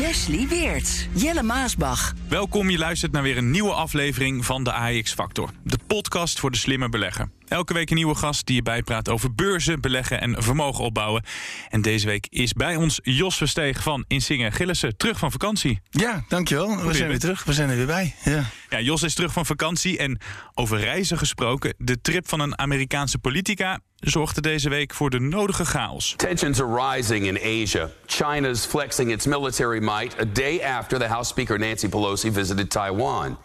Wesley 0.00 0.48
Weert, 0.48 1.08
Jelle 1.14 1.42
Maasbach. 1.42 2.12
Welkom, 2.28 2.70
je 2.70 2.78
luistert 2.78 3.12
naar 3.12 3.22
weer 3.22 3.36
een 3.36 3.50
nieuwe 3.50 3.72
aflevering 3.72 4.44
van 4.44 4.64
de 4.64 4.72
AX 4.72 5.12
Factor. 5.12 5.50
De 5.64 5.78
podcast 5.86 6.40
voor 6.40 6.50
de 6.50 6.56
slimme 6.56 6.88
belegger. 6.88 7.30
Elke 7.48 7.74
week 7.74 7.90
een 7.90 7.96
nieuwe 7.96 8.14
gast 8.14 8.46
die 8.46 8.56
je 8.56 8.62
bijpraat 8.62 9.08
over 9.08 9.34
beurzen, 9.34 9.80
beleggen 9.80 10.20
en 10.20 10.42
vermogen 10.42 10.84
opbouwen. 10.84 11.24
En 11.68 11.82
deze 11.82 12.06
week 12.06 12.26
is 12.30 12.52
bij 12.52 12.76
ons 12.76 13.00
Jos 13.02 13.36
Versteeg 13.36 13.82
van 13.82 14.04
Insinger 14.06 14.52
Gillissen, 14.52 14.96
terug 14.96 15.18
van 15.18 15.30
vakantie. 15.30 15.80
Ja, 15.90 16.24
dankjewel. 16.28 16.86
We 16.86 16.94
zijn 16.94 17.08
weer 17.08 17.18
terug. 17.18 17.44
We 17.44 17.52
zijn 17.52 17.70
er 17.70 17.76
weer 17.76 17.86
bij. 17.86 18.14
Ja. 18.24 18.44
Ja, 18.68 18.80
Jos 18.80 19.02
is 19.02 19.14
terug 19.14 19.32
van 19.32 19.46
vakantie 19.46 19.98
en 19.98 20.20
over 20.54 20.78
reizen 20.78 21.18
gesproken. 21.18 21.74
De 21.78 22.00
trip 22.00 22.28
van 22.28 22.40
een 22.40 22.58
Amerikaanse 22.58 23.18
politica 23.18 23.80
zorgde 24.00 24.40
deze 24.40 24.68
week 24.68 24.94
voor 24.94 25.10
de 25.10 25.18
nodige 25.18 25.64
chaos. 25.64 26.14
Tensions 26.16 26.60
are 26.60 26.94
rising 26.94 27.26
in 27.26 27.62
Asia. 27.62 27.90
China's 28.06 28.66
flexing 28.66 29.12
its 29.12 29.26
military 29.26 29.80
might 29.80 30.20
a 30.20 30.24
day 30.24 30.62
after 30.62 30.98
the 30.98 31.08
House 31.08 31.28
Speaker 31.28 31.58
Nancy 31.58 31.88
Pelosi 31.88 32.30
visited 32.30 32.70
Taiwan. 32.70 33.38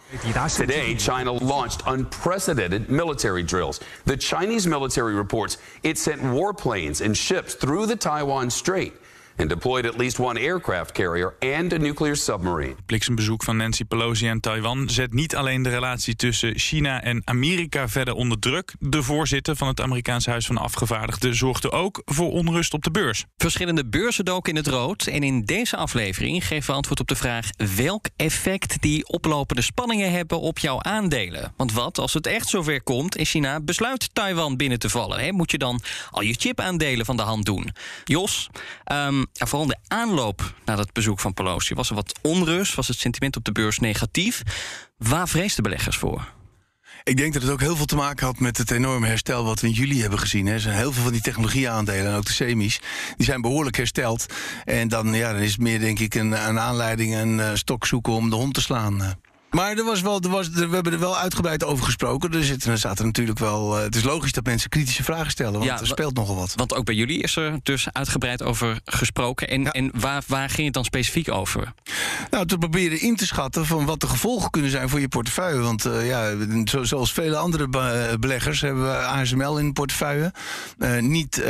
Today, 0.56 0.94
China 0.96 1.32
launched 1.32 1.82
unprecedented 1.86 2.88
military 2.88 3.42
drills. 3.42 3.80
The 4.04 4.16
Chinese 4.16 4.66
military 4.66 5.14
reports 5.14 5.58
it 5.82 5.98
sent 5.98 6.22
warplanes 6.22 7.04
and 7.04 7.16
ships 7.16 7.54
through 7.54 7.86
the 7.86 7.96
Taiwan 7.96 8.50
Strait 8.50 8.92
and 9.36 9.48
deployed 9.48 9.86
at 9.86 9.96
least 9.96 10.18
one 10.18 10.40
aircraft 10.40 10.92
carrier 10.92 11.34
and 11.40 11.72
a 11.72 11.76
nuclear 11.76 12.16
submarine. 12.16 12.74
Het 12.76 12.86
bliksembezoek 12.86 13.42
van 13.42 13.56
Nancy 13.56 13.84
Pelosi 13.84 14.26
aan 14.26 14.40
Taiwan 14.40 14.88
zet 14.88 15.12
niet 15.12 15.36
alleen 15.36 15.62
de 15.62 15.68
relatie 15.68 16.16
tussen 16.16 16.58
China 16.58 17.02
en 17.02 17.22
Amerika 17.24 17.88
verder 17.88 18.14
onder 18.14 18.38
druk. 18.38 18.74
De 18.78 19.02
voorzitter 19.02 19.56
van 19.56 19.68
het 19.68 19.80
Amerikaanse 19.80 20.30
Huis 20.30 20.46
van 20.46 20.58
Afgevaardigden 20.58 21.34
zorgde 21.34 21.70
ook 21.70 22.02
voor 22.04 22.30
onrust 22.30 22.74
op 22.74 22.84
de 22.84 22.90
beurs. 22.90 23.24
Verschillende 23.36 23.86
beurzen 23.86 24.24
doken 24.24 24.50
in 24.50 24.56
het 24.56 24.66
rood. 24.66 25.06
En 25.06 25.22
in 25.22 25.44
deze 25.44 25.76
aflevering 25.76 26.46
geven 26.46 26.66
we 26.66 26.76
antwoord 26.76 27.00
op 27.00 27.08
de 27.08 27.16
vraag 27.16 27.48
welk 27.76 28.06
effect 28.16 28.82
die 28.82 29.08
oplopende 29.08 29.62
spanningen 29.62 30.10
hebben 30.10 30.40
op 30.40 30.58
jouw 30.58 30.82
aandelen. 30.82 31.52
Want 31.56 31.72
wat 31.72 31.98
als 31.98 32.14
het 32.14 32.26
echt 32.26 32.48
zover 32.48 32.82
komt 32.82 33.16
en 33.16 33.24
China 33.24 33.60
besluit 33.60 34.14
Taiwan 34.14 34.56
binnen 34.56 34.78
te 34.78 34.90
vallen? 34.90 35.20
Hè? 35.20 35.32
Moet 35.32 35.50
je 35.50 35.58
dan 35.58 35.80
al 36.10 36.22
je 36.22 36.34
chipaandelen 36.38 37.06
van 37.06 37.16
de 37.16 37.22
hand 37.22 37.44
doen? 37.44 37.72
Jos, 38.04 38.50
um, 38.92 39.25
ja, 39.32 39.46
vooral 39.46 39.66
de 39.66 39.78
aanloop 39.88 40.54
naar 40.64 40.78
het 40.78 40.92
bezoek 40.92 41.20
van 41.20 41.34
Pelosi 41.34 41.74
was 41.74 41.88
er 41.88 41.94
wat 41.94 42.18
onrust, 42.22 42.74
was 42.74 42.88
het 42.88 42.98
sentiment 42.98 43.36
op 43.36 43.44
de 43.44 43.52
beurs 43.52 43.78
negatief. 43.78 44.42
Waar 44.96 45.28
vreesden 45.28 45.62
beleggers 45.62 45.96
voor? 45.96 46.34
Ik 47.04 47.16
denk 47.16 47.32
dat 47.32 47.42
het 47.42 47.50
ook 47.50 47.60
heel 47.60 47.76
veel 47.76 47.86
te 47.86 47.96
maken 47.96 48.26
had 48.26 48.38
met 48.38 48.56
het 48.56 48.70
enorme 48.70 49.06
herstel 49.06 49.44
wat 49.44 49.60
we 49.60 49.66
in 49.66 49.72
juli 49.72 50.00
hebben 50.00 50.18
gezien. 50.18 50.46
Er 50.46 50.60
zijn 50.60 50.76
heel 50.76 50.92
veel 50.92 51.02
van 51.02 51.12
die 51.12 51.20
technologieaandelen, 51.20 52.12
en 52.12 52.16
ook 52.16 52.24
de 52.24 52.32
semis, 52.32 52.80
die 53.16 53.26
zijn 53.26 53.40
behoorlijk 53.40 53.76
hersteld. 53.76 54.26
En 54.64 54.88
dan, 54.88 55.14
ja, 55.14 55.30
is 55.30 55.50
het 55.50 55.60
meer, 55.60 55.78
denk 55.78 55.98
ik, 55.98 56.14
een, 56.14 56.48
een 56.48 56.58
aanleiding, 56.58 57.14
een 57.14 57.38
uh, 57.38 57.50
stok 57.54 57.86
zoeken 57.86 58.12
om 58.12 58.30
de 58.30 58.36
hond 58.36 58.54
te 58.54 58.60
slaan. 58.60 59.18
Maar 59.50 59.76
er 59.76 59.84
was 59.84 60.00
wel, 60.00 60.20
er 60.20 60.28
was, 60.28 60.46
er, 60.46 60.68
we 60.68 60.74
hebben 60.74 60.92
er 60.92 60.98
wel 60.98 61.18
uitgebreid 61.18 61.64
over 61.64 61.84
gesproken. 61.84 62.32
Er, 62.32 62.44
zit, 62.44 62.64
er 62.64 62.78
zaten 62.78 63.04
natuurlijk 63.04 63.38
wel. 63.38 63.76
Uh, 63.76 63.82
het 63.82 63.96
is 63.96 64.02
logisch 64.02 64.32
dat 64.32 64.44
mensen 64.44 64.70
kritische 64.70 65.04
vragen 65.04 65.30
stellen, 65.30 65.52
want 65.52 65.64
ja, 65.64 65.80
er 65.80 65.86
speelt 65.86 66.14
nogal 66.14 66.36
wat. 66.36 66.52
Want 66.54 66.74
ook 66.74 66.84
bij 66.84 66.94
jullie 66.94 67.22
is 67.22 67.36
er 67.36 67.58
dus 67.62 67.86
uitgebreid 67.92 68.42
over 68.42 68.80
gesproken. 68.84 69.48
En, 69.48 69.62
ja. 69.62 69.70
en 69.70 69.90
waar, 69.94 70.22
waar 70.26 70.48
ging 70.48 70.64
het 70.64 70.74
dan 70.74 70.84
specifiek 70.84 71.30
over? 71.30 71.72
Nou, 72.30 72.46
te 72.46 72.58
proberen 72.58 73.00
in 73.00 73.16
te 73.16 73.26
schatten 73.26 73.66
van 73.66 73.84
wat 73.84 74.00
de 74.00 74.06
gevolgen 74.06 74.50
kunnen 74.50 74.70
zijn 74.70 74.88
voor 74.88 75.00
je 75.00 75.08
portefeuille. 75.08 75.60
Want 75.60 75.86
uh, 75.86 76.06
ja, 76.06 76.32
zo, 76.64 76.84
zoals 76.84 77.12
vele 77.12 77.36
andere 77.36 77.68
be 77.68 78.16
beleggers 78.20 78.60
hebben 78.60 78.82
we 78.82 78.96
ASML 78.96 79.58
in 79.58 79.66
de 79.66 79.72
portefeuille. 79.72 80.32
Uh, 80.78 80.98
niet 80.98 81.42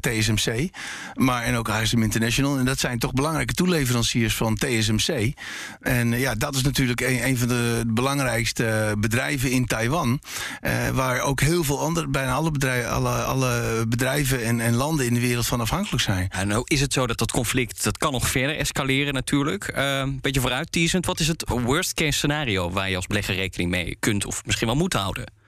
TSMC, 0.00 0.68
maar 1.14 1.42
en 1.42 1.56
ook 1.56 1.68
ASM 1.68 2.02
International. 2.02 2.58
En 2.58 2.64
dat 2.64 2.78
zijn 2.78 2.98
toch 2.98 3.12
belangrijke 3.12 3.54
toeleveranciers 3.54 4.34
van 4.34 4.54
TSMC. 4.54 5.32
En 5.80 6.10
ja, 6.10 6.34
dat 6.34 6.54
is 6.54 6.62
natuurlijk 6.62 7.00
een 7.00 7.13
een 7.22 7.38
van 7.38 7.48
de 7.48 7.82
belangrijkste 7.86 8.94
bedrijven 8.98 9.50
in 9.50 9.66
Taiwan. 9.66 10.20
Uh, 10.62 10.88
waar 10.88 11.20
ook 11.20 11.40
heel 11.40 11.64
veel 11.64 11.80
andere, 11.80 12.08
bijna 12.08 12.32
alle 12.32 12.50
bedrijven, 12.50 12.90
alle, 12.90 13.10
alle 13.10 13.84
bedrijven 13.88 14.44
en, 14.44 14.60
en, 14.60 14.74
landen 14.74 15.06
in 15.06 15.14
de 15.14 15.20
wereld 15.20 15.46
van 15.46 15.60
afhankelijk 15.60 16.02
zijn. 16.02 16.28
Ja, 16.30 16.44
nou 16.44 16.62
is 16.64 16.80
het 16.80 16.92
zo 16.92 17.06
dat 17.06 17.18
dat 17.18 17.32
conflict 17.32 17.84
dat 17.84 17.98
kan 17.98 18.12
nog 18.12 18.28
verder 18.28 18.56
escaleren 18.56 19.14
natuurlijk. 19.14 19.70
Een 19.74 20.08
uh, 20.08 20.20
beetje 20.20 20.40
vooruitteasend. 20.40 21.06
Wat 21.06 21.20
is 21.20 21.28
het 21.28 21.44
worst 21.48 21.94
case 21.94 22.12
scenario 22.12 22.70
waar 22.70 22.90
je 22.90 22.96
als 22.96 23.06
belegger 23.06 23.34
rekening 23.34 23.70
mee 23.70 23.96
kunt 24.00 24.26
of 24.26 24.44
misschien 24.44 24.66
wel 24.66 24.76
moet 24.76 24.92
houden? 24.92 25.43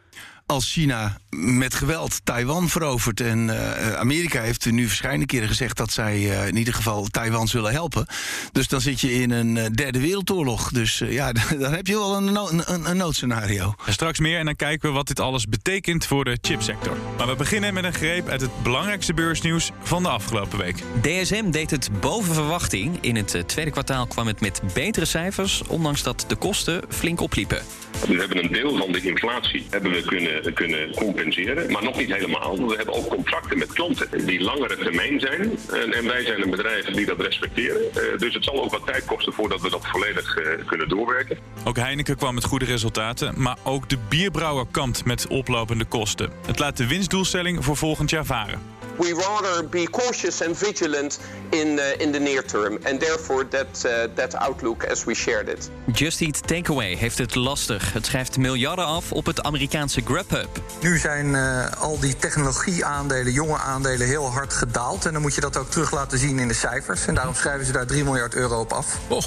Als 0.47 0.73
China 0.73 1.19
met 1.31 1.75
geweld 1.75 2.21
Taiwan 2.25 2.69
verovert. 2.69 3.21
En 3.21 3.49
uh, 3.49 3.93
Amerika 3.93 4.41
heeft 4.43 4.71
nu 4.71 4.87
verschillende 4.87 5.27
keren 5.27 5.49
gezegd 5.49 5.77
dat 5.77 5.93
zij 5.93 6.19
uh, 6.19 6.47
in 6.47 6.57
ieder 6.57 6.75
geval 6.75 7.07
Taiwan 7.07 7.49
zullen 7.49 7.73
helpen. 7.73 8.07
Dus 8.53 8.69
dan 8.69 8.81
zit 8.81 9.01
je 9.01 9.13
in 9.13 9.31
een 9.31 9.73
derde 9.73 10.01
wereldoorlog. 10.01 10.71
Dus 10.71 10.99
ja, 10.99 11.33
dan 11.59 11.73
heb 11.73 11.87
je 11.87 11.95
wel 11.95 12.17
een, 12.17 12.33
no 12.33 12.49
een, 12.51 12.91
een 12.91 12.97
noodscenario. 12.97 13.75
En 13.87 13.93
straks 13.93 14.19
meer 14.19 14.39
en 14.39 14.45
dan 14.45 14.57
kijken 14.57 14.89
we 14.89 14.95
wat 14.95 15.07
dit 15.07 15.21
alles 15.21 15.47
betekent 15.47 16.07
voor 16.07 16.25
de 16.25 16.39
chipsector. 16.41 16.97
Maar 17.17 17.27
we 17.27 17.37
beginnen 17.37 17.75
met 17.75 17.85
een 17.85 17.95
greep 17.95 18.29
uit 18.29 18.41
het 18.41 18.63
belangrijkste 18.63 19.15
beursnieuws 19.15 19.71
van 19.83 20.03
de 20.03 20.09
afgelopen 20.09 20.59
week. 20.59 20.83
DSM 21.03 21.51
deed 21.51 21.71
het 21.71 21.89
boven 22.01 22.35
verwachting. 22.35 22.99
In 23.01 23.17
het 23.17 23.43
tweede 23.47 23.71
kwartaal 23.71 24.07
kwam 24.07 24.27
het 24.27 24.41
met 24.41 24.61
betere 24.75 25.07
cijfers, 25.07 25.63
ondanks 25.67 26.03
dat 26.03 26.25
de 26.29 26.37
kosten 26.37 26.83
flink 26.89 27.21
opliepen. 27.21 27.63
We 28.09 28.15
hebben 28.15 28.45
een 28.45 28.53
deel 28.53 28.77
van 28.77 28.93
de 28.93 29.01
inflatie 29.01 29.67
hebben 29.71 29.91
we 29.91 30.03
kunnen, 30.03 30.36
kunnen 30.55 30.95
compenseren, 30.95 31.73
maar 31.73 31.83
nog 31.83 31.97
niet 31.97 32.13
helemaal. 32.15 32.69
We 32.69 32.77
hebben 32.77 32.95
ook 32.95 33.09
contracten 33.09 33.59
met 33.59 33.73
klanten 33.73 34.27
die 34.27 34.41
langere 34.41 34.77
termijn 34.77 35.21
zijn. 35.21 35.59
En, 35.73 35.93
en 35.93 36.07
wij 36.07 36.25
zijn 36.25 36.43
een 36.43 36.51
bedrijf 36.51 36.85
die 36.85 37.07
dat 37.07 37.21
respecteren. 37.21 37.83
Uh, 37.83 38.19
dus 38.19 38.35
het 38.35 38.45
zal 38.45 38.65
ook 38.65 38.71
wat 38.71 38.87
tijd 38.87 39.05
kosten 39.05 39.33
voordat 39.33 39.61
we 39.61 39.71
dat 39.71 39.87
volledig 39.87 40.39
uh, 40.39 40.67
kunnen 40.67 40.89
doorwerken. 40.89 41.39
Ook 41.65 41.77
Heineken 41.77 42.17
kwam 42.17 42.35
met 42.35 42.45
goede 42.45 42.65
resultaten, 42.65 43.43
maar 43.43 43.57
ook 43.63 43.89
de 43.89 43.99
bierbrouwer 44.09 44.67
kampt 44.71 45.05
met 45.05 45.27
oplopende 45.27 45.85
kosten. 45.85 46.31
Het 46.47 46.59
laat 46.59 46.77
de 46.77 46.87
winstdoelstelling 46.87 47.65
voor 47.65 47.77
volgend 47.77 48.11
jaar 48.11 48.25
varen. 48.25 48.76
We 48.99 49.13
rather 49.15 49.69
be 49.69 49.87
cautious 49.91 50.43
and 50.43 50.59
vigilant 50.59 51.21
in 51.51 51.67
uh, 51.67 52.01
in 52.01 52.13
the 52.13 52.19
near 52.19 52.45
term, 52.45 52.79
and 52.83 53.01
therefore 53.01 53.49
that 53.49 53.85
uh, 53.85 54.15
that 54.15 54.35
outlook 54.35 54.85
as 54.85 55.05
we 55.05 55.15
shared 55.15 55.49
it. 55.49 55.71
Just 55.93 56.21
Eat 56.21 56.47
Takeaway 56.47 56.95
heeft 56.95 57.19
het 57.19 57.35
lastig. 57.35 57.93
Het 57.93 58.07
schrijft 58.07 58.39
miljarden 58.39 58.87
af 58.87 59.13
op 59.13 59.27
het 59.27 59.43
Amerikaanse 59.43 60.01
Grubhub. 60.05 60.49
Nu 60.81 60.99
zijn 60.99 61.27
uh, 61.27 61.73
al 61.79 62.01
die 62.01 62.17
technologieaandelen, 62.17 63.33
jonge 63.33 63.59
aandelen, 63.59 64.07
heel 64.07 64.31
hard 64.31 64.53
gedaald. 64.53 65.07
En 65.07 65.13
dan 65.13 65.23
moet 65.23 65.35
je 65.35 65.41
dat 65.41 65.57
ook 65.57 65.71
terug 65.71 65.91
laten 65.91 66.19
zien 66.19 66.39
in 66.39 66.49
de 66.49 66.55
cijfers. 66.55 67.07
En 67.07 67.15
daarom 67.15 67.35
schrijven 67.35 67.67
ze 67.67 67.73
daar 67.73 67.87
3 67.87 68.05
miljard 68.05 68.35
euro 68.35 68.61
op 68.61 68.73
af. 68.73 68.99
Oh. 69.09 69.23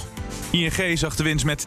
ING 0.52 0.98
zag 1.00 1.16
de 1.16 1.24
winst 1.24 1.46
met 1.46 1.66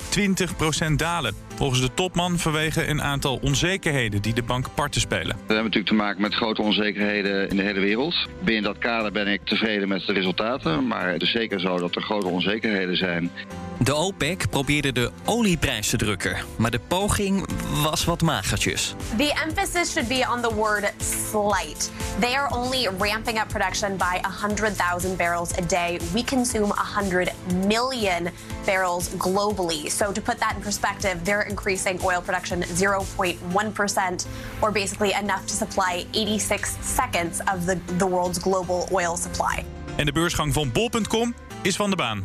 20% 0.91 0.93
dalen. 0.97 1.35
Volgens 1.55 1.81
de 1.81 1.95
topman 1.95 2.39
vanwege 2.39 2.87
een 2.87 3.03
aantal 3.03 3.39
onzekerheden 3.43 4.23
die 4.23 4.35
de 4.35 4.43
bank 4.43 4.67
parten 4.75 5.01
spelen. 5.01 5.37
We 5.37 5.55
hebben 5.55 5.57
natuurlijk 5.57 5.87
te 5.87 5.95
maken 5.95 6.21
met 6.21 6.35
grote 6.35 6.63
onzekerheden 6.63 7.49
in 7.49 7.57
de 7.57 7.63
hele 7.63 7.81
wereld. 7.81 8.15
Binnen 8.45 8.63
dat 8.63 8.79
kader 8.79 9.13
ben 9.13 9.27
ik 9.27 9.41
tevreden 9.45 9.89
met 9.89 10.07
de 10.07 10.13
resultaten. 10.13 10.87
Maar 10.87 11.13
het 11.13 11.23
is 11.23 11.31
zeker 11.31 11.61
zo 11.61 11.79
dat 11.79 11.95
er 11.95 12.03
grote 12.03 12.29
onzekerheden 12.29 12.97
zijn. 12.97 13.31
De 13.79 13.95
OPEC 13.95 14.51
probeerde 14.51 14.93
de 14.93 15.11
olieprijs 15.25 15.89
te 15.89 15.97
drukken, 15.97 16.37
maar 16.57 16.71
de 16.71 16.81
poging 16.89 17.47
was 17.83 18.05
wat 18.05 18.23
magertjes. 18.23 18.95
The 19.17 19.43
emphasis 19.47 19.91
should 19.93 20.09
be 20.09 20.27
on 20.35 20.41
the 20.41 20.55
word 20.55 20.93
slight. 21.31 21.91
They 22.21 22.37
are 22.37 22.57
only 22.57 22.89
ramping 22.99 23.41
up 23.41 23.49
production 23.49 23.97
by 23.97 24.21
100,000 24.41 25.17
barrels 25.17 25.59
a 25.59 25.67
day. 25.67 26.01
We 26.13 26.25
consume 26.25 26.73
100 26.95 27.33
million 27.67 28.29
barrels 28.65 29.09
globally. 29.09 29.91
So 29.91 30.13
to 30.13 30.21
put 30.21 30.39
that 30.39 30.55
in 30.57 30.63
perspective, 30.63 31.25
they're 31.25 31.49
increasing 31.49 32.01
oil 32.05 32.21
production 32.21 32.63
0.1% 32.63 34.27
or 34.61 34.73
basically 34.73 35.13
enough 35.13 35.47
to 35.47 35.55
supply 35.55 36.07
86 36.13 36.77
seconds 36.81 37.41
of 37.41 37.67
the, 37.67 37.79
the 37.99 38.07
world's 38.07 38.39
global 38.39 38.89
oil 38.93 39.17
supply. 39.17 39.65
En 39.97 40.07
de 40.07 40.13
beursgang 40.13 40.53
van 40.53 40.73
bol.com 40.73 41.35
is 41.63 41.77
van 41.77 41.91
de 41.91 41.97
baan. 41.97 42.25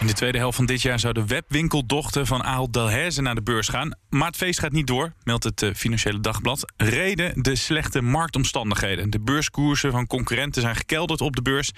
In 0.00 0.06
de 0.06 0.12
tweede 0.12 0.38
helft 0.38 0.56
van 0.56 0.66
dit 0.66 0.82
jaar 0.82 0.98
zou 0.98 1.12
de 1.12 1.26
webwinkeldochter 1.26 2.26
van 2.26 2.44
Ahold 2.44 2.72
Delhaize 2.72 3.22
naar 3.22 3.34
de 3.34 3.42
beurs 3.42 3.68
gaan. 3.68 3.96
Maar 4.08 4.26
het 4.26 4.36
feest 4.36 4.58
gaat 4.58 4.72
niet 4.72 4.86
door, 4.86 5.12
meldt 5.22 5.44
het 5.44 5.62
uh, 5.62 5.74
Financiële 5.74 6.20
Dagblad. 6.20 6.72
Reden 6.76 7.42
de 7.42 7.56
slechte 7.56 8.02
marktomstandigheden. 8.02 9.10
De 9.10 9.20
beurskoersen 9.20 9.90
van 9.90 10.06
concurrenten 10.06 10.62
zijn 10.62 10.76
gekelderd 10.76 11.20
op 11.20 11.36
de 11.36 11.42
beurs. 11.42 11.70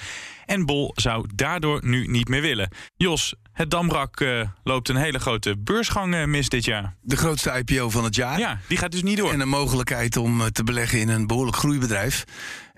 En 0.47 0.67
Bol 0.67 0.93
zou 0.95 1.29
daardoor 1.35 1.81
nu 1.83 2.07
niet 2.07 2.29
meer 2.29 2.43
willen. 2.43 2.71
Jos, 2.97 3.35
Het 3.53 3.71
Damrak 3.71 4.21
uh, 4.21 4.43
loopt 4.65 4.89
een 4.89 4.97
hele 4.97 5.19
grote 5.19 5.57
beursgang 5.59 6.15
uh, 6.15 6.25
mis 6.25 6.49
dit 6.49 6.65
jaar. 6.65 6.95
De 7.01 7.17
grootste 7.17 7.63
IPO 7.65 7.91
van 7.91 8.05
het 8.05 8.15
jaar. 8.15 8.39
Ja, 8.39 8.59
die 8.67 8.79
gaat 8.79 8.93
dus 8.93 9.03
niet 9.03 9.17
door. 9.17 9.33
En 9.33 9.41
een 9.41 9.49
mogelijkheid 9.49 10.17
om 10.17 10.41
uh, 10.41 10.47
te 10.47 10.65
beleggen 10.65 11.01
in 11.01 11.09
een 11.09 11.27
behoorlijk 11.27 11.57
groeibedrijf. 11.57 12.25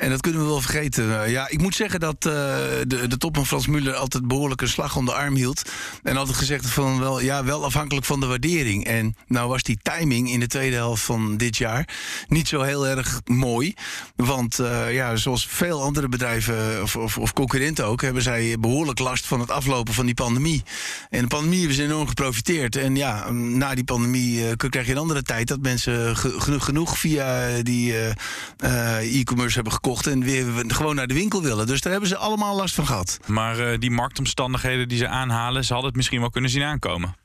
En 0.03 0.11
dat 0.11 0.21
kunnen 0.21 0.41
we 0.41 0.47
wel 0.47 0.61
vergeten. 0.61 1.31
ja, 1.31 1.49
ik 1.49 1.61
moet 1.61 1.75
zeggen 1.75 2.01
dat 2.01 2.23
de, 2.23 3.05
de 3.09 3.17
topman 3.17 3.47
Frans 3.47 3.67
Muller 3.67 3.95
altijd 3.95 4.27
behoorlijk 4.29 4.61
een 4.61 4.69
slag 4.69 4.97
om 4.97 5.05
de 5.05 5.13
arm 5.13 5.35
hield. 5.35 5.71
En 6.03 6.17
altijd 6.17 6.37
gezegd 6.37 6.67
van 6.67 6.99
wel, 6.99 7.21
ja, 7.21 7.45
wel 7.45 7.65
afhankelijk 7.65 8.07
van 8.07 8.21
de 8.21 8.27
waardering. 8.27 8.85
En 8.85 9.17
nou 9.27 9.49
was 9.49 9.63
die 9.63 9.79
timing 9.83 10.31
in 10.31 10.41
de 10.41 10.47
tweede 10.47 10.77
helft 10.77 11.03
van 11.03 11.37
dit 11.37 11.57
jaar 11.57 11.89
niet 12.29 12.49
zo 12.49 12.63
heel 12.63 12.87
erg 12.87 13.21
mooi. 13.25 13.75
Want 14.17 14.61
ja, 14.91 15.17
zoals 15.17 15.47
veel 15.47 15.83
andere 15.83 16.09
bedrijven 16.09 16.83
of, 16.83 16.97
of, 16.97 17.19
of 17.19 17.33
concurrenten 17.33 17.87
ook, 17.87 18.03
hebben 18.03 18.23
zij 18.23 18.57
behoorlijk 18.61 18.99
last 18.99 19.27
van 19.27 19.41
het 19.41 19.51
aflopen 19.51 19.95
van 19.95 20.07
die 20.07 20.15
pandemie. 20.15 20.63
En 21.11 21.21
de 21.21 21.27
pandemie 21.27 21.59
hebben 21.59 21.77
ze 21.77 21.83
enorm 21.83 22.09
geprofiteerd. 22.09 22.77
En 22.77 22.97
ja, 22.97 23.31
na 23.31 23.75
die 23.75 23.85
pandemie 23.85 24.39
uh, 24.39 24.51
krijg 24.57 24.87
je 24.87 24.93
een 24.93 24.99
andere 24.99 25.23
tijd 25.23 25.49
dat 25.49 25.61
mensen 25.61 26.17
genoeg, 26.63 26.99
via 26.99 27.63
die 27.63 27.95
e-commerce 29.01 29.55
hebben 29.55 29.73
gekocht 29.73 29.91
en 30.01 30.25
weer 30.25 30.65
gewoon 30.67 30.95
naar 30.95 31.07
de 31.07 31.15
winkel 31.15 31.43
willen. 31.43 31.67
Dus 31.67 31.81
daar 31.81 31.93
hebben 31.93 32.11
ze 32.11 32.17
allemaal 32.17 32.57
last 32.57 32.75
van 32.75 32.87
gehad. 32.87 33.19
Maar 33.27 33.79
die 33.79 33.91
marktomstandigheden 33.91 34.89
die 34.89 34.99
ze 34.99 35.09
aanhalen, 35.09 35.65
ze 35.65 35.73
hadden 35.73 35.89
het 35.89 35.97
misschien 35.97 36.21
wel 36.21 36.31
kunnen 36.31 36.51
zien 36.51 36.63
aankomen. 36.63 37.17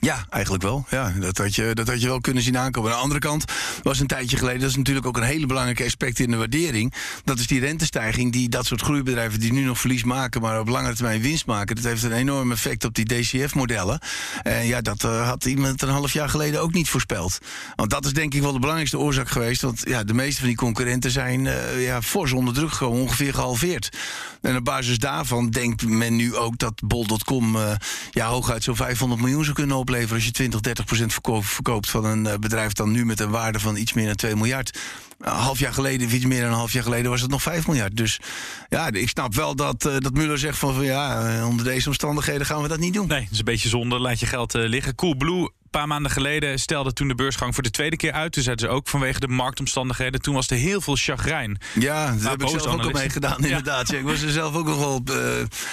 Ja, 0.00 0.26
eigenlijk 0.30 0.62
wel. 0.62 0.86
Ja, 0.90 1.12
dat, 1.20 1.38
had 1.38 1.54
je, 1.54 1.74
dat 1.74 1.88
had 1.88 2.00
je 2.00 2.06
wel 2.06 2.20
kunnen 2.20 2.42
zien 2.42 2.58
aankomen. 2.58 2.90
Aan 2.90 2.96
de 2.96 3.02
andere 3.02 3.20
kant 3.20 3.44
was 3.82 4.00
een 4.00 4.06
tijdje 4.06 4.36
geleden, 4.36 4.60
dat 4.60 4.70
is 4.70 4.76
natuurlijk 4.76 5.06
ook 5.06 5.16
een 5.16 5.22
hele 5.22 5.46
belangrijke 5.46 5.84
aspect 5.84 6.18
in 6.18 6.30
de 6.30 6.36
waardering. 6.36 6.94
Dat 7.24 7.38
is 7.38 7.46
die 7.46 7.60
rentestijging 7.60 8.32
die 8.32 8.48
dat 8.48 8.66
soort 8.66 8.82
groeibedrijven 8.82 9.40
die 9.40 9.52
nu 9.52 9.64
nog 9.64 9.78
verlies 9.78 10.04
maken, 10.04 10.40
maar 10.40 10.60
op 10.60 10.68
lange 10.68 10.94
termijn 10.94 11.20
winst 11.20 11.46
maken. 11.46 11.76
Dat 11.76 11.84
heeft 11.84 12.02
een 12.02 12.12
enorm 12.12 12.52
effect 12.52 12.84
op 12.84 12.94
die 12.94 13.04
DCF-modellen. 13.04 14.00
En 14.42 14.66
ja, 14.66 14.80
dat 14.80 15.04
uh, 15.04 15.28
had 15.28 15.44
iemand 15.44 15.82
een 15.82 15.88
half 15.88 16.12
jaar 16.12 16.28
geleden 16.28 16.60
ook 16.60 16.72
niet 16.72 16.88
voorspeld. 16.88 17.38
Want 17.76 17.90
dat 17.90 18.04
is 18.04 18.12
denk 18.12 18.34
ik 18.34 18.42
wel 18.42 18.52
de 18.52 18.58
belangrijkste 18.58 18.98
oorzaak 18.98 19.28
geweest. 19.28 19.62
Want 19.62 19.82
ja, 19.84 20.04
de 20.04 20.14
meeste 20.14 20.38
van 20.38 20.48
die 20.48 20.56
concurrenten 20.56 21.10
zijn 21.10 21.44
uh, 21.44 21.84
ja, 21.86 22.02
fors 22.02 22.32
onder 22.32 22.54
druk 22.54 22.72
gekomen, 22.72 23.00
ongeveer 23.00 23.34
gehalveerd. 23.34 23.96
En 24.40 24.56
op 24.56 24.64
basis 24.64 24.98
daarvan 24.98 25.50
denkt 25.50 25.88
men 25.88 26.16
nu 26.16 26.34
ook 26.34 26.58
dat 26.58 26.82
bol.com 26.84 27.56
uh, 27.56 27.70
ja, 28.10 28.26
hooguit 28.26 28.62
zo'n 28.62 28.76
500 28.76 29.20
miljoen 29.20 29.44
zou 29.44 29.54
kunnen 29.54 29.76
opleveren 29.86 30.14
als 30.14 30.24
je 30.24 30.30
20, 30.30 30.60
30 30.60 30.84
procent 30.84 31.14
verkoopt 31.40 31.90
van 31.90 32.04
een 32.04 32.40
bedrijf 32.40 32.72
dan 32.72 32.90
nu 32.90 33.04
met 33.04 33.20
een 33.20 33.30
waarde 33.30 33.60
van 33.60 33.76
iets 33.76 33.92
meer 33.92 34.06
dan 34.06 34.14
2 34.14 34.36
miljard. 34.36 34.78
Een 35.18 35.32
half 35.32 35.58
jaar 35.58 35.72
geleden, 35.72 36.14
iets 36.14 36.24
meer 36.24 36.40
dan 36.40 36.50
een 36.50 36.56
half 36.56 36.72
jaar 36.72 36.82
geleden, 36.82 37.10
was 37.10 37.20
het 37.20 37.30
nog 37.30 37.42
5 37.42 37.66
miljard. 37.66 37.96
Dus 37.96 38.20
ja, 38.68 38.90
ik 38.92 39.08
snap 39.08 39.34
wel 39.34 39.56
dat, 39.56 39.86
uh, 39.86 39.96
dat 39.98 40.12
Muller 40.12 40.38
zegt 40.38 40.58
van, 40.58 40.74
van 40.74 40.84
ja, 40.84 41.46
onder 41.46 41.64
deze 41.64 41.88
omstandigheden 41.88 42.46
gaan 42.46 42.62
we 42.62 42.68
dat 42.68 42.78
niet 42.78 42.94
doen. 42.94 43.06
Nee, 43.06 43.20
dat 43.20 43.32
is 43.32 43.38
een 43.38 43.44
beetje 43.44 43.68
zonde. 43.68 43.98
Laat 43.98 44.20
je 44.20 44.26
geld 44.26 44.54
uh, 44.54 44.68
liggen. 44.68 44.94
Coolblue, 44.94 45.40
een 45.40 45.70
paar 45.70 45.86
maanden 45.86 46.10
geleden 46.10 46.58
stelde 46.58 46.92
toen 46.92 47.08
de 47.08 47.14
beursgang 47.14 47.54
voor 47.54 47.62
de 47.62 47.70
tweede 47.70 47.96
keer 47.96 48.12
uit. 48.12 48.32
Toen 48.32 48.42
zeiden 48.42 48.68
ze 48.68 48.74
ook 48.74 48.88
vanwege 48.88 49.20
de 49.20 49.28
marktomstandigheden. 49.28 50.22
Toen 50.22 50.34
was 50.34 50.50
er 50.50 50.56
heel 50.56 50.80
veel 50.80 50.96
chagrijn. 50.96 51.58
Ja, 51.74 52.06
daar 52.06 52.30
heb 52.30 52.42
ik 52.42 52.48
zelf 52.48 52.66
ook 52.66 52.82
al 52.82 52.90
mee 52.90 53.10
gedaan, 53.10 53.44
inderdaad. 53.44 53.88
Ja. 53.88 53.98
ik 53.98 54.04
was 54.04 54.22
er 54.22 54.30
zelf 54.30 54.54
ook 54.54 54.66
nog 54.66 54.78
wel 54.78 54.94
op. 54.94 55.10
Uh, 55.10 55.16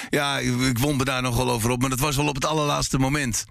ja, 0.09 0.39
ik 0.39 0.77
won 0.77 0.97
me 0.97 1.03
daar 1.03 1.21
nog 1.21 1.35
wel 1.35 1.51
over 1.51 1.69
op. 1.69 1.81
Maar 1.81 1.89
dat 1.89 1.99
was 1.99 2.15
wel 2.15 2.27
op 2.27 2.35
het 2.35 2.45
allerlaatste 2.45 2.97
moment. 2.97 3.45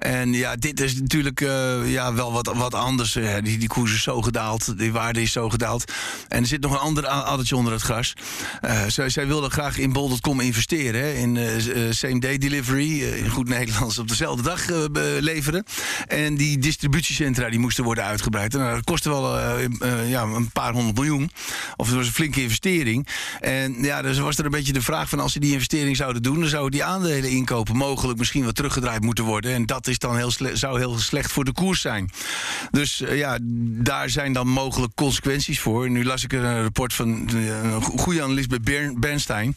En 0.00 0.32
ja, 0.32 0.56
dit 0.56 0.80
is 0.80 0.94
natuurlijk 0.94 1.40
uh, 1.40 1.92
ja, 1.92 2.14
wel 2.14 2.32
wat, 2.32 2.52
wat 2.54 2.74
anders. 2.74 3.12
die, 3.42 3.58
die 3.58 3.68
koers 3.68 3.92
is 3.92 4.02
zo 4.02 4.22
gedaald, 4.22 4.78
die 4.78 4.92
waarde 4.92 5.22
is 5.22 5.32
zo 5.32 5.48
gedaald. 5.48 5.92
En 6.28 6.40
er 6.40 6.46
zit 6.46 6.60
nog 6.60 6.72
een 6.72 6.78
ander 6.78 7.06
addertje 7.06 7.56
onder 7.56 7.72
het 7.72 7.82
gras. 7.82 8.12
Uh, 8.62 8.82
zij, 8.86 9.08
zij 9.08 9.26
wilden 9.26 9.50
graag 9.50 9.78
in 9.78 9.92
bol.com 9.92 10.40
investeren. 10.40 11.00
Hè, 11.00 11.12
in 11.12 11.36
uh, 11.36 11.92
same-day 11.92 12.38
delivery, 12.38 13.02
in 13.02 13.30
goed 13.30 13.48
Nederlands 13.48 13.98
op 13.98 14.08
dezelfde 14.08 14.42
dag 14.42 14.66
leveren. 15.20 15.64
En 16.06 16.34
die 16.34 16.58
distributiecentra 16.58 17.50
die 17.50 17.58
moesten 17.58 17.84
worden 17.84 18.04
uitgebreid. 18.04 18.54
En 18.54 18.60
dat 18.60 18.84
kostte 18.84 19.08
wel 19.08 19.58
ja, 20.06 20.22
een 20.22 20.50
paar 20.52 20.72
honderd 20.72 20.96
miljoen. 20.96 21.30
Of 21.76 21.86
het 21.86 21.96
was 21.96 22.06
een 22.06 22.12
flinke 22.12 22.42
investering. 22.42 23.06
En 23.40 23.82
ja, 23.82 24.02
dus 24.02 24.18
was 24.18 24.38
er 24.38 24.44
een 24.44 24.50
beetje 24.50 24.72
de 24.72 24.82
vraag 24.82 25.08
van 25.08 25.20
als 25.20 25.32
ze 25.32 25.40
die 25.40 25.52
investering 25.52 25.96
zouden 25.96 26.22
doen... 26.22 26.40
dan 26.40 26.48
zouden 26.48 26.70
die 26.70 26.84
aandelen 26.84 27.30
inkopen 27.30 27.76
mogelijk 27.76 28.18
misschien 28.18 28.44
wat 28.44 28.54
teruggedraaid 28.54 29.02
moeten 29.02 29.24
worden. 29.24 29.54
En 29.54 29.66
dat 29.66 29.88
is 29.90 29.98
dan 29.98 30.16
heel 30.16 30.32
zou 30.52 30.78
heel 30.78 30.98
slecht 30.98 31.32
voor 31.32 31.44
de 31.44 31.52
koers 31.52 31.80
zijn. 31.80 32.10
Dus 32.70 33.00
uh, 33.00 33.16
ja, 33.16 33.38
daar 33.82 34.10
zijn 34.10 34.32
dan 34.32 34.48
mogelijk 34.48 34.94
consequenties 34.94 35.60
voor. 35.60 35.90
Nu 35.90 36.04
las 36.04 36.24
ik 36.24 36.32
een 36.32 36.62
rapport 36.62 36.94
van 36.94 37.08
een 37.08 37.82
goede 37.82 38.22
analist 38.22 38.48
bij 38.48 38.92
Bernstein. 38.96 39.56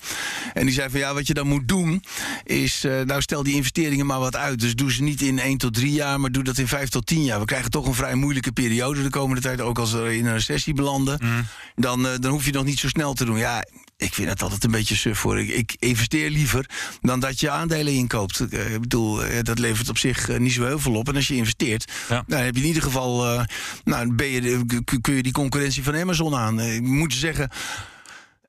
En 0.54 0.66
die 0.66 0.74
zei 0.74 0.90
van 0.90 1.00
ja, 1.00 1.14
wat 1.14 1.28
je 1.28 1.34
dan 1.34 1.48
moet 1.48 1.68
doen 1.68 2.04
is, 2.44 2.86
uh, 2.86 3.02
nou 3.02 3.22
stel 3.22 3.44
die 3.44 3.56
investeringen 3.56 4.06
maar 4.06 4.20
wat 4.20 4.36
uit. 4.36 4.60
Dus 4.60 4.76
doe 4.76 4.92
ze 4.92 5.04
niet 5.04 5.22
in 5.22 5.40
1 5.40 5.58
tot 5.58 5.74
3 5.74 5.92
jaar, 5.92 6.20
maar 6.20 6.32
doe 6.32 6.44
dat 6.44 6.58
in 6.58 6.68
5 6.68 6.90
tot 6.90 7.06
10 7.06 7.24
jaar. 7.24 7.40
We 7.40 7.46
krijgen 7.46 7.72
toch 7.72 7.88
een 7.88 7.94
vrij 7.94 8.16
moeilijke 8.16 8.52
periode 8.52 9.04
de 9.04 9.10
komende 9.10 9.42
tijd. 9.42 9.62
Ook 9.62 9.80
als 9.80 9.92
we 9.92 10.18
in 10.18 10.26
een 10.26 10.34
recessie 10.34 10.74
belanden. 10.74 11.20
Mm. 11.22 11.46
Dan, 11.76 12.08
dan 12.20 12.32
hoef 12.32 12.46
je 12.46 12.52
nog 12.52 12.66
niet 12.66 12.80
zo 12.80 12.88
snel 12.88 13.14
te 13.14 13.26
doen. 13.26 13.38
Ja, 13.38 13.64
ik 14.04 14.14
vind 14.14 14.30
het 14.30 14.42
altijd 14.42 14.64
een 14.64 14.72
beetje 14.72 14.96
suf 14.96 15.20
voor. 15.20 15.40
Ik, 15.40 15.50
ik, 15.50 15.76
investeer 15.80 16.30
liever 16.30 16.70
dan 17.02 17.20
dat 17.20 17.40
je 17.40 17.50
aandelen 17.50 17.94
inkoopt. 17.94 18.40
Ik 18.40 18.82
bedoel, 18.82 19.22
dat 19.42 19.60
levert 19.60 19.90
op 19.90 19.98
zich 19.98 20.38
niet 20.40 20.52
zo 20.52 20.66
heel 20.66 20.80
veel 20.80 20.96
op. 20.96 21.08
En 21.08 21.16
als 21.16 21.28
je 21.28 21.36
investeert, 21.36 21.92
ja. 22.10 22.24
dan 22.28 22.40
heb 22.40 22.56
je 22.56 22.62
in 22.62 22.68
ieder 22.68 22.84
geval. 22.84 23.34
Uh, 23.34 23.44
nou, 23.84 24.14
ben 24.14 24.28
je, 24.28 24.66
kun 25.02 25.16
je 25.16 25.24
die 25.24 25.32
concurrentie 25.32 25.84
van 25.84 25.96
Amazon 25.96 26.36
aan. 26.36 26.60
Ik 26.60 26.82
moet 26.82 27.14
zeggen. 27.14 27.50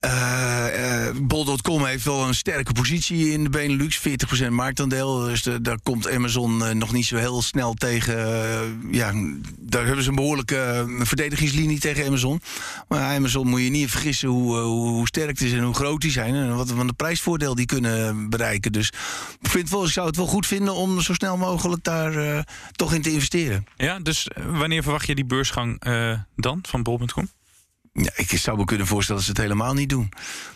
Uh, 0.04 0.66
uh, 0.78 1.10
Bol.com 1.22 1.84
heeft 1.84 2.04
wel 2.04 2.26
een 2.26 2.34
sterke 2.34 2.72
positie 2.72 3.30
in 3.30 3.42
de 3.44 3.50
Benelux, 3.50 4.00
40% 4.44 4.48
marktaandeel. 4.48 5.18
Dus 5.18 5.42
daar 5.62 5.78
komt 5.82 6.10
Amazon 6.10 6.58
uh, 6.58 6.70
nog 6.70 6.92
niet 6.92 7.06
zo 7.06 7.16
heel 7.16 7.42
snel 7.42 7.74
tegen. 7.74 8.14
ja, 8.90 9.12
daar 9.58 9.84
hebben 9.84 10.02
ze 10.02 10.08
een 10.08 10.14
behoorlijke 10.14 10.84
verdedigingslinie 10.98 11.78
tegen 11.78 12.06
Amazon. 12.06 12.40
Maar 12.88 13.16
Amazon 13.16 13.48
moet 13.48 13.62
je 13.62 13.70
niet 13.70 13.90
vergissen 13.90 14.28
hoe, 14.28 14.58
hoe, 14.58 15.06
sterk 15.06 15.28
het 15.28 15.40
is 15.40 15.52
en 15.52 15.62
hoe 15.62 15.74
groot 15.74 16.00
die 16.00 16.10
zijn. 16.10 16.34
En 16.34 16.56
wat 16.56 16.70
van 16.70 16.86
de 16.86 16.92
prijsvoordeel 16.92 17.54
die 17.54 17.66
kunnen 17.66 18.30
bereiken. 18.30 18.72
Dus 18.72 18.88
ik, 19.40 19.50
vind 19.50 19.70
wel, 19.70 19.84
ik 19.84 19.90
zou 19.90 20.06
het 20.06 20.16
wel 20.16 20.26
goed 20.26 20.46
vinden 20.46 20.74
om 20.74 21.00
zo 21.00 21.12
snel 21.12 21.36
mogelijk 21.36 21.84
daar 21.84 22.44
toch 22.72 22.94
in 22.94 23.02
te 23.02 23.12
investeren. 23.12 23.66
Ja, 23.76 23.98
dus 23.98 24.28
wanneer 24.46 24.82
verwacht 24.82 25.06
je 25.06 25.14
die 25.14 25.24
beursgang 25.24 25.82
dan 26.36 26.58
van 26.62 26.82
Bol.com? 26.82 27.28
Ja, 28.02 28.10
ik 28.14 28.30
zou 28.30 28.56
me 28.56 28.64
kunnen 28.64 28.86
voorstellen 28.86 29.22
dat 29.22 29.30
ze 29.30 29.40
het 29.40 29.50
helemaal 29.50 29.74
niet 29.74 29.88
doen. 29.88 30.08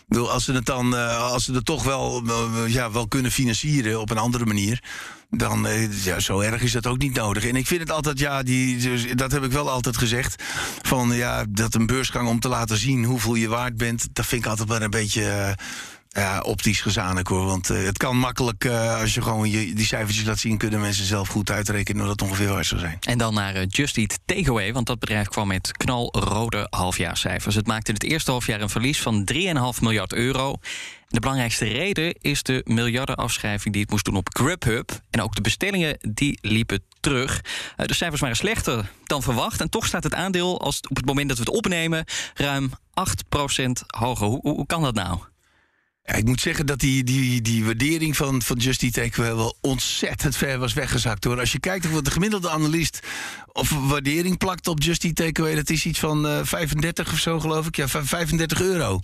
Als 0.08 0.44
ze 0.44 0.52
het 0.52 0.66
dan, 0.66 0.94
uh, 0.94 1.32
als 1.32 1.44
ze 1.44 1.52
het 1.52 1.64
toch 1.64 1.84
wel, 1.84 2.22
uh, 2.26 2.72
ja, 2.72 2.90
wel 2.90 3.08
kunnen 3.08 3.30
financieren 3.30 4.00
op 4.00 4.10
een 4.10 4.18
andere 4.18 4.44
manier. 4.46 4.82
Dan, 5.30 5.66
uh, 5.66 6.04
ja, 6.04 6.20
zo 6.20 6.40
erg 6.40 6.62
is 6.62 6.72
dat 6.72 6.86
ook 6.86 6.98
niet 6.98 7.14
nodig. 7.14 7.44
En 7.44 7.56
ik 7.56 7.66
vind 7.66 7.80
het 7.80 7.90
altijd, 7.90 8.18
ja, 8.18 8.42
die, 8.42 9.14
dat 9.14 9.32
heb 9.32 9.44
ik 9.44 9.52
wel 9.52 9.70
altijd 9.70 9.96
gezegd. 9.96 10.42
Van 10.82 11.12
ja, 11.12 11.44
dat 11.48 11.74
een 11.74 11.86
beursgang 11.86 12.28
om 12.28 12.40
te 12.40 12.48
laten 12.48 12.76
zien 12.76 13.04
hoeveel 13.04 13.34
je 13.34 13.48
waard 13.48 13.76
bent. 13.76 14.08
Dat 14.12 14.26
vind 14.26 14.44
ik 14.44 14.50
altijd 14.50 14.68
wel 14.68 14.82
een 14.82 14.90
beetje 14.90 15.56
ja, 16.08 16.40
optisch 16.40 16.80
gezamenlijk 16.80 17.28
hoor. 17.28 17.44
Want 17.44 17.70
uh, 17.70 17.84
het 17.84 17.96
kan 17.96 18.16
makkelijk, 18.16 18.64
uh, 18.64 19.00
als 19.00 19.14
je 19.14 19.22
gewoon 19.22 19.42
die 19.50 19.84
cijfertjes 19.84 20.24
laat 20.24 20.38
zien, 20.38 20.58
kunnen 20.58 20.80
mensen 20.80 21.04
zelf 21.04 21.28
goed 21.28 21.50
uitrekenen 21.50 22.00
hoe 22.00 22.16
dat 22.16 22.22
ongeveer 22.22 22.48
waar 22.48 22.64
zou 22.64 22.80
zijn. 22.80 22.96
En 23.00 23.18
dan 23.18 23.34
naar 23.34 23.56
uh, 23.56 23.62
Just 23.68 23.96
Eat 23.96 24.18
Takeaway, 24.24 24.72
want 24.72 24.86
dat 24.86 24.98
bedrijf 24.98 25.28
kwam 25.28 25.46
met 25.46 25.72
knalrode 25.76 26.66
halfjaarcijfers. 26.70 27.54
Het 27.54 27.66
maakte 27.66 27.88
in 27.88 27.94
het 27.94 28.10
eerste 28.10 28.30
halfjaar 28.30 28.60
een 28.60 28.68
verlies 28.68 29.02
van 29.02 29.28
3,5 29.32 29.38
miljard 29.80 30.12
euro. 30.12 30.56
De 31.08 31.20
belangrijkste 31.20 31.64
reden 31.64 32.14
is 32.20 32.42
de 32.42 32.60
miljardenafschrijving 32.64 33.72
die 33.72 33.82
het 33.82 33.90
moest 33.90 34.04
doen 34.04 34.16
op 34.16 34.36
Grubhub. 34.36 35.00
En 35.10 35.22
ook 35.22 35.34
de 35.34 35.40
bestellingen 35.40 35.98
die 36.12 36.38
liepen 36.42 36.82
terug. 37.00 37.40
De 37.76 37.94
cijfers 37.94 38.20
waren 38.20 38.36
slechter 38.36 38.90
dan 39.04 39.22
verwacht. 39.22 39.60
En 39.60 39.70
toch 39.70 39.86
staat 39.86 40.04
het 40.04 40.14
aandeel, 40.14 40.60
als 40.60 40.80
op 40.88 40.96
het 40.96 41.06
moment 41.06 41.28
dat 41.28 41.38
we 41.38 41.44
het 41.44 41.54
opnemen, 41.54 42.04
ruim 42.34 42.70
8% 42.70 43.70
hoger. 43.86 44.26
Hoe 44.26 44.66
kan 44.66 44.82
dat 44.82 44.94
nou? 44.94 45.18
Ja, 46.08 46.14
ik 46.14 46.24
moet 46.24 46.40
zeggen 46.40 46.66
dat 46.66 46.78
die, 46.78 47.04
die, 47.04 47.42
die 47.42 47.64
waardering 47.64 48.16
van, 48.16 48.42
van 48.42 48.56
Just 48.56 48.82
Eat 48.82 49.16
wel 49.16 49.56
ontzettend 49.60 50.36
ver 50.36 50.58
was 50.58 50.72
weggezakt 50.72 51.24
hoor. 51.24 51.38
Als 51.38 51.52
je 51.52 51.60
kijkt 51.60 51.90
wat 51.90 52.04
de 52.04 52.10
gemiddelde 52.10 52.50
analist 52.50 53.00
of 53.52 53.70
waardering 53.70 54.38
plakt 54.38 54.68
op 54.68 54.82
Just 54.82 55.04
Eat 55.04 55.14
Takeaway, 55.14 55.54
dat 55.54 55.70
is 55.70 55.86
iets 55.86 55.98
van 55.98 56.26
uh, 56.26 56.38
eh, 56.38 56.46
35 56.46 57.12
of 57.12 57.18
zo 57.18 57.40
geloof 57.40 57.66
ik. 57.66 57.76
Ja, 57.76 57.88
35 57.88 58.60
euro. 58.60 58.88
En 58.88 58.94
op 58.94 59.00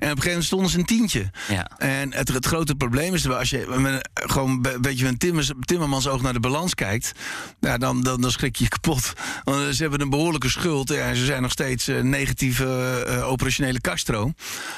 een 0.00 0.08
gegeven 0.08 0.26
moment 0.26 0.44
stonden 0.44 0.70
ze 0.70 0.78
een 0.78 0.84
tientje. 0.84 1.30
Ja. 1.48 1.70
En 1.78 2.14
het, 2.14 2.28
het 2.28 2.46
grote 2.46 2.74
probleem 2.74 3.14
is 3.14 3.22
dat 3.22 3.38
als 3.38 3.50
je 3.50 3.74
met, 3.78 4.08
gewoon 4.12 4.50
een 4.50 4.80
beetje 4.80 5.04
met 5.04 5.24
een 5.26 5.60
timmermans 5.60 6.08
oog 6.08 6.22
naar 6.22 6.32
de 6.32 6.40
balans 6.40 6.74
kijkt, 6.74 7.12
ja, 7.60 7.78
dan, 7.78 8.02
dan, 8.02 8.20
dan 8.20 8.30
schrik 8.30 8.56
je 8.56 8.68
kapot. 8.68 9.12
Want 9.44 9.74
ze 9.74 9.82
hebben 9.82 10.00
een 10.00 10.10
behoorlijke 10.10 10.48
schuld 10.48 10.90
en 10.90 11.16
ze 11.16 11.24
zijn 11.24 11.42
nog 11.42 11.50
steeds 11.50 11.86
negatieve 12.02 13.04
uh, 13.08 13.30
operationele 13.30 13.80
kaststroom. 13.80 14.34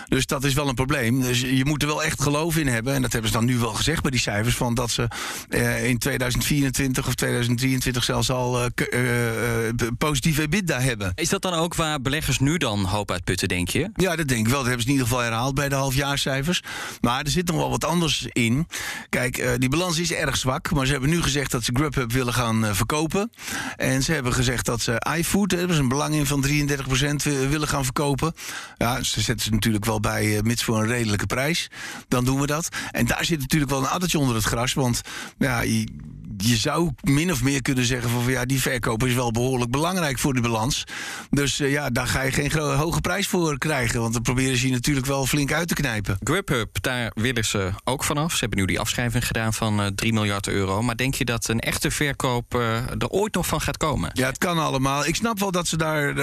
Dus 0.08 0.26
dat 0.26 0.44
is 0.44 0.54
wel 0.54 0.68
een 0.68 0.74
probleem. 0.74 1.20
Dus 1.20 1.40
je 1.40 1.64
moet 1.66 1.82
er 1.82 1.88
wel 1.88 2.02
echt 2.04 2.22
geloof 2.22 2.56
in 2.56 2.66
hebben. 2.66 2.94
En 2.94 3.02
dat 3.02 3.12
hebben 3.12 3.30
ze 3.30 3.36
dan 3.36 3.46
nu 3.46 3.58
wel 3.58 3.74
gezegd 3.74 4.02
bij 4.02 4.10
die 4.10 4.20
cijfers. 4.20 4.56
Van 4.56 4.74
dat 4.74 4.90
ze 4.90 5.08
eh, 5.48 5.88
in 5.88 5.98
2024 5.98 7.06
of 7.06 7.14
2023 7.14 8.04
zelfs 8.04 8.30
al 8.30 8.60
eh, 8.62 8.66
k- 8.74 8.80
eh, 8.80 9.68
eh, 9.68 9.74
positieve 9.98 10.42
EBITDA 10.42 10.80
hebben. 10.80 11.12
Is 11.14 11.28
dat 11.28 11.42
dan 11.42 11.52
ook 11.52 11.74
waar 11.74 12.00
beleggers 12.00 12.38
nu 12.38 12.56
dan 12.56 12.84
hoop 12.84 13.10
uitputten, 13.10 13.48
denk 13.48 13.68
je? 13.68 13.90
Ja, 13.94 14.16
dat 14.16 14.28
denk 14.28 14.40
ik 14.40 14.46
wel. 14.48 14.56
Dat 14.58 14.66
hebben 14.66 14.82
ze 14.82 14.86
in 14.88 14.92
ieder 14.92 15.06
geval 15.08 15.22
herhaald 15.24 15.54
bij 15.54 15.68
de 15.68 15.74
halfjaarcijfers. 15.74 16.62
Maar 17.00 17.24
er 17.24 17.30
zit 17.30 17.46
nog 17.46 17.56
wel 17.56 17.70
wat 17.70 17.84
anders 17.84 18.26
in. 18.32 18.66
Kijk, 19.08 19.54
die 19.58 19.68
balans 19.68 19.98
is 19.98 20.12
erg 20.12 20.36
zwak. 20.36 20.70
Maar 20.72 20.86
ze 20.86 20.92
hebben 20.92 21.10
nu 21.10 21.22
gezegd 21.22 21.50
dat 21.50 21.64
ze 21.64 21.70
Grubhub 21.74 22.12
willen 22.12 22.34
gaan 22.34 22.74
verkopen. 22.74 23.30
En 23.76 24.02
ze 24.02 24.12
hebben 24.12 24.32
gezegd 24.32 24.66
dat 24.66 24.80
ze 24.80 25.06
iFood, 25.18 25.48
daar 25.50 25.58
hebben 25.58 25.76
ze 25.76 25.82
een 25.82 25.88
belang 25.88 26.14
in 26.14 26.26
van 26.26 26.42
33% 26.42 27.22
wi- 27.22 27.46
willen 27.48 27.68
gaan 27.68 27.84
verkopen. 27.84 28.34
Ja, 28.76 29.02
ze 29.02 29.20
zetten 29.20 29.44
ze 29.46 29.50
natuurlijk 29.52 29.84
wel 29.84 30.00
bij, 30.00 30.40
mits 30.44 30.64
voor 30.64 30.78
een 30.80 30.86
redelijke 30.86 31.26
prijs. 31.26 31.55
Dan 32.08 32.24
doen 32.24 32.40
we 32.40 32.46
dat. 32.46 32.68
En 32.90 33.06
daar 33.06 33.24
zit 33.24 33.40
natuurlijk 33.40 33.70
wel 33.70 33.80
een 33.80 33.88
addertje 33.88 34.18
onder 34.18 34.34
het 34.34 34.44
gras. 34.44 34.74
Want 34.74 35.00
ja, 35.38 35.62
je, 36.36 36.56
zou 36.56 36.90
min 37.02 37.32
of 37.32 37.42
meer 37.42 37.62
kunnen 37.62 37.84
zeggen 37.84 38.10
van 38.10 38.32
ja, 38.32 38.44
die 38.44 38.60
verkoop 38.60 39.04
is 39.04 39.14
wel 39.14 39.30
behoorlijk 39.30 39.70
belangrijk 39.70 40.18
voor 40.18 40.34
de 40.34 40.40
balans. 40.40 40.84
Dus 41.30 41.60
eh, 41.60 41.70
ja, 41.70 41.90
daar 41.90 42.06
ga 42.06 42.22
je 42.22 42.32
geen 42.32 42.58
hoge 42.58 43.00
prijs 43.00 43.28
voor 43.28 43.58
krijgen. 43.58 44.00
Want 44.00 44.12
dan 44.12 44.22
proberen 44.22 44.56
ze 44.56 44.66
je 44.66 44.72
natuurlijk 44.72 45.06
wel 45.06 45.26
flink 45.26 45.52
uit 45.52 45.68
te 45.68 45.74
knijpen. 45.74 46.18
Grubhub, 46.24 46.76
daar 46.80 47.10
willen 47.14 47.44
ze 47.44 47.70
ook 47.84 48.04
vanaf. 48.04 48.32
Ze 48.32 48.38
hebben 48.38 48.58
nu 48.58 48.64
die 48.64 48.80
afschrijving 48.80 49.26
gedaan 49.26 49.52
van 49.52 49.80
eh 49.80 49.86
3 49.94 50.12
miljard 50.12 50.48
euro. 50.48 50.82
Maar 50.82 50.96
denk 50.96 51.14
je 51.14 51.24
dat 51.24 51.48
een 51.48 51.60
echte 51.60 51.90
verkoop 51.90 52.54
eh, 52.54 52.76
er 52.76 53.08
ooit 53.08 53.34
nog 53.34 53.46
van 53.46 53.60
gaat 53.60 53.76
komen? 53.76 54.10
Ja, 54.12 54.26
het 54.26 54.38
kan 54.38 54.58
allemaal. 54.58 55.06
Ik 55.06 55.14
snap 55.14 55.38
wel 55.38 55.50
dat 55.50 55.66
ze, 55.66 55.76
daar, 55.76 56.14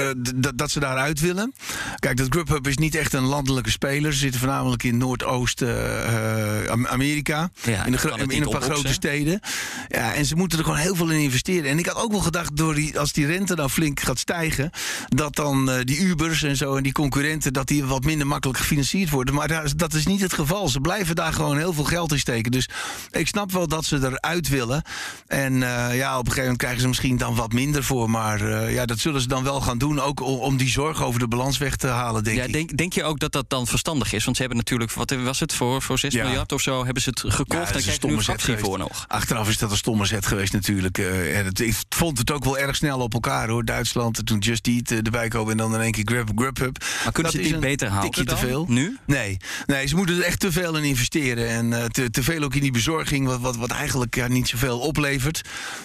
dat, 0.56 0.72
ze 0.72 0.80
daaruit 0.80 1.20
willen. 1.20 1.54
Kijk, 2.00 2.18
dat 2.18 2.28
Grubhub 2.30 2.68
is 2.68 2.78
niet 2.78 2.96
echt 2.96 3.14
een 3.14 3.24
landelijke 3.24 3.72
speler. 3.72 4.14
Ze 4.14 4.20
zitten 4.20 4.40
voornamelijk 4.40 4.84
in 4.84 4.98
Noordoost-Amerika. 4.98 7.50
Ja, 7.62 7.86
in, 7.86 7.92
de 7.92 8.26
in 8.28 8.42
een 8.42 8.50
paar 8.50 8.62
grote 8.62 8.94
steden. 8.94 9.40
Ja, 9.88 10.03
en 10.12 10.26
ze 10.26 10.36
moeten 10.36 10.58
er 10.58 10.64
gewoon 10.64 10.80
heel 10.80 10.96
veel 10.96 11.10
in 11.10 11.20
investeren. 11.20 11.70
En 11.70 11.80
ik 11.80 11.86
had 11.86 11.96
ook 12.04 12.12
wel 12.12 12.20
gedacht, 12.22 12.56
door 12.56 12.76
die, 12.76 13.00
als 13.00 13.12
die 13.12 13.26
rente 13.26 13.56
nou 13.56 13.70
flink 13.70 14.00
gaat 14.00 14.20
stijgen... 14.20 14.70
dat 15.08 15.36
dan 15.36 15.72
eh, 15.72 15.84
die 15.84 16.00
Ubers 16.00 16.44
en 16.44 16.58
zo 16.58 16.76
en 16.76 16.84
die 16.84 16.92
concurrenten... 16.92 17.54
dat 17.54 17.68
die 17.68 17.84
wat 17.86 18.04
minder 18.04 18.28
makkelijk 18.28 18.60
gefinancierd 18.60 19.10
worden. 19.10 19.34
Maar 19.36 19.48
daar 19.48 19.72
dat 19.76 19.94
is 19.94 20.06
niet 20.06 20.22
het 20.22 20.34
geval. 20.34 20.70
Ze 20.70 20.80
blijven 20.80 21.16
daar 21.16 21.34
gewoon 21.34 21.58
heel 21.58 21.74
veel 21.74 21.84
geld 21.84 22.12
in 22.12 22.20
steken. 22.20 22.52
Dus 22.52 22.70
ik 23.12 23.28
snap 23.28 23.52
wel 23.52 23.68
dat 23.68 23.86
ze 23.86 23.96
eruit 23.96 24.50
willen. 24.50 24.84
En 25.28 25.64
eh, 25.64 25.98
ja, 25.98 26.12
op 26.12 26.26
een 26.26 26.32
gegeven 26.32 26.42
moment 26.42 26.58
krijgen 26.58 26.82
ze 26.82 26.88
misschien 26.88 27.18
dan 27.18 27.36
wat 27.36 27.54
minder 27.54 27.84
voor. 27.84 28.10
Maar 28.10 28.42
eh, 28.42 28.74
ja, 28.74 28.86
dat 28.86 29.00
zullen 29.00 29.22
ze 29.22 29.28
dan 29.28 29.44
wel 29.44 29.62
gaan 29.62 29.78
doen. 29.78 30.00
Ook 30.00 30.22
om, 30.22 30.58
die 30.58 30.70
zorg 30.70 31.04
over 31.04 31.20
de 31.20 31.28
balans 31.28 31.58
weg 31.58 31.76
te 31.76 31.88
halen, 31.88 32.24
denk 32.24 32.38
Ja, 32.38 32.44
ik. 32.44 32.54
denk, 32.54 32.78
denk 32.78 32.94
je 32.94 33.04
ook 33.04 33.20
dat 33.20 33.32
dat 33.32 33.46
dan 33.50 33.68
verstandig 33.68 34.14
is? 34.14 34.24
Want 34.24 34.36
ze 34.36 34.42
hebben 34.42 34.60
natuurlijk, 34.60 34.92
wat 34.92 35.12
was 35.24 35.40
het, 35.40 35.54
voor, 35.54 35.82
voor 35.82 36.00
6 36.00 36.14
Ja. 36.14 36.24
miljard 36.24 36.52
of 36.52 36.62
zo... 36.62 36.86
hebben 36.86 37.04
ze 37.04 37.10
het 37.10 37.20
gekocht, 37.20 37.48
Ja, 37.48 37.56
dan 37.58 37.58
dat 37.66 37.76
is 37.76 37.86
een 37.86 38.00
krijg 38.00 38.46
je 38.46 38.48
nu 38.52 38.58
een 38.58 38.64
voor 38.64 38.78
nog. 38.78 39.06
Achteraf 39.08 39.50
is 39.50 39.58
dat 39.58 39.72
een 39.72 39.78
stomme 39.96 40.28
geweest 40.28 40.54
natuurlijk. 40.54 40.98
Eh, 40.98 41.38
en 41.38 41.46
het, 41.46 41.60
ik 41.60 41.76
vond 41.90 42.18
het 42.18 42.32
ook 42.32 42.44
wel 42.44 42.58
erg 42.58 42.76
snel 42.76 43.00
op 43.00 43.14
elkaar 43.14 43.50
hoor. 43.50 43.66
Duitsland, 43.66 44.18
en 44.18 44.26
toen 44.26 44.40
Just 44.40 44.68
Eat 44.68 44.92
eh, 44.92 44.98
erbij 44.98 45.28
komen 45.28 45.52
en 45.52 45.58
dan 45.58 45.74
in 45.74 45.82
één 45.82 45.92
keer 45.92 46.04
Grub, 46.06 46.32
Grubhub. 46.36 46.84
Maar 47.04 47.14
kunnen 47.14 47.32
ze 47.32 47.38
niet 47.38 47.60
beter 47.60 48.00
tikje 48.02 48.24
te 48.24 48.38
veel. 48.38 48.66
nu? 48.68 48.98
Nee. 49.06 49.38
nee, 49.66 49.88
ze 49.88 49.96
moeten 49.96 50.18
er 50.18 50.24
echt 50.24 50.40
te 50.40 50.52
veel 50.52 50.78
in 50.78 50.84
investeren. 50.84 51.50
En 51.50 51.74
eh, 51.74 51.86
te, 51.86 52.10
te 52.10 52.24
veel 52.24 52.44
ook 52.44 52.56
in 52.56 52.62
die 52.62 52.72
bezorging, 52.72 53.28
wat, 53.28 53.40
wat, 53.40 53.56
wat 53.56 53.72
eigenlijk 53.72 54.16
ja, 54.16 54.28
niet 54.28 54.48
zoveel 54.48 54.80
oplevert. 54.80 55.42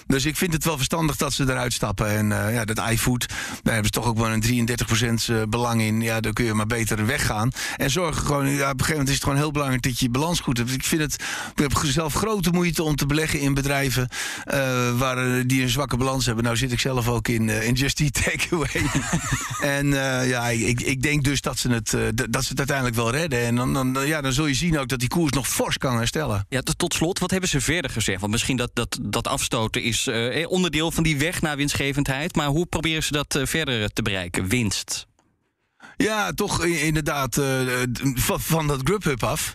Dus 0.06 0.24
ik 0.24 0.36
vind 0.36 0.52
het 0.52 0.64
wel 0.64 0.76
verstandig 0.76 1.16
dat 1.16 1.32
ze 1.32 1.42
eruit 1.42 1.72
stappen. 1.72 2.08
En 2.08 2.28
ja, 2.28 2.64
dat 2.64 2.90
iFood, 2.90 3.28
daar 3.62 3.74
hebben 3.74 3.92
ze 3.92 4.00
toch 4.00 4.06
ook 4.06 4.18
wel 4.18 4.30
een 4.30 4.68
33% 5.30 5.34
eh, 5.34 5.42
belang 5.48 5.80
in. 5.80 6.00
Ja, 6.00 6.20
dan 6.20 6.32
kun 6.32 6.44
je 6.44 6.54
maar 6.54 6.66
beter 6.66 7.06
weggaan. 7.06 7.50
En 7.76 7.90
zorg 7.90 8.18
gewoon, 8.18 8.46
ja, 8.46 8.52
op 8.52 8.60
een 8.60 8.68
gegeven 8.68 8.90
moment 8.90 9.08
is 9.08 9.14
het 9.14 9.24
gewoon 9.24 9.38
heel 9.38 9.50
belangrijk 9.50 9.82
dat 9.82 9.98
je 9.98 10.04
je 10.04 10.10
balans 10.10 10.40
goed 10.40 10.56
hebt. 10.56 10.72
Ik 10.72 10.84
vind 10.84 11.02
het, 11.02 11.14
ik 11.54 11.58
heb 11.58 11.80
zelf 11.84 12.14
grote 12.14 12.50
moeite 12.50 12.82
om 12.82 12.96
te 12.96 13.06
beleggen 13.06 13.40
in 13.40 13.54
bedrijven 13.54 13.97
eh, 14.44 14.98
waar, 14.98 15.18
eh, 15.18 15.44
die 15.46 15.62
een 15.62 15.68
zwakke 15.68 15.96
balans 15.96 16.26
hebben. 16.26 16.44
Nou 16.44 16.56
zit 16.56 16.72
ik 16.72 16.80
zelf 16.80 17.08
ook 17.08 17.28
in, 17.28 17.48
eh, 17.48 17.66
in 17.66 17.74
Just 17.74 18.00
Eat 18.00 18.12
Takeaway. 18.24 18.82
en 19.60 19.86
ja, 20.26 20.48
ik, 20.48 20.80
ik 20.80 21.02
denk 21.02 21.24
dus 21.24 21.40
dat 21.40 21.58
ze, 21.58 21.70
het, 21.70 21.96
dat 22.32 22.42
ze 22.42 22.48
het 22.48 22.58
uiteindelijk 22.58 22.96
wel 22.96 23.10
redden. 23.10 23.40
En 23.40 23.54
dan, 23.54 23.72
dan, 23.72 24.06
ja, 24.06 24.20
dan 24.20 24.32
zul 24.32 24.46
je 24.46 24.54
zien 24.54 24.78
ook 24.78 24.88
dat 24.88 24.98
die 24.98 25.08
koers 25.08 25.32
nog 25.32 25.48
fors 25.48 25.78
kan 25.78 25.96
herstellen. 25.96 26.46
Ja, 26.48 26.60
tot, 26.60 26.94
slot, 26.94 27.18
wat 27.18 27.30
hebben 27.30 27.48
ze 27.48 27.60
verder 27.60 27.90
gezegd? 27.90 28.20
Want 28.20 28.32
misschien 28.32 28.56
dat, 28.56 28.70
dat, 28.72 28.98
dat 29.02 29.26
afstoten 29.26 29.82
is 29.82 30.08
onderdeel 30.48 30.90
van 30.90 31.02
die 31.02 31.18
weg 31.18 31.40
naar 31.40 31.56
winstgevendheid. 31.56 32.36
Maar 32.36 32.46
hoe 32.46 32.66
proberen 32.66 33.02
ze 33.02 33.12
dat 33.12 33.38
verder 33.42 33.92
te 33.92 34.02
bereiken? 34.02 34.48
Winst. 34.48 35.06
Ja, 36.04 36.32
toch 36.32 36.64
inderdaad 36.64 37.36
eh, 37.36 37.60
van, 38.14 38.40
van 38.40 38.66
dat 38.66 38.80
Grubhub 38.84 39.22
af. 39.24 39.54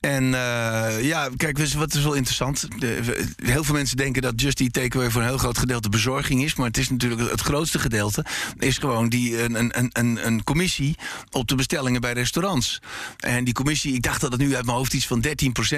En 0.00 0.24
eh, 0.34 1.04
ja, 1.04 1.28
kijk, 1.36 1.58
je 1.58 1.78
wat 1.78 1.94
is 1.94 2.02
wel 2.02 2.12
interessant. 2.12 2.66
De- 2.78 3.24
heel 3.42 3.64
veel 3.64 3.74
mensen 3.74 3.96
denken 3.96 4.22
dat 4.22 4.40
Just 4.40 4.60
Eat 4.60 4.72
Takeaway 4.72 5.10
voor 5.10 5.20
een 5.22 5.26
heel 5.28 5.38
groot 5.38 5.58
gedeelte 5.58 5.88
bezorging 5.88 6.42
is. 6.44 6.54
Maar 6.54 6.66
het 6.66 6.78
is 6.78 6.90
natuurlijk 6.90 7.30
het 7.30 7.40
grootste 7.40 7.78
gedeelte. 7.78 8.24
Is 8.58 8.78
gewoon 8.78 9.08
die, 9.08 9.42
een, 9.42 9.54
een, 9.78 9.90
een, 9.92 10.26
een 10.26 10.44
commissie 10.44 10.96
op 11.30 11.48
de 11.48 11.54
bestellingen 11.54 12.00
bij 12.00 12.12
restaurants. 12.12 12.80
En 13.20 13.44
die 13.44 13.54
commissie, 13.54 13.94
ik 13.94 14.02
dacht 14.02 14.20
dat 14.20 14.32
het 14.32 14.40
nu 14.40 14.54
uit 14.56 14.64
mijn 14.64 14.76
hoofd 14.76 14.92
iets 14.94 15.06
van 15.06 15.24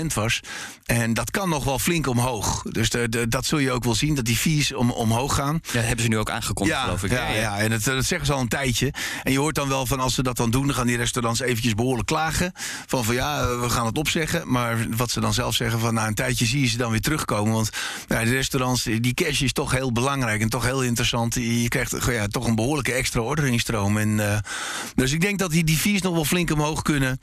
13% 0.00 0.06
was. 0.14 0.40
En 0.84 1.14
dat 1.14 1.30
kan 1.30 1.48
nog 1.48 1.64
wel 1.64 1.78
flink 1.78 2.06
omhoog. 2.06 2.62
Dus 2.62 2.90
de, 2.90 3.08
de- 3.08 3.28
dat 3.28 3.44
zul 3.46 3.58
je 3.58 3.72
ook 3.72 3.84
wel 3.84 3.94
zien, 3.94 4.14
dat 4.14 4.24
die 4.24 4.36
fees 4.36 4.72
om, 4.74 4.90
omhoog 4.90 5.34
gaan. 5.34 5.60
Ja, 5.62 5.72
dat 5.72 5.84
hebben 5.84 6.04
ze 6.04 6.10
nu 6.10 6.18
ook 6.18 6.30
aangekondigd, 6.30 6.78
Ja, 6.78 6.84
geloof 6.84 7.02
ik. 7.04 7.10
ja, 7.10 7.28
ja, 7.32 7.58
en 7.58 7.70
dat, 7.70 7.82
dat 7.84 8.04
zeggen 8.04 8.26
ze 8.26 8.32
al 8.32 8.40
een 8.40 8.48
tijdje. 8.48 8.92
En 9.22 9.32
je 9.32 9.38
hoort 9.38 9.54
dan 9.54 9.68
wel 9.68 9.86
van 9.86 10.00
als 10.04 10.14
ze 10.14 10.22
dat 10.22 10.36
dan 10.36 10.50
doen, 10.50 10.66
dan 10.66 10.74
gaan 10.74 10.86
die 10.86 10.96
restaurants 10.96 11.40
eventjes 11.40 11.74
behoorlijk 11.74 12.06
klagen. 12.06 12.52
Van 12.86 13.04
van 13.04 13.14
ja, 13.14 13.58
we 13.58 13.70
gaan 13.70 13.86
het 13.86 13.98
opzeggen. 13.98 14.50
Maar 14.50 14.86
wat 14.96 15.10
ze 15.10 15.20
dan 15.20 15.34
zelf 15.34 15.54
zeggen 15.54 15.80
van 15.80 15.94
na 15.94 16.06
een 16.06 16.14
tijdje 16.14 16.46
zie 16.46 16.60
je 16.60 16.66
ze 16.66 16.76
dan 16.76 16.90
weer 16.90 17.00
terugkomen. 17.00 17.52
Want 17.52 17.70
ja, 18.08 18.24
de 18.24 18.30
restaurants, 18.30 18.82
die 18.82 19.14
cash 19.14 19.40
is 19.40 19.52
toch 19.52 19.70
heel 19.70 19.92
belangrijk 19.92 20.40
en 20.40 20.48
toch 20.48 20.64
heel 20.64 20.82
interessant. 20.82 21.34
Je 21.34 21.68
krijgt 21.68 21.96
ja, 22.06 22.26
toch 22.26 22.46
een 22.46 22.54
behoorlijke 22.54 22.92
extra 22.92 23.20
orderingstroom. 23.20 23.98
En, 23.98 24.30
eh, 24.30 24.38
dus 24.94 25.12
ik 25.12 25.20
denk 25.20 25.38
dat 25.38 25.50
die, 25.50 25.64
die 25.64 26.02
nog 26.02 26.14
wel 26.14 26.24
flink 26.24 26.50
omhoog 26.50 26.82
kunnen. 26.82 27.18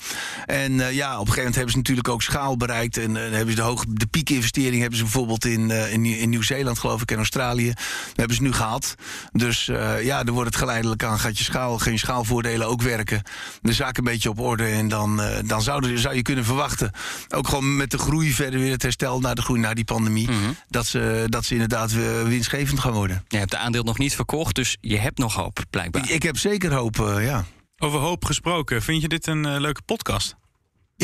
En 0.46 0.80
eh, 0.80 0.92
ja, 0.94 1.12
op 1.12 1.28
een 1.28 1.34
gegeven 1.34 1.36
moment 1.38 1.56
hebben 1.56 1.72
ze 1.72 1.78
natuurlijk 1.78 2.08
ook 2.08 2.22
schaal 2.22 2.58
bereikt. 2.58 2.98
En 2.98 3.18
eh, 3.18 3.22
hebben 3.22 3.50
ze 3.50 3.56
de, 3.56 3.62
hoog, 3.62 3.86
de 3.88 4.06
piekinvestering 4.06 4.82
hebben 4.82 4.98
ze 4.98 5.04
bijvoorbeeld 5.04 5.46
in, 5.46 5.72
eh, 5.72 5.94
in, 5.94 6.06
in 6.06 6.30
Nieuw-Zeeland, 6.30 6.80
geloof 6.80 7.02
ik, 7.02 7.12
en 7.12 7.18
Australië. 7.18 7.68
Dat 7.68 8.16
hebben 8.16 8.36
ze 8.36 8.42
nu 8.42 8.54
gehad. 8.54 8.96
Dus 9.32 9.68
eh, 9.68 10.04
ja, 10.04 10.24
dan 10.24 10.34
wordt 10.34 10.50
het 10.50 10.60
geleidelijk 10.60 11.04
aan. 11.04 11.20
Gaat 11.20 11.38
je 11.38 11.44
schaal, 11.44 11.78
geen 11.78 12.00
schaalvoordelen 12.00 12.68
ook 12.72 12.82
werken. 12.82 13.22
De 13.62 13.74
zaak 13.74 13.98
een 13.98 14.04
beetje 14.04 14.30
op 14.30 14.40
orde. 14.40 14.66
En 14.66 14.88
dan, 14.88 15.22
eh, 15.22 15.38
dan 15.46 15.62
zou, 15.62 15.90
er- 15.92 16.00
zou 16.00 16.16
je 16.16 16.22
kunnen 16.22 16.46
verwachten. 16.46 16.92
Ook 17.30 17.48
gewoon 17.48 17.76
met 17.76 17.92
de 17.92 17.98
groei 17.98 18.32
verder 18.34 18.60
weer 18.60 18.72
het 18.72 18.82
herstel 18.82 19.20
naar 19.20 19.36
de 19.36 19.42
groei 19.42 19.60
na 19.60 19.74
die 19.74 19.84
pandemie. 19.84 20.30
dat, 20.68 20.86
ze, 20.86 21.26
dat 21.26 21.46
ze 21.46 21.54
inderdaad 21.54 21.92
weer 21.92 22.28
winstgevend 22.28 22.80
gaan 22.80 22.92
worden. 22.94 23.26
Je 23.28 23.38
hebt 23.38 23.52
de 23.52 23.58
aandeel 23.58 23.84
nog 23.84 23.98
niet 23.98 24.16
verkocht, 24.16 24.56
dus 24.56 24.78
je 24.82 24.98
hebt 24.98 25.18
nog 25.18 25.34
hoop, 25.34 25.60
blijkbaar. 25.70 26.04
Ik, 26.04 26.10
ik 26.10 26.24
heb 26.24 26.38
zeker 26.38 26.74
hoop, 26.74 27.00
eh, 27.00 27.26
ja. 27.26 27.46
Over 27.78 28.00
hoop 28.00 28.26
gesproken, 28.26 28.82
vind 28.82 29.02
je 29.02 29.08
dit 29.08 29.28
een 29.28 29.46
eh, 29.46 29.60
leuke 29.60 29.82
podcast? 29.82 30.36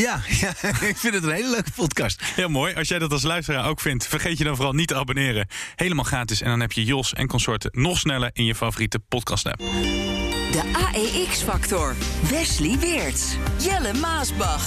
Ja, 0.02 0.20
ja, 0.40 0.48
ik 0.80 0.96
vind 0.96 1.14
het 1.14 1.24
een 1.24 1.30
hele 1.32 1.50
leuke 1.50 1.70
podcast. 1.74 2.22
Heel 2.24 2.48
mooi. 2.48 2.74
Als 2.74 2.88
jij 2.88 2.98
dat 2.98 3.12
als 3.12 3.22
luisteraar 3.22 3.68
ook 3.68 3.80
vindt, 3.80 4.06
vergeet 4.06 4.38
je 4.38 4.44
dan 4.44 4.54
vooral 4.54 4.74
niet 4.74 4.88
te 4.88 4.94
abonneren. 4.94 5.46
Helemaal 5.76 6.04
gratis. 6.04 6.40
En 6.40 6.48
dan 6.48 6.60
heb 6.60 6.72
je 6.72 6.84
Jos 6.84 7.12
en 7.12 7.26
consorten 7.26 7.70
nog 7.74 7.98
sneller 7.98 8.30
in 8.32 8.44
je 8.44 8.54
favoriete 8.54 8.98
podcast-app. 8.98 9.58
De 10.52 10.62
AEX-factor. 10.72 11.94
Wesley 12.30 12.78
Weerts. 12.78 13.36
Jelle 13.60 13.92
Maasbach. 13.92 14.66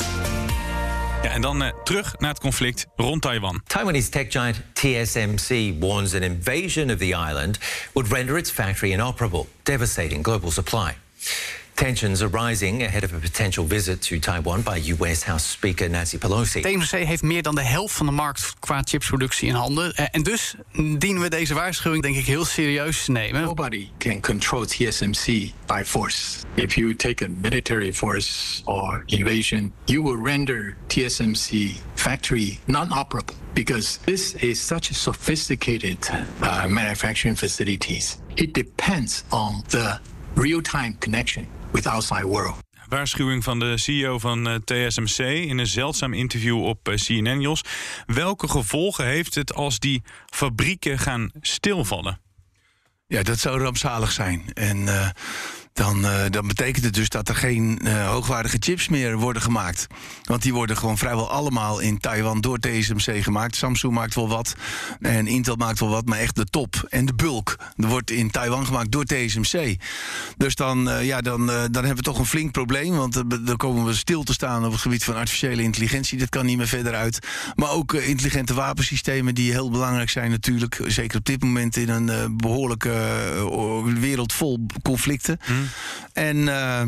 Ja, 1.24 1.30
en 1.30 1.42
dan 1.42 1.64
eh, 1.64 1.70
terug 1.84 2.16
naar 2.18 2.30
het 2.30 2.40
conflict 2.40 2.86
rond 2.96 3.22
Taiwan. 3.22 3.62
Taiwanese 3.66 4.10
tech 4.10 4.26
giant 4.30 4.62
TSMC 4.74 5.74
warns 5.80 6.14
an 6.14 6.22
invasion 6.22 6.92
of 6.92 6.98
the 6.98 7.28
island 7.30 7.60
would 7.94 8.12
render 8.12 8.38
its 8.38 8.52
factory 8.52 8.92
inoperable, 8.92 9.46
devastating 9.64 10.24
global 10.24 10.52
supply. 10.52 10.96
Tensions 11.82 12.22
are 12.22 12.30
rising 12.48 12.84
ahead 12.84 13.04
of 13.04 13.12
a 13.14 13.18
potential 13.18 13.66
visit 13.66 14.02
to 14.04 14.20
Taiwan 14.20 14.62
by 14.62 14.78
U.S. 14.78 15.24
House 15.24 15.44
Speaker 15.44 15.90
Nancy 15.90 16.18
Pelosi. 16.18 16.62
TSMC 16.62 17.06
heeft 17.06 17.22
meer 17.24 17.42
dan 17.42 17.56
de 17.56 17.64
helft 17.64 17.96
van 17.96 18.06
de 18.06 18.12
markt 18.12 18.54
qua 18.60 18.82
chipsproductie 18.84 19.48
in 19.48 19.54
handen. 19.54 19.94
Eh, 19.96 20.06
En 20.12 20.24
dus 20.24 20.56
dienen 20.98 21.22
we 21.22 21.30
deze 21.30 21.54
waarschuwing 21.54 22.04
denk 22.04 22.16
ik 22.16 22.26
heel 22.26 22.46
serieus 22.46 23.06
te 23.06 23.12
nemen. 23.12 23.42
Nobody 23.42 23.88
can 23.98 24.20
control 24.20 24.66
TSMC 24.66 25.26
by 25.66 25.82
force. 25.86 26.38
If 26.56 26.76
you 26.76 26.96
take 26.96 27.26
a 27.26 27.28
military 27.42 27.94
force 27.94 28.62
or 28.66 29.04
invasion, 29.06 29.74
you 29.86 30.04
will 30.04 30.24
render 30.24 30.76
TSMC 30.88 31.72
factory 31.94 32.60
non-operable 32.66 33.36
because 33.54 33.98
this 34.04 34.34
is 34.34 34.66
such 34.68 34.90
a 34.90 34.94
sophisticated 34.94 35.98
uh, 36.42 36.66
manufacturing 36.68 37.38
facilities. 37.38 38.18
It 38.36 38.54
depends 38.54 39.24
on 39.30 39.64
the 39.68 40.00
real-time 40.36 40.96
connection 41.00 41.48
with 41.72 41.88
outside 41.88 42.26
world. 42.26 42.56
Waarschuwing 42.88 43.44
van 43.44 43.60
de 43.60 43.78
CEO 43.78 44.20
van 44.20 44.48
eh, 44.48 44.56
TSMC 44.56 45.18
in 45.20 45.58
een 45.58 45.68
zeldzaam 45.68 46.14
interview 46.14 46.64
op 46.66 46.88
eh, 46.88 46.96
CNN, 46.96 47.42
Jos. 47.42 47.62
Welke 48.06 48.48
gevolgen 48.48 49.06
heeft 49.06 49.36
het 49.36 49.54
als 49.54 49.80
die 49.80 50.04
fabrieken 50.30 51.00
gaan 51.00 51.32
stilvallen? 51.42 52.22
Ja, 53.08 53.24
dat 53.24 53.40
zou 53.40 53.62
rampzalig 53.62 54.12
zijn. 54.12 54.54
En 54.54 54.88
eh, 54.88 55.10
dan, 55.74 56.06
uh, 56.06 56.24
dan 56.30 56.48
betekent 56.48 56.86
het 56.86 56.94
dus 56.94 57.10
dat 57.10 57.30
er 57.30 57.36
geen 57.36 57.80
uh, 57.84 58.10
hoogwaardige 58.10 58.58
chips 58.60 58.88
meer 58.88 59.18
worden 59.18 59.42
gemaakt. 59.42 59.88
Want 60.24 60.42
die 60.42 60.54
worden 60.54 60.78
gewoon 60.78 60.98
vrijwel 60.98 61.30
allemaal 61.30 61.80
in 61.80 61.98
Taiwan 61.98 62.42
door 62.42 62.60
TSMC 62.60 63.24
gemaakt. 63.24 63.56
Samsung 63.56 63.94
maakt 63.94 64.16
wel 64.16 64.28
wat 64.28 64.56
en 65.00 65.28
Intel 65.28 65.56
maakt 65.56 65.80
wel 65.80 65.90
wat, 65.90 66.06
maar 66.06 66.20
echt 66.20 66.36
de 66.36 66.46
top 66.46 66.86
en 66.90 67.06
de 67.06 67.14
bulk 67.14 67.56
wordt 67.76 68.12
in 68.12 68.32
Taiwan 68.32 68.66
gemaakt 68.66 68.92
door 68.92 69.06
TSMC. 69.06 69.76
Dus 70.38 70.56
dan, 70.56 70.88
uh, 70.88 71.06
ja, 71.06 71.22
dan, 71.22 71.46
dan 71.46 71.74
hebben 71.74 71.96
we 71.96 72.02
toch 72.02 72.20
een 72.20 72.26
flink 72.26 72.52
probleem, 72.52 72.96
want 72.96 73.24
dan 73.46 73.58
komen 73.58 73.86
we 73.86 73.94
stil 73.94 74.24
te 74.24 74.34
staan 74.34 74.66
op 74.66 74.72
het 74.72 74.82
gebied 74.82 75.04
van 75.04 75.16
artificiële 75.16 75.62
intelligentie. 75.62 76.18
Dat 76.18 76.30
kan 76.30 76.46
niet 76.46 76.58
meer 76.58 76.68
verder 76.68 76.94
uit. 76.94 77.20
Maar 77.56 77.70
ook 77.70 77.94
intelligente 77.94 78.54
wapensystemen 78.54 79.36
die 79.36 79.52
heel 79.52 79.70
belangrijk 79.70 80.10
zijn 80.10 80.32
natuurlijk. 80.32 80.82
Zeker 80.88 81.18
op 81.18 81.26
dit 81.26 81.44
moment 81.44 81.78
in 81.78 81.90
een 81.90 82.38
behoorlijke 82.38 82.90
wereld 84.00 84.34
vol 84.34 84.66
conflicten. 84.82 85.40
En 86.14 86.38
uh, 86.38 86.82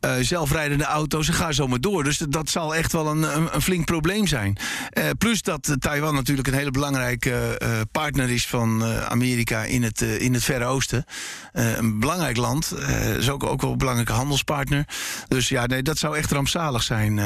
uh, 0.00 0.14
zelfrijdende 0.20 0.84
auto's, 0.84 1.28
en 1.28 1.34
ga 1.34 1.52
zo 1.52 1.66
maar 1.66 1.80
door. 1.80 2.04
Dus 2.04 2.18
dat 2.18 2.48
zal 2.48 2.74
echt 2.74 2.92
wel 2.92 3.06
een, 3.06 3.22
een, 3.22 3.54
een 3.54 3.62
flink 3.62 3.84
probleem 3.84 4.26
zijn. 4.26 4.56
Uh, 4.98 5.04
plus 5.18 5.42
dat 5.42 5.76
Taiwan 5.78 6.14
natuurlijk 6.14 6.48
een 6.48 6.54
hele 6.54 6.70
belangrijke 6.70 7.60
partner 7.92 8.30
is 8.30 8.46
van 8.46 8.84
Amerika 8.84 9.64
in 9.64 9.82
het, 9.82 10.00
in 10.00 10.34
het 10.34 10.44
Verre 10.44 10.64
Oosten. 10.64 11.04
een 11.52 12.00
belangrijk 12.00 12.36
land. 12.36 12.74
is 13.18 13.30
ook, 13.30 13.44
ook 13.44 13.60
wel 13.60 13.72
een 13.72 13.78
belangrijke 13.78 14.12
handelspartner. 14.12 14.86
Dus 15.28 15.48
ja, 15.48 15.66
nee, 15.66 15.82
dat 15.82 15.98
zou 15.98 16.16
echt 16.16 16.30
rampzalig 16.30 16.82
zijn. 16.82 17.20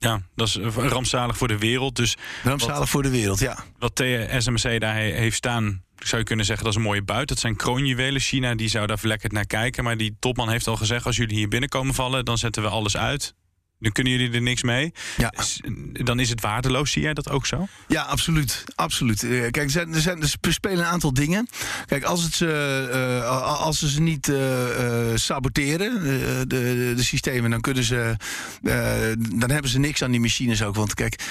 Ja, 0.00 0.20
dat 0.34 0.46
is 0.46 0.56
rampzalig 0.74 1.36
voor 1.36 1.48
de 1.48 1.58
wereld. 1.58 1.96
Dus 1.96 2.16
rampzalig 2.42 2.78
wat, 2.78 2.88
voor 2.88 3.02
de 3.02 3.10
wereld, 3.10 3.38
ja. 3.38 3.58
Wat 3.78 3.94
TSMC 3.94 4.80
daar 4.80 4.94
heeft 4.94 5.36
staan, 5.36 5.82
zou 6.00 6.20
je 6.20 6.26
kunnen 6.26 6.46
zeggen 6.46 6.64
dat 6.64 6.74
is 6.74 6.80
een 6.80 6.86
mooie 6.86 7.02
buit. 7.02 7.28
Dat 7.28 7.38
zijn 7.38 7.56
kroonjuwelen. 7.56 8.20
China 8.20 8.54
die 8.54 8.68
zou 8.68 8.86
daar 8.86 8.98
verlekkerd 8.98 9.32
naar 9.32 9.46
kijken. 9.46 9.84
Maar 9.84 9.96
die 9.96 10.16
topman 10.18 10.50
heeft 10.50 10.66
al 10.66 10.76
gezegd: 10.76 11.06
als 11.06 11.16
jullie 11.16 11.36
hier 11.36 11.48
binnenkomen 11.48 11.94
vallen, 11.94 12.24
dan 12.24 12.38
zetten 12.38 12.62
we 12.62 12.68
alles 12.68 12.96
uit. 12.96 13.34
Dan 13.80 13.92
kunnen 13.92 14.12
jullie 14.12 14.32
er 14.32 14.42
niks 14.42 14.62
mee. 14.62 14.92
Ja. 15.16 15.32
Dan 15.92 16.20
is 16.20 16.28
het 16.28 16.40
waardeloos. 16.40 16.90
Zie 16.90 17.02
jij 17.02 17.14
dat 17.14 17.30
ook 17.30 17.46
zo? 17.46 17.66
Ja, 17.88 18.02
absoluut. 18.02 18.64
absoluut. 18.74 19.22
Eh, 19.22 19.30
kijk, 19.30 19.56
er, 19.56 19.70
zijn, 19.70 19.94
er, 19.94 20.00
zijn, 20.00 20.22
er 20.22 20.52
spelen 20.52 20.78
een 20.78 20.84
aantal 20.84 21.14
dingen. 21.14 21.48
Kijk, 21.86 22.04
als, 22.04 22.22
het, 22.22 22.40
uh, 22.40 23.60
als 23.60 23.78
ze 23.78 23.88
ze 23.90 24.00
niet 24.00 24.28
uh, 24.28 24.38
saboteren, 25.14 26.02
de, 26.02 26.44
de, 26.46 26.92
de, 26.96 27.02
systemen, 27.02 27.50
dan 27.50 27.60
kunnen 27.60 27.84
ze. 27.84 28.16
dan 29.36 29.50
hebben 29.50 29.70
ze 29.70 29.78
niks 29.78 30.02
aan 30.02 30.10
die 30.10 30.20
machines 30.20 30.62
ook. 30.62 30.74
Want 30.74 30.94
kijk, 30.94 31.22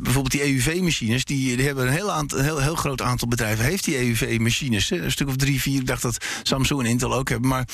bijvoorbeeld 0.00 0.30
die 0.30 0.42
EUV-machines, 0.42 1.24
die, 1.24 1.56
die, 1.56 1.66
hebben 1.66 1.86
een 1.86 1.92
heel, 1.92 2.12
aantal, 2.12 2.38
heel, 2.38 2.60
heel 2.60 2.74
groot 2.74 3.02
aantal 3.02 3.28
bedrijven. 3.28 3.64
Heeft 3.64 3.84
die 3.84 3.96
EUV-machines. 3.96 4.90
Een 4.90 5.10
stuk 5.10 5.28
of 5.28 5.36
drie, 5.36 5.60
vier. 5.60 5.80
Ik 5.80 5.86
dacht 5.86 6.02
dat 6.02 6.24
Samsung 6.42 6.80
en 6.80 6.86
Intel 6.86 7.14
ook 7.14 7.28
hebben. 7.28 7.48
Maar 7.48 7.68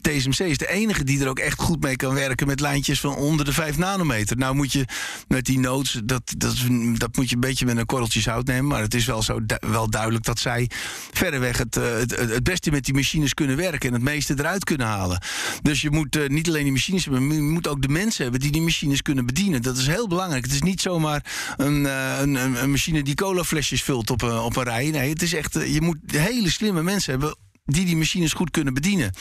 TSMC 0.00 0.38
is 0.38 0.58
de 0.58 0.70
enige 0.70 1.04
die 1.04 1.20
er 1.20 1.28
ook 1.28 1.38
echt 1.38 1.60
goed 1.60 1.82
mee 1.82 1.96
kan 1.96 2.14
werken 2.14 2.46
met 2.46 2.60
lijntjes 2.60 3.00
van 3.00 3.16
onder 3.16 3.44
de 3.44 3.52
5 3.52 3.76
nanometer. 3.76 4.36
Nou 4.36 4.54
moet 4.54 4.72
je 4.72 4.84
met 5.28 5.44
die 5.44 5.58
nodes, 5.58 6.00
dat, 6.04 6.34
dat, 6.36 6.56
dat 6.94 7.16
moet 7.16 7.28
je 7.28 7.34
een 7.34 7.40
beetje 7.40 7.66
met 7.66 7.76
een 7.76 7.86
korreltjes 7.86 8.26
hout 8.26 8.46
nemen. 8.46 8.66
Maar 8.66 8.80
het 8.80 8.94
is 8.94 9.04
wel, 9.04 9.22
zo 9.22 9.40
wel 9.60 9.90
duidelijk 9.90 10.24
dat 10.24 10.38
zij 10.38 10.70
verreweg 11.12 11.58
het, 11.58 11.76
eh, 11.76 11.84
het, 11.92 12.16
het, 12.16 12.42
beste 12.42 12.70
met 12.70 12.84
die 12.84 12.94
machines 12.94 13.34
kunnen 13.34 13.56
werken 13.56 13.88
en 13.88 13.94
het 13.94 14.02
meeste 14.02 14.34
eruit 14.38 14.64
kunnen 14.64 14.86
halen. 14.86 15.22
Dus 15.62 15.80
je 15.80 15.90
moet 15.90 16.16
uh, 16.16 16.28
niet 16.28 16.48
alleen 16.48 16.62
die 16.62 16.72
machines 16.72 17.04
hebben, 17.04 17.26
maar 17.26 17.36
je 17.36 17.42
moet 17.42 17.68
ook 17.68 17.82
de 17.82 17.88
mensen 17.88 18.22
hebben 18.22 18.40
die 18.40 18.52
die 18.52 18.62
machines 18.62 19.02
kunnen 19.02 19.26
bedienen. 19.26 19.62
Dat 19.62 19.76
is 19.76 19.86
heel 19.86 20.08
belangrijk. 20.08 20.44
Het 20.44 20.54
is 20.54 20.62
niet 20.62 20.80
zomaar 20.80 21.24
een, 21.56 21.84
uh, 21.84 22.20
een, 22.20 22.34
een, 22.34 22.70
machine 22.70 23.02
die 23.02 23.14
colaflesjes 23.14 23.82
vult 23.82 24.10
op, 24.10 24.22
op 24.22 24.56
een 24.56 24.62
rij. 24.62 24.90
Nee, 24.90 25.08
het 25.08 25.22
is 25.22 25.34
echt, 25.34 25.52
je 25.52 25.80
moet 25.80 25.96
hele 26.06 26.50
slimme 26.50 26.82
mensen 26.82 27.10
hebben 27.10 27.36
die 27.70 27.84
die 27.84 27.96
machines 27.96 28.32
goed 28.32 28.50
kunnen 28.50 28.74
bedienen. 28.74 29.12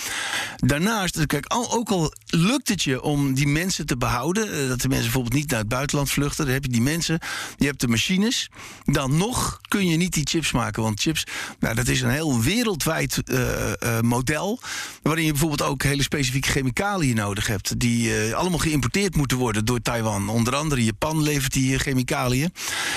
Daarnaast, 0.57 1.25
kijk, 1.25 1.45
ook 1.49 1.89
al 1.89 2.13
lukt 2.25 2.69
het 2.69 2.83
je 2.83 3.01
om 3.01 3.33
die 3.33 3.47
mensen 3.47 3.85
te 3.85 3.97
behouden, 3.97 4.43
eh, 4.51 4.67
dat 4.67 4.81
de 4.81 4.87
mensen 4.87 5.05
bijvoorbeeld 5.05 5.33
niet 5.33 5.49
naar 5.49 5.59
het 5.59 5.67
buitenland 5.67 6.09
vluchten, 6.09 6.45
dan 6.45 6.53
heb 6.53 6.63
je 6.63 6.71
die 6.71 6.81
mensen, 6.81 7.19
je 7.57 7.65
hebt 7.65 7.81
de 7.81 7.87
machines, 7.87 8.49
dan 8.83 9.17
nog 9.17 9.59
kun 9.67 9.87
je 9.87 9.97
niet 9.97 10.13
die 10.13 10.27
chips 10.27 10.51
maken. 10.51 10.83
Want 10.83 11.01
chips, 11.01 11.23
nou, 11.59 11.75
dat 11.75 11.87
is 11.87 12.01
een 12.01 12.09
heel 12.09 12.41
wereldwijd 12.41 13.21
uh, 13.25 13.39
model, 14.01 14.59
waarin 15.01 15.25
je 15.25 15.31
bijvoorbeeld 15.31 15.69
ook 15.69 15.83
hele 15.83 16.03
specifieke 16.03 16.49
chemicaliën 16.49 17.15
nodig 17.15 17.47
hebt, 17.47 17.79
die 17.79 18.35
allemaal 18.35 18.59
geïmporteerd 18.59 19.15
moeten 19.15 19.37
worden 19.37 19.65
door 19.65 19.81
Taiwan. 19.81 20.29
Onder 20.29 20.55
andere 20.55 20.83
Japan 20.83 21.21
levert 21.21 21.53
die 21.53 21.79
chemicaliën. 21.79 22.53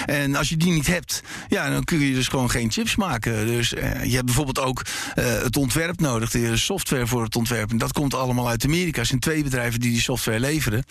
En 0.06 0.34
als 0.34 0.48
je 0.48 0.56
die 0.56 0.72
niet 0.72 0.86
hebt, 0.86 1.22
ja, 1.48 1.70
dan 1.70 1.84
kun 1.84 2.00
je 2.00 2.14
dus 2.14 2.28
gewoon 2.28 2.50
geen 2.50 2.70
chips 2.70 2.96
maken. 2.96 3.46
Dus 3.46 3.68
je 3.68 4.14
hebt 4.14 4.24
bijvoorbeeld 4.24 4.58
ook 4.58 4.82
het 5.42 5.56
ontwerp 5.56 6.00
nodig, 6.00 6.30
de 6.30 6.56
software 6.56 7.06
voor 7.06 7.22
het 7.22 7.36
ontwerp. 7.36 7.70
En 7.70 7.78
dat 7.78 7.92
komt 7.92 8.14
allemaal 8.14 8.48
uit 8.48 8.64
Amerika. 8.64 9.00
Er 9.00 9.06
zijn 9.06 9.20
twee 9.20 9.42
bedrijven 9.42 9.80
die 9.80 9.90
die 9.90 10.00
software 10.00 10.40
leveren. 10.40 10.84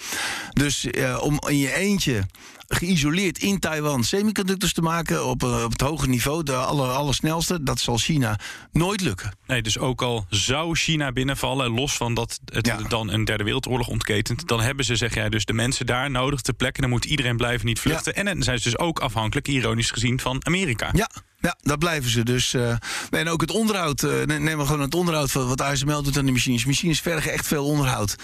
Dus 0.54 0.86
uh, 0.86 1.22
om 1.22 1.40
in 1.48 1.58
je 1.58 1.74
eentje 1.74 2.24
geïsoleerd 2.68 3.40
in 3.40 3.60
Taiwan 3.60 4.04
semiconductors 4.04 4.74
te 4.74 4.82
maken 4.82 5.26
op, 5.26 5.44
uh, 5.44 5.64
op 5.64 5.72
het 5.72 5.82
hoge 5.82 6.08
niveau, 6.08 6.44
de 6.44 6.56
aller, 6.56 6.90
allersnelste, 6.90 7.64
dat 7.64 7.80
zal 7.80 7.98
China 7.98 8.40
nooit 8.72 9.02
lukken. 9.02 9.38
Nee, 9.48 9.62
dus 9.62 9.78
ook 9.78 10.02
al 10.02 10.26
zou 10.30 10.76
China 10.76 11.12
binnenvallen, 11.12 11.72
los 11.72 11.98
van 11.98 12.14
dat 12.14 12.40
het 12.46 12.66
ja. 12.66 12.78
dan 12.78 13.12
een 13.12 13.26
derde 13.26 13.44
wereldoorlog 13.44 13.88
ontketent, 13.88 14.48
dan 14.48 14.62
hebben 14.62 14.86
ze, 14.86 14.96
zeg 14.96 15.14
jij, 15.14 15.30
dus 15.30 15.46
de 15.46 15.54
mensen 15.54 15.86
daar 15.86 16.12
nodig 16.12 16.42
te 16.42 16.54
plekken. 16.54 16.82
Dan 16.82 16.92
moet 16.92 17.06
iedereen 17.06 17.38
blijven 17.38 17.66
niet 17.66 17.80
vluchten. 17.80 18.12
Ja. 18.16 18.20
En 18.20 18.26
dan 18.26 18.44
zijn 18.44 18.58
ze 18.58 18.70
dus 18.70 18.78
ook 18.80 19.00
afhankelijk, 19.00 19.48
ironisch 19.48 19.92
gezien, 19.92 20.20
van 20.20 20.46
Amerika. 20.46 20.90
Ja, 20.94 21.10
ja, 21.42 21.58
dat 21.62 21.80
blijven 21.80 22.10
ze 22.10 22.24
dus. 22.24 22.54
Uh, 22.54 22.76
en 23.10 23.28
ook 23.28 23.42
het 23.42 23.52
onderhoud. 23.52 24.04
Uh, 24.04 24.24
neem 24.24 24.58
maar 24.58 24.66
gewoon 24.66 24.82
het 24.82 24.96
onderhoud 24.96 25.32
van 25.32 25.48
wat 25.48 25.62
ASML 25.62 26.04
doet 26.04 26.18
aan 26.18 26.26
de 26.26 26.32
machines. 26.32 26.66
Machines 26.66 27.00
vergen 27.00 27.32
echt 27.32 27.48
veel 27.48 27.66
onderhoud. 27.66 28.16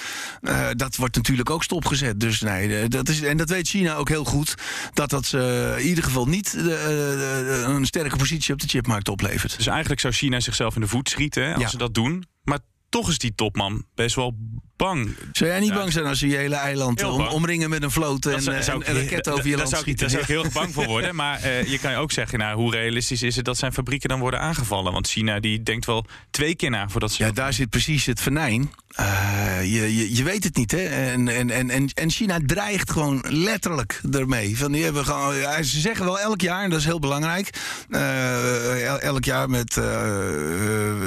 Uh, 0.42 0.68
dat 0.72 0.96
wordt 0.96 1.16
natuurlijk 1.16 1.50
ook 1.50 1.64
stopgezet. 1.64 2.20
Dus 2.20 2.42
nee, 2.42 2.88
dat 2.88 3.10
is, 3.10 3.22
en 3.22 3.38
dat 3.38 3.50
weet 3.50 3.68
China 3.68 3.96
ook 3.96 4.10
heel 4.10 4.24
goed. 4.24 4.56
Dat 4.94 5.10
dat 5.10 5.26
ze 5.26 5.76
in 5.78 5.88
ieder 5.88 6.04
geval 6.04 6.26
niet 6.26 6.54
een 6.54 7.86
sterke 7.86 8.18
positie 8.18 8.54
op 8.54 8.62
de 8.62 8.68
chipmarkt 8.68 9.10
oplevert. 9.10 9.58
Dus 9.58 9.68
eigenlijk 9.68 10.00
zou 10.00 10.14
China 10.14 10.40
zichzelf 10.40 10.76
in 10.76 10.82
de 10.82 10.88
voet 10.88 11.10
schieten 11.10 11.54
als 11.54 11.64
ja. 11.64 11.70
ze 11.70 11.78
dat 11.78 11.94
doen. 11.94 12.26
Maar 12.44 12.60
toch 12.90 13.10
is 13.10 13.18
die 13.18 13.36
topman 13.36 13.86
best 13.96 14.16
wel 14.16 14.36
bang. 14.76 15.16
Zou 15.32 15.50
jij 15.50 15.60
niet 15.60 15.70
ja. 15.70 15.76
bang 15.76 15.92
zijn 15.92 16.06
als 16.06 16.20
je 16.20 16.28
je 16.28 16.36
hele 16.36 16.56
eiland 16.56 17.04
om, 17.04 17.22
omringen 17.22 17.70
met 17.70 17.84
een 17.84 17.92
vloot 17.92 18.26
en, 18.26 18.42
zou, 18.42 18.64
zou, 18.64 18.84
en 18.84 18.96
raketten 18.96 19.34
over 19.34 19.48
je 19.48 19.58
land 19.58 19.70
zou, 19.70 19.82
schieten? 19.82 20.02
Daar 20.02 20.10
zou 20.10 20.22
ik 20.22 20.44
heel 20.44 20.62
bang 20.62 20.74
voor 20.74 20.86
worden. 20.86 21.16
Maar 21.26 21.46
uh, 21.46 21.64
je 21.68 21.80
kan 21.80 21.92
je 21.92 21.98
ook 21.98 22.12
zeggen, 22.12 22.40
nou, 22.40 22.58
hoe 22.58 22.72
realistisch 22.72 23.22
is 23.22 23.36
het 23.36 23.46
dat 23.46 23.58
zijn 23.58 23.74
fabrieken 23.74 24.10
dan 24.10 24.20
worden 24.20 24.40
aangevallen? 24.40 24.94
Want 24.94 25.08
China 25.08 25.40
die 25.40 25.64
denkt 25.64 25.86
wel 25.86 26.06
twee 26.32 26.56
keer 26.56 26.70
na 26.70 26.90
voordat 26.90 27.12
ze... 27.12 27.24
Ja, 27.24 27.32
daar 27.32 27.54
zit 27.54 27.70
precies 27.70 28.06
het 28.06 28.22
venijn. 28.22 28.72
Uh, 29.00 29.60
je, 29.62 29.96
je, 29.98 30.16
je, 30.16 30.24
weet 30.24 30.44
het 30.44 30.56
niet, 30.56 30.72
hè? 30.72 30.84
En, 30.84 31.28
en, 31.28 31.70
en, 31.70 31.90
en 31.94 32.10
China 32.10 32.40
dreigt 32.46 32.92
gewoon 32.92 33.24
letterlijk 33.28 34.02
ermee. 34.12 34.58
Van, 34.58 34.72
die 34.72 34.84
hebben 34.84 35.06
gewoon, 35.06 35.34
ze 35.64 35.80
zeggen 35.80 36.06
wel 36.06 36.20
elk 36.20 36.42
jaar, 36.42 36.64
en 36.64 36.70
dat 36.70 36.80
is 36.80 36.86
heel 36.86 37.00
belangrijk. 37.00 37.50
Uh, 37.90 39.02
elk 39.04 39.26
jaar 39.26 39.50
met, 39.50 39.76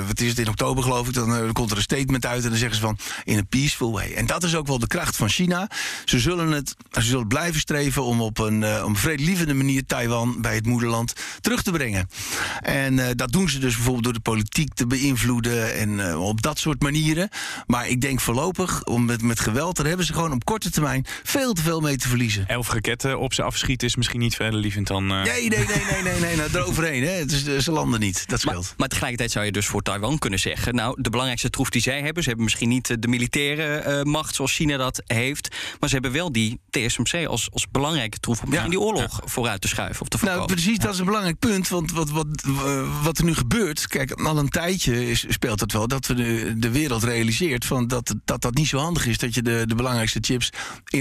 wat 0.07 0.21
is 0.21 0.29
het, 0.29 0.39
in 0.39 0.49
oktober 0.49 0.83
geloof 0.83 1.09
ik, 1.09 1.15
dan 1.15 1.53
komt 1.53 1.71
er 1.71 1.77
een 1.77 1.83
statement 1.83 2.27
uit 2.27 2.43
en 2.43 2.49
dan 2.49 2.59
zeggen 2.59 2.77
ze 2.77 2.83
van 2.83 2.99
in 3.25 3.39
een 3.39 3.49
peaceful 3.59 3.93
way. 3.93 4.13
En 4.13 4.27
dat 4.27 4.43
is 4.43 4.55
ook 4.55 4.67
wel 4.67 4.79
de 4.79 4.87
kracht 4.87 5.17
van 5.17 5.29
China. 5.29 5.71
Ze 6.05 6.19
zullen, 6.19 6.51
het, 6.51 6.77
ze 6.93 7.03
zullen 7.03 7.27
blijven 7.27 7.61
streven 7.61 8.05
om 8.05 8.21
op 8.21 8.39
een, 8.39 8.63
uh, 8.63 8.83
een 8.87 8.97
vredelievende 8.97 9.55
manier 9.55 9.87
Taiwan 9.87 10.41
bij 10.41 10.55
het 10.55 10.67
moederland 10.67 11.13
terug 11.41 11.63
te 11.63 11.71
brengen. 11.71 12.09
En 12.63 12.99
uh, 12.99 13.07
dat 13.15 13.33
doen 13.33 13.49
ze 13.49 13.59
dus 13.59 13.75
bijvoorbeeld 13.75 14.05
door 14.05 14.13
de 14.13 14.21
politiek 14.21 14.75
te 14.75 14.87
beïnvloeden 14.87 15.75
en 15.75 15.91
uh, 15.91 16.23
op 16.23 16.43
dat 16.43 16.59
soort 16.59 16.83
manieren. 16.83 17.29
Maar 17.67 17.89
ik 17.89 18.01
denk 18.01 18.21
voorlopig, 18.21 18.85
om 18.85 19.05
met, 19.05 19.23
met 19.23 19.41
geweld, 19.41 19.77
daar 19.77 19.87
hebben 19.87 20.07
ze 20.07 20.13
gewoon 20.13 20.33
op 20.33 20.45
korte 20.45 20.71
termijn 20.71 21.07
veel 21.23 21.53
te 21.53 21.63
veel 21.63 21.81
mee 21.81 21.97
te 21.97 22.09
verliezen. 22.09 22.49
Elf 22.49 22.73
raketten 22.73 23.19
op 23.19 23.35
ze 23.35 23.43
afschieten 23.43 23.89
is 23.89 23.97
misschien 23.97 24.21
niet 24.21 24.35
vredelievend 24.35 24.87
dan. 24.87 25.07
Nee, 25.07 25.23
nee, 25.23 25.49
nee, 25.49 25.59
nee, 25.59 26.03
nee, 26.03 26.21
nee, 26.21 26.37
nou, 26.37 26.49
eroverheen. 26.53 27.03
Hè. 27.03 27.11
Het 27.11 27.33
is, 27.33 27.57
ze 27.57 27.73
landen 27.73 28.01
niet. 28.01 28.29
Dat 28.29 28.41
scheelt. 28.41 28.65
Maar, 28.65 28.75
maar, 28.77 28.89
tegelijkertijd 28.89 29.31
zou 29.31 29.45
je 29.45 29.53
dus 29.53 29.67
voor 29.67 29.83
Taiwan 29.83 30.19
kunnen 30.19 30.39
zeggen: 30.39 30.75
Nou, 30.75 31.03
de 31.03 31.11
belangrijkste 31.11 31.51
troef 31.51 31.71
die 31.71 31.83
zij 31.83 32.01
hebben, 32.01 32.23
ze 32.23 32.29
hebben 32.29 32.45
misschien 32.45 32.69
niet 32.69 33.03
de 33.03 33.09
militaire 33.09 33.48
uh, 33.57 34.03
macht 34.03 34.35
zoals 34.35 34.53
China 34.53 34.77
dat 34.77 35.03
heeft. 35.07 35.57
Maar 35.81 35.89
ze 35.89 35.95
hebben 35.95 36.13
wel 36.13 36.33
die 36.33 36.61
TSMC 36.71 37.27
als, 37.27 37.49
als 37.53 37.67
belangrijke 37.71 38.19
troef 38.19 38.43
om 38.43 38.53
ja. 38.53 38.69
die 38.69 38.81
oorlog 38.81 39.21
vooruit 39.25 39.61
te 39.61 39.69
schuiven 39.69 40.03
of 40.03 40.09
te 40.09 40.19
Nou, 40.25 40.47
precies, 40.47 40.79
dat 40.79 40.93
is 40.93 40.99
een 40.99 41.05
belangrijk 41.05 41.39
punt. 41.39 41.69
Want 41.69 41.93
wat, 41.93 42.11
wat, 42.11 42.27
wat 43.03 43.19
er 43.19 43.25
nu 43.25 43.35
gebeurt, 43.35 43.89
kijk, 43.89 44.13
al 44.13 44.39
een 44.39 44.49
tijdje 44.49 45.11
is, 45.11 45.25
speelt 45.29 45.61
het 45.61 45.73
wel 45.73 45.89
dat 45.89 46.07
we 46.07 46.15
de, 46.15 46.55
de 46.57 46.71
wereld 46.71 47.05
realiseert 47.05 47.65
van 47.65 47.87
dat, 47.87 48.15
dat 48.25 48.43
dat 48.43 48.55
niet 48.55 48.69
zo 48.69 48.79
handig 48.79 49.07
is. 49.07 49.19
Dat 49.19 49.35
je 49.35 49.43
de, 49.43 49.63
de 49.67 49.75
belangrijkste 49.75 50.19
chips 50.21 50.51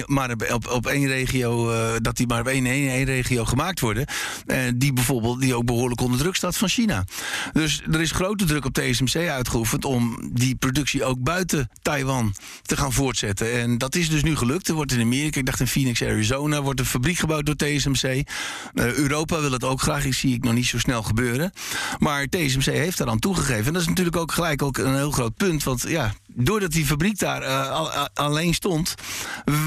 maar 0.06 0.32
op, 0.32 0.68
op 0.72 0.86
één 0.86 1.08
regio, 1.08 1.72
uh, 1.72 1.90
dat 2.02 2.18
die 2.18 2.28
maar 2.28 2.40
op 2.40 2.48
één, 2.48 2.66
één, 2.66 2.90
één 2.90 3.06
regio 3.06 3.46
gemaakt 3.46 3.80
worden. 3.80 4.06
Uh, 4.48 4.58
die 4.76 4.94
bijvoorbeeld, 4.94 5.42
die 5.42 5.56
ook 5.56 5.66
behoorlijk 5.66 6.02
onder 6.02 6.20
druk 6.20 6.36
staat 6.36 6.58
van 6.58 6.70
China. 6.70 7.04
Dus 7.54 7.82
er 7.92 8.02
is 8.02 8.12
grote 8.12 8.46
druk 8.46 8.66
op 8.66 8.74
TSMC 8.74 9.16
uitgeoefend 9.16 9.86
om 9.86 10.30
die 10.34 10.56
productie 10.56 11.04
ook 11.04 11.24
buiten 11.24 11.70
Taiwan 11.82 12.36
te 12.62 12.78
gaan 12.78 12.94
voortzetten. 12.94 13.52
En 13.54 13.78
dat 13.78 13.96
is 13.96 14.10
dus 14.10 14.24
nu 14.24 14.36
gelukt. 14.36 14.68
Er 14.68 14.74
wordt 14.74 14.92
in 14.92 15.02
Amerika, 15.02 15.40
ik 15.40 15.46
dacht 15.46 15.60
in 15.60 15.68
Phoenix, 15.68 16.04
Arizona, 16.04 16.62
wordt 16.62 16.80
een 16.80 16.86
fabriek 16.86 17.18
gebouwd 17.18 17.46
door 17.46 17.56
TSMC. 17.56 18.04
Eh, 18.04 18.24
Europa 18.94 19.40
wil 19.40 19.52
het 19.52 19.64
ook 19.64 19.82
graag. 19.82 20.06
Ik 20.06 20.14
zie 20.14 20.34
ik 20.34 20.44
nog 20.44 20.54
niet 20.54 20.66
zo 20.66 20.80
snel 20.80 21.04
gebeuren. 21.04 21.52
Maar 22.00 22.28
TSMC 22.28 22.64
heeft 22.64 22.98
daaraan 22.98 23.20
toegegeven. 23.20 23.66
En 23.66 23.74
dat 23.74 23.82
is 23.82 23.88
natuurlijk 23.88 24.18
ook 24.18 24.32
gelijk 24.32 24.62
ook 24.62 24.78
een 24.78 24.96
heel 24.96 25.12
groot 25.12 25.36
punt. 25.36 25.64
Want 25.64 25.86
ja, 25.88 26.14
doordat 26.38 26.72
die 26.72 26.86
fabriek 26.86 27.20
daar 27.20 27.42
uh, 27.42 27.72
al, 27.72 27.90
alleen 28.14 28.54
stond, 28.54 28.96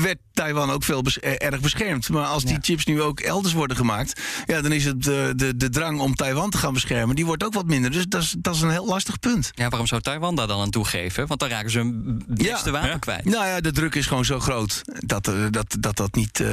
werd 0.02 0.18
Taiwan 0.32 0.70
ook 0.70 0.84
veel 0.84 1.02
bes 1.02 1.18
erg 1.18 1.60
beschermd. 1.60 2.08
Maar 2.08 2.26
als 2.26 2.44
die 2.44 2.58
chips 2.60 2.84
nu 2.84 3.02
ook 3.02 3.20
elders 3.20 3.54
worden 3.54 3.76
gemaakt, 3.76 4.20
ja, 4.46 4.60
dan 4.60 4.72
is 4.72 4.84
het 4.84 5.02
de, 5.02 5.32
de, 5.36 5.56
de 5.56 5.68
drang 5.68 6.00
om 6.00 6.14
Taiwan 6.14 6.50
te 6.50 6.58
gaan 6.58 6.72
beschermen, 6.72 7.16
die 7.16 7.26
wordt 7.26 7.44
ook 7.44 7.54
wat 7.54 7.66
minder. 7.66 7.90
Dus 7.90 8.06
dat 8.08 8.22
is, 8.22 8.34
dat 8.38 8.54
is 8.54 8.60
een 8.60 8.70
heel 8.70 8.86
lastig 8.86 9.18
punt. 9.18 9.50
Ja, 9.54 9.68
waarom 9.68 9.86
zou 9.86 10.00
Taiwan 10.00 10.34
daar 10.34 10.46
dan 10.46 10.60
aan 10.60 10.70
toegeven? 10.70 11.26
Want 11.26 11.40
dan 11.40 11.48
raken 11.48 11.70
ze 11.70 11.78
hun 11.78 12.22
beste 12.26 12.70
wapen 12.70 12.98
kwijt. 12.98 13.24
Nou 13.24 13.46
ja, 13.46 13.60
de 13.60 13.72
druk 13.72 13.94
is 13.94 14.06
gewoon 14.06 14.24
zo 14.24 14.40
groot 14.40 14.82
dat 14.84 15.24
dat, 15.50 15.76
dat, 15.80 15.96
dat 15.96 16.14
niet 16.14 16.40
uh, 16.40 16.48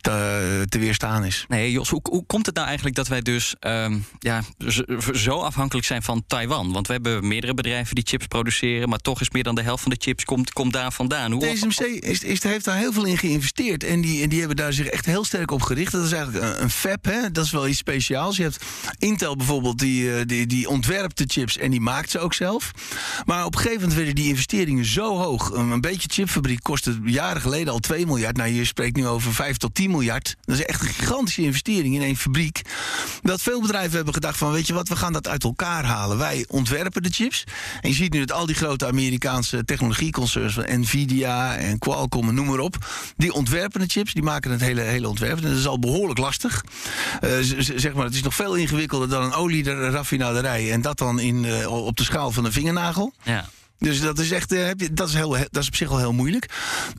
te, 0.00 0.64
te, 0.68 0.78
weerstaan 0.78 1.24
is. 1.24 1.44
Nee, 1.48 1.72
Jos, 1.72 1.88
hoe, 1.88 2.00
hoe 2.10 2.24
komt 2.26 2.46
het 2.46 2.54
nou 2.54 2.66
eigenlijk 2.66 2.96
dat 2.96 3.08
wij 3.08 3.20
dus 3.20 3.54
um, 3.60 4.06
ja, 4.18 4.42
zo 5.12 5.40
afhankelijk 5.40 5.86
zijn 5.86 6.02
van 6.02 6.24
Taiwan? 6.26 6.72
Want 6.72 6.86
we 6.86 6.92
hebben 6.92 7.28
meerdere 7.28 7.54
bedrijven 7.54 7.94
die 7.94 8.06
chips 8.06 8.26
produceren, 8.26 8.49
maar 8.86 8.98
toch 8.98 9.20
is 9.20 9.30
meer 9.30 9.42
dan 9.42 9.54
de 9.54 9.62
helft 9.62 9.82
van 9.82 9.92
de 9.92 10.00
chips 10.00 10.24
komt, 10.24 10.52
komt 10.52 10.72
daar 10.72 10.92
vandaan. 10.92 11.32
Hoe 11.32 11.52
TSMC 11.52 11.80
is, 11.80 12.22
is, 12.22 12.42
heeft 12.42 12.64
daar 12.64 12.76
heel 12.76 12.92
veel 12.92 13.04
in 13.04 13.18
geïnvesteerd 13.18 13.84
en 13.84 14.00
die, 14.00 14.22
en 14.22 14.28
die 14.28 14.38
hebben 14.38 14.56
daar 14.56 14.72
zich 14.72 14.86
echt 14.86 15.06
heel 15.06 15.24
sterk 15.24 15.50
op 15.50 15.62
gericht. 15.62 15.92
Dat 15.92 16.04
is 16.04 16.12
eigenlijk 16.12 16.44
een, 16.44 16.62
een 16.62 16.70
fab, 16.70 17.04
hè? 17.04 17.30
dat 17.30 17.44
is 17.44 17.50
wel 17.50 17.68
iets 17.68 17.78
speciaals. 17.78 18.36
Je 18.36 18.42
hebt 18.42 18.64
Intel 18.98 19.36
bijvoorbeeld, 19.36 19.78
die, 19.78 20.26
die, 20.26 20.46
die 20.46 20.68
ontwerpt 20.68 21.18
de 21.18 21.24
chips 21.26 21.58
en 21.58 21.70
die 21.70 21.80
maakt 21.80 22.10
ze 22.10 22.18
ook 22.18 22.34
zelf. 22.34 22.70
Maar 23.24 23.44
op 23.44 23.54
een 23.54 23.60
gegeven 23.60 23.80
moment 23.80 23.98
werden 23.98 24.14
die 24.14 24.28
investeringen 24.28 24.84
zo 24.84 25.16
hoog. 25.16 25.50
Een 25.50 25.80
beetje 25.80 26.08
chipfabriek 26.12 26.62
kostte 26.62 26.98
jaren 27.04 27.40
geleden 27.40 27.72
al 27.72 27.78
2 27.78 28.06
miljard. 28.06 28.36
Nou, 28.36 28.50
je 28.50 28.64
spreekt 28.64 28.96
nu 28.96 29.06
over 29.06 29.34
5 29.34 29.56
tot 29.56 29.74
10 29.74 29.90
miljard. 29.90 30.36
Dat 30.40 30.58
is 30.58 30.64
echt 30.64 30.82
een 30.82 30.88
gigantische 30.88 31.42
investering 31.42 31.94
in 31.94 32.02
één 32.02 32.16
fabriek. 32.16 32.62
Dat 33.22 33.42
veel 33.42 33.60
bedrijven 33.60 33.96
hebben 33.96 34.14
gedacht 34.14 34.38
van, 34.38 34.52
weet 34.52 34.66
je 34.66 34.74
wat, 34.74 34.88
we 34.88 34.96
gaan 34.96 35.12
dat 35.12 35.28
uit 35.28 35.44
elkaar 35.44 35.84
halen. 35.84 36.18
Wij 36.18 36.44
ontwerpen 36.48 37.02
de 37.02 37.10
chips. 37.10 37.44
En 37.80 37.88
je 37.88 37.94
ziet 37.94 38.12
nu 38.12 38.24
al 38.32 38.46
die 38.46 38.54
grote 38.54 38.86
Amerikaanse 38.86 39.64
technologieconcerns, 39.64 40.54
van 40.54 40.80
Nvidia 40.80 41.56
en 41.56 41.78
Qualcomm 41.78 42.28
en 42.28 42.34
noem 42.34 42.46
maar 42.46 42.58
op, 42.58 42.76
die 43.16 43.32
ontwerpen 43.32 43.80
de 43.80 43.86
chips, 43.86 44.12
die 44.12 44.22
maken 44.22 44.50
het 44.50 44.60
hele, 44.60 44.80
hele 44.80 45.08
ontwerp. 45.08 45.36
En 45.36 45.42
dat 45.42 45.58
is 45.58 45.66
al 45.66 45.78
behoorlijk 45.78 46.18
lastig. 46.18 46.64
Uh, 47.24 47.30
zeg 47.76 47.92
maar, 47.92 48.04
het 48.04 48.14
is 48.14 48.22
nog 48.22 48.34
veel 48.34 48.54
ingewikkelder 48.54 49.08
dan 49.08 49.22
een 49.22 49.32
olieraffinaderij. 49.32 50.72
En 50.72 50.80
dat 50.80 50.98
dan 50.98 51.20
in, 51.20 51.44
uh, 51.44 51.72
op 51.86 51.96
de 51.96 52.04
schaal 52.04 52.30
van 52.30 52.44
een 52.44 52.52
vingernagel. 52.52 53.12
Ja. 53.22 53.48
Dus 53.80 54.00
dat 54.00 54.18
is 54.18 54.30
echt, 54.30 54.54
dat 54.92 55.08
is, 55.08 55.14
heel, 55.14 55.30
dat 55.30 55.62
is 55.62 55.66
op 55.66 55.74
zich 55.74 55.88
wel 55.88 55.98
heel 55.98 56.12
moeilijk. 56.12 56.50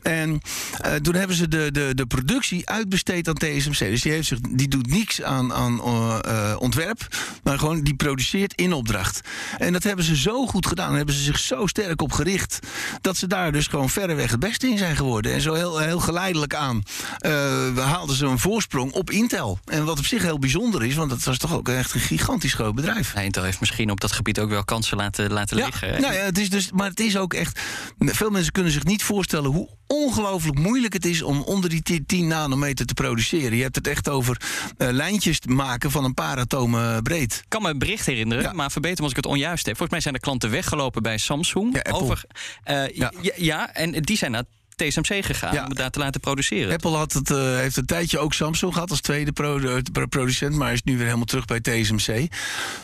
En 0.02 0.40
uh, 0.86 0.94
toen 0.94 1.14
hebben 1.14 1.36
ze 1.36 1.48
de, 1.48 1.70
de, 1.72 1.92
de 1.94 2.06
productie 2.06 2.68
uitbesteed 2.68 3.28
aan 3.28 3.34
TSMC. 3.34 3.78
Dus 3.78 4.02
die, 4.02 4.12
heeft 4.12 4.28
zich, 4.28 4.38
die 4.40 4.68
doet 4.68 4.86
niks 4.86 5.22
aan, 5.22 5.52
aan 5.52 5.80
uh, 5.84 6.56
ontwerp, 6.58 7.06
maar 7.42 7.58
gewoon 7.58 7.82
die 7.82 7.94
produceert 7.94 8.54
in 8.54 8.72
opdracht. 8.72 9.20
En 9.58 9.72
dat 9.72 9.82
hebben 9.82 10.04
ze 10.04 10.16
zo 10.16 10.46
goed 10.46 10.66
gedaan, 10.66 10.94
hebben 10.94 11.14
ze 11.14 11.22
zich 11.22 11.38
zo 11.38 11.66
sterk 11.66 12.02
op 12.02 12.12
gericht, 12.12 12.58
dat 13.00 13.16
ze 13.16 13.26
daar 13.26 13.52
dus 13.52 13.66
gewoon 13.66 13.90
verreweg 13.90 14.30
het 14.30 14.40
beste 14.40 14.68
in 14.68 14.78
zijn 14.78 14.96
geworden. 14.96 15.32
En 15.32 15.40
zo 15.40 15.54
heel, 15.54 15.78
heel 15.78 16.00
geleidelijk 16.00 16.54
aan 16.54 16.82
uh, 17.26 17.78
haalden 17.78 18.16
ze 18.16 18.26
een 18.26 18.38
voorsprong 18.38 18.92
op 18.92 19.10
Intel. 19.10 19.58
En 19.64 19.84
wat 19.84 19.98
op 19.98 20.06
zich 20.06 20.22
heel 20.22 20.38
bijzonder 20.38 20.84
is, 20.84 20.94
want 20.94 21.10
dat 21.10 21.22
was 21.22 21.38
toch 21.38 21.54
ook 21.54 21.68
echt 21.68 21.94
een 21.94 22.00
gigantisch 22.00 22.54
groot 22.54 22.74
bedrijf. 22.74 23.14
Ja, 23.14 23.20
Intel 23.20 23.42
heeft 23.42 23.60
misschien 23.60 23.90
op 23.90 24.00
dat 24.00 24.12
gebied 24.12 24.40
ook 24.40 24.50
wel 24.50 24.64
kansen 24.64 24.96
laten, 24.96 25.32
laten 25.32 25.56
ja, 25.56 25.64
liggen. 25.64 26.00
Nou 26.00 26.14
ja, 26.14 26.20
het 26.20 26.38
is 26.38 26.50
dus 26.50 26.70
maar 26.72 26.88
het 26.88 27.00
is 27.00 27.16
ook 27.16 27.34
echt. 27.34 27.60
Veel 27.98 28.30
mensen 28.30 28.52
kunnen 28.52 28.72
zich 28.72 28.84
niet 28.84 29.02
voorstellen 29.02 29.50
hoe 29.50 29.68
ongelooflijk 29.86 30.58
moeilijk 30.58 30.92
het 30.92 31.04
is 31.04 31.22
om 31.22 31.42
onder 31.42 31.70
die 31.70 32.04
10 32.06 32.26
nanometer 32.26 32.86
te 32.86 32.94
produceren. 32.94 33.56
Je 33.56 33.62
hebt 33.62 33.76
het 33.76 33.86
echt 33.86 34.08
over 34.08 34.40
uh, 34.78 34.88
lijntjes 34.90 35.40
maken 35.46 35.90
van 35.90 36.04
een 36.04 36.14
paar 36.14 36.38
atomen 36.38 37.02
breed. 37.02 37.32
Ik 37.32 37.44
kan 37.48 37.62
me 37.62 37.70
een 37.70 37.78
bericht 37.78 38.06
herinneren, 38.06 38.42
ja. 38.42 38.52
maar 38.52 38.70
verbeter 38.70 38.96
me 38.96 39.02
als 39.02 39.10
ik 39.10 39.16
het 39.16 39.26
onjuist 39.26 39.66
heb. 39.66 39.76
Volgens 39.76 39.90
mij 39.90 40.00
zijn 40.00 40.14
de 40.14 40.20
klanten 40.20 40.50
weggelopen 40.50 41.02
bij 41.02 41.18
Samsung. 41.18 41.80
Ja, 41.82 41.92
over, 41.92 42.24
uh, 42.70 42.88
ja. 42.88 43.12
ja, 43.36 43.74
en 43.74 44.02
die 44.02 44.16
zijn 44.16 44.30
naar 44.30 44.44
TSMC 44.88 45.24
gegaan 45.24 45.54
ja. 45.54 45.62
om 45.62 45.68
het 45.68 45.78
daar 45.78 45.90
te 45.90 45.98
laten 45.98 46.20
produceren. 46.20 46.72
Apple 46.72 46.96
had 46.96 47.12
het, 47.12 47.30
uh, 47.30 47.56
heeft 47.56 47.76
een 47.76 47.86
tijdje 47.86 48.18
ook 48.18 48.34
Samsung 48.34 48.72
gehad 48.72 48.90
als 48.90 49.00
tweede 49.00 49.32
pro 49.32 49.60
producent, 50.08 50.54
maar 50.54 50.72
is 50.72 50.82
nu 50.82 50.96
weer 50.96 51.04
helemaal 51.04 51.24
terug 51.24 51.44
bij 51.44 51.60
TSMC. 51.60 52.28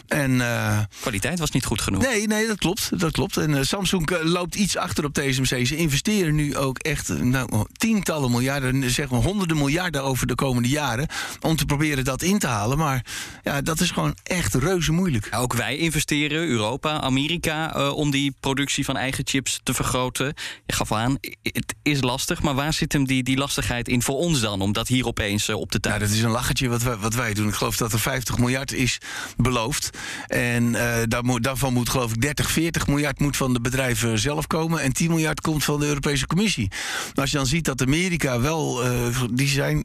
En, 0.06 0.30
uh, 0.30 0.78
Kwaliteit 1.00 1.38
was 1.38 1.50
niet 1.50 1.64
goed 1.64 1.80
genoeg. 1.80 2.02
Nee, 2.02 2.26
nee, 2.26 2.46
dat 2.46 2.58
klopt. 2.58 3.00
Dat 3.00 3.12
klopt. 3.12 3.37
En 3.37 3.50
uh, 3.50 3.62
Samsung 3.62 4.22
loopt 4.22 4.54
iets 4.54 4.76
achter 4.76 5.04
op 5.04 5.14
TSMC. 5.14 5.66
Ze 5.66 5.76
investeren 5.76 6.34
nu 6.34 6.56
ook 6.56 6.78
echt 6.78 7.08
nou, 7.22 7.66
tientallen 7.72 8.30
miljarden, 8.30 8.90
zeg 8.90 9.11
maar 9.11 9.20
honderden 9.20 9.56
miljarden 9.56 10.02
over 10.02 10.26
de 10.26 10.34
komende 10.34 10.68
jaren 10.68 11.06
om 11.40 11.56
te 11.56 11.64
proberen 11.64 12.04
dat 12.04 12.22
in 12.22 12.38
te 12.38 12.46
halen. 12.46 12.78
Maar 12.78 13.04
ja, 13.42 13.61
dat 13.61 13.80
is 13.80 13.90
gewoon 13.90 14.16
echt 14.22 14.54
reuze 14.54 14.92
moeilijk. 14.92 15.28
Ook 15.30 15.54
wij 15.54 15.76
investeren, 15.76 16.48
Europa, 16.48 17.00
Amerika, 17.00 17.90
om 17.90 18.11
die 18.11 18.34
productie 18.40 18.84
van 18.84 18.96
eigen 18.96 19.26
chips 19.26 19.61
te 19.62 19.74
vergroten. 19.74 20.34
Je 20.66 20.72
gaf 20.72 20.92
aan, 20.92 21.18
het 21.42 21.74
is 21.90 22.03
lastig, 22.03 22.42
maar 22.42 22.55
waar 22.55 22.72
zit 22.72 22.92
hem 22.92 23.07
die, 23.07 23.22
die 23.22 23.37
lastigheid 23.37 23.88
in 23.88 24.03
voor 24.03 24.16
ons 24.16 24.40
dan? 24.40 24.61
Om 24.61 24.72
dat 24.72 24.88
hier 24.88 25.07
opeens 25.07 25.48
uh, 25.48 25.57
op 25.57 25.70
te 25.70 25.81
tuigen? 25.81 26.03
Ja, 26.03 26.09
dat 26.09 26.18
is 26.18 26.24
een 26.24 26.31
lachertje 26.31 26.68
wat 26.68 26.83
wij, 26.83 26.96
wat 26.96 27.14
wij 27.14 27.35
doen. 27.35 27.48
Ik 27.48 27.55
geloof 27.55 27.77
dat 27.77 27.92
er 27.92 28.01
50 28.01 28.38
miljard 28.38 28.72
is 28.72 28.98
beloofd. 29.37 29.90
En 30.27 30.64
uh, 30.64 30.96
daar 31.05 31.24
moet, 31.24 31.42
daarvan 31.42 31.72
moet 31.72 31.88
geloof 31.88 32.12
ik 32.12 32.20
30, 32.20 32.51
40 32.51 32.87
miljard 32.87 33.18
moet 33.20 33.37
van 33.37 33.53
de 33.53 33.61
bedrijven 33.61 34.18
zelf 34.18 34.46
komen. 34.46 34.81
En 34.81 34.92
10 34.92 35.09
miljard 35.09 35.40
komt 35.40 35.64
van 35.64 35.81
de 35.81 35.87
Europese 35.87 36.27
Commissie. 36.27 36.70
Als 37.14 37.31
je 37.31 37.37
dan 37.37 37.46
ziet 37.46 37.64
dat 37.64 37.83
Amerika 37.83 38.40
wel, 38.40 38.87
uh, 38.87 39.22
die 39.33 39.48
zijn, 39.48 39.85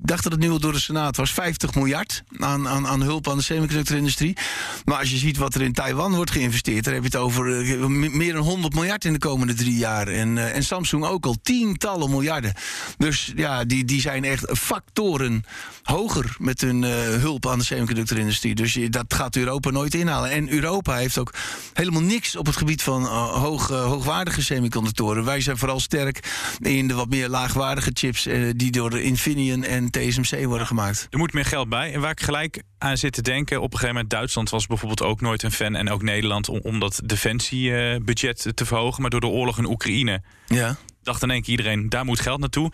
dacht 0.00 0.22
dat 0.22 0.32
het 0.32 0.40
nu 0.40 0.50
al 0.50 0.60
door 0.60 0.72
de 0.72 0.80
Senaat 0.80 1.16
was, 1.16 1.32
50 1.32 1.74
miljard 1.74 2.22
aan, 2.38 2.68
aan, 2.68 2.86
aan 2.86 3.02
hulp 3.02 3.28
aan 3.28 3.36
de 3.36 3.42
semiconductorindustrie. 3.42 4.36
Maar 4.84 4.98
als 4.98 5.10
je 5.10 5.16
ziet 5.16 5.36
wat 5.36 5.54
er 5.54 5.62
in 5.62 5.72
Taiwan 5.72 6.14
wordt 6.14 6.30
geïnvesteerd, 6.30 6.84
dan 6.84 6.94
heb 6.94 7.02
je 7.02 7.08
het 7.08 7.18
over 7.18 7.44
meer 7.88 8.32
dan 8.32 8.42
100 8.42 8.74
miljard 8.74 9.04
in 9.04 9.12
de 9.12 9.18
komende 9.18 9.54
drie 9.54 9.76
jaar. 9.76 10.08
En, 10.08 10.52
en 10.52 10.64
Samsung 10.64 11.04
ook 11.04 11.26
al 11.26 11.33
tientallen 11.42 12.10
miljarden. 12.10 12.52
Dus 12.96 13.32
ja, 13.36 13.64
die, 13.64 13.84
die 13.84 14.00
zijn 14.00 14.24
echt 14.24 14.58
factoren 14.58 15.44
hoger 15.82 16.36
met 16.38 16.60
hun 16.60 16.82
uh, 16.82 16.90
hulp 16.98 17.46
aan 17.46 17.58
de 17.58 17.64
semiconductorindustrie. 17.64 18.54
Dus 18.54 18.72
je, 18.72 18.90
dat 18.90 19.14
gaat 19.14 19.36
Europa 19.36 19.70
nooit 19.70 19.94
inhalen. 19.94 20.30
En 20.30 20.52
Europa 20.52 20.94
heeft 20.94 21.18
ook 21.18 21.34
helemaal 21.72 22.02
niks 22.02 22.36
op 22.36 22.46
het 22.46 22.56
gebied 22.56 22.82
van 22.82 23.02
uh, 23.02 23.32
hoog, 23.42 23.70
uh, 23.70 23.84
hoogwaardige 23.84 24.42
semiconductoren. 24.42 25.24
Wij 25.24 25.40
zijn 25.40 25.58
vooral 25.58 25.80
sterk 25.80 26.32
in 26.60 26.88
de 26.88 26.94
wat 26.94 27.08
meer 27.08 27.28
laagwaardige 27.28 27.90
chips 27.92 28.28
die 28.56 28.70
door 28.70 29.00
Infineon 29.00 29.64
en 29.64 29.90
TSMC 29.90 30.44
worden 30.44 30.66
gemaakt. 30.66 31.06
Er 31.10 31.18
moet 31.18 31.32
meer 31.32 31.44
geld 31.44 31.68
bij. 31.68 31.92
En 31.92 32.00
waar 32.00 32.10
ik 32.10 32.22
gelijk 32.22 32.62
aan 32.78 32.96
zit 32.96 33.12
te 33.12 33.22
denken, 33.22 33.56
op 33.56 33.64
een 33.64 33.78
gegeven 33.78 33.94
moment 33.94 34.10
Duitsland 34.10 34.50
was 34.50 34.66
bijvoorbeeld 34.66 35.02
ook 35.02 35.20
nooit 35.20 35.42
een 35.42 35.52
fan 35.52 35.74
en 35.74 35.90
ook 35.90 36.02
Nederland 36.02 36.48
om, 36.48 36.60
om 36.62 36.80
dat 36.80 37.00
defensiebudget 37.04 38.46
te 38.54 38.66
verhogen, 38.66 39.00
maar 39.00 39.10
door 39.10 39.20
de 39.20 39.26
oorlog 39.26 39.58
in 39.58 39.68
Oekraïne. 39.70 40.22
Ja 40.46 40.76
dacht 41.04 41.22
in 41.22 41.30
één 41.30 41.42
keer 41.42 41.50
iedereen, 41.50 41.88
daar 41.88 42.04
moet 42.04 42.20
geld 42.20 42.40
naartoe. 42.40 42.72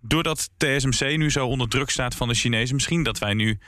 Doordat 0.00 0.50
TSMC 0.56 1.16
nu 1.16 1.30
zo 1.30 1.46
onder 1.46 1.68
druk 1.68 1.90
staat 1.90 2.14
van 2.14 2.28
de 2.28 2.34
Chinezen, 2.34 2.74
misschien 2.74 3.02
dat 3.02 3.18
wij 3.18 3.34
nu 3.34 3.58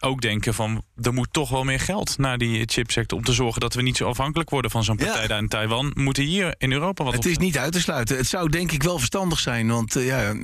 ook 0.00 0.20
denken 0.20 0.54
van 0.54 0.82
er 1.02 1.12
moet 1.12 1.28
toch 1.30 1.48
wel 1.48 1.64
meer 1.64 1.80
geld 1.80 2.18
naar 2.18 2.38
die 2.38 2.62
chipsector 2.66 3.18
om 3.18 3.24
te 3.24 3.32
zorgen 3.32 3.60
dat 3.60 3.74
we 3.74 3.82
niet 3.82 3.96
zo 3.96 4.08
afhankelijk 4.08 4.50
worden 4.50 4.70
van 4.70 4.84
zo'n 4.84 4.96
partij 4.96 5.22
ja. 5.22 5.28
daar 5.28 5.38
in 5.38 5.48
Taiwan. 5.48 5.90
Moeten 5.94 6.24
hier 6.24 6.54
in 6.58 6.72
Europa 6.72 7.04
wat 7.04 7.12
Het 7.12 7.26
is 7.26 7.38
niet 7.38 7.58
uit 7.58 7.72
te 7.72 7.80
sluiten. 7.80 8.16
Het 8.16 8.26
zou 8.26 8.48
denk 8.48 8.72
ik 8.72 8.82
wel 8.82 8.98
verstandig 8.98 9.38
zijn, 9.38 9.68
want 9.68 9.96
uh, 9.96 10.06
ja, 10.06 10.34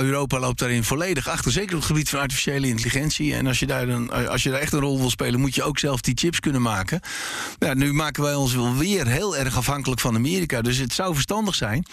Europa 0.00 0.38
loopt 0.38 0.58
daarin 0.58 0.84
volledig 0.84 1.28
achter, 1.28 1.52
zeker 1.52 1.74
op 1.74 1.80
het 1.80 1.90
gebied 1.90 2.08
van 2.08 2.20
artificiële 2.20 2.66
intelligentie. 2.66 3.34
En 3.34 3.46
als 3.46 3.58
je 3.58 3.66
daar 3.66 3.86
dan, 3.86 4.28
als 4.28 4.42
je 4.42 4.50
daar 4.50 4.60
echt 4.60 4.72
een 4.72 4.80
rol 4.80 4.98
wil 4.98 5.10
spelen, 5.10 5.40
moet 5.40 5.54
je 5.54 5.62
ook 5.62 5.78
zelf 5.78 6.00
die 6.00 6.14
chips 6.16 6.40
kunnen 6.40 6.62
maken. 6.62 7.00
Ja, 7.58 7.74
nu 7.74 7.92
maken 7.92 8.22
wij 8.22 8.34
ons 8.34 8.54
wel 8.54 8.76
weer 8.76 9.06
heel 9.06 9.36
erg 9.36 9.56
afhankelijk 9.56 10.00
van 10.00 10.14
Amerika, 10.14 10.62
dus 10.62 10.76
het 10.76 10.92
zou 10.92 11.14
verstandig 11.14 11.54
zijn 11.54 11.84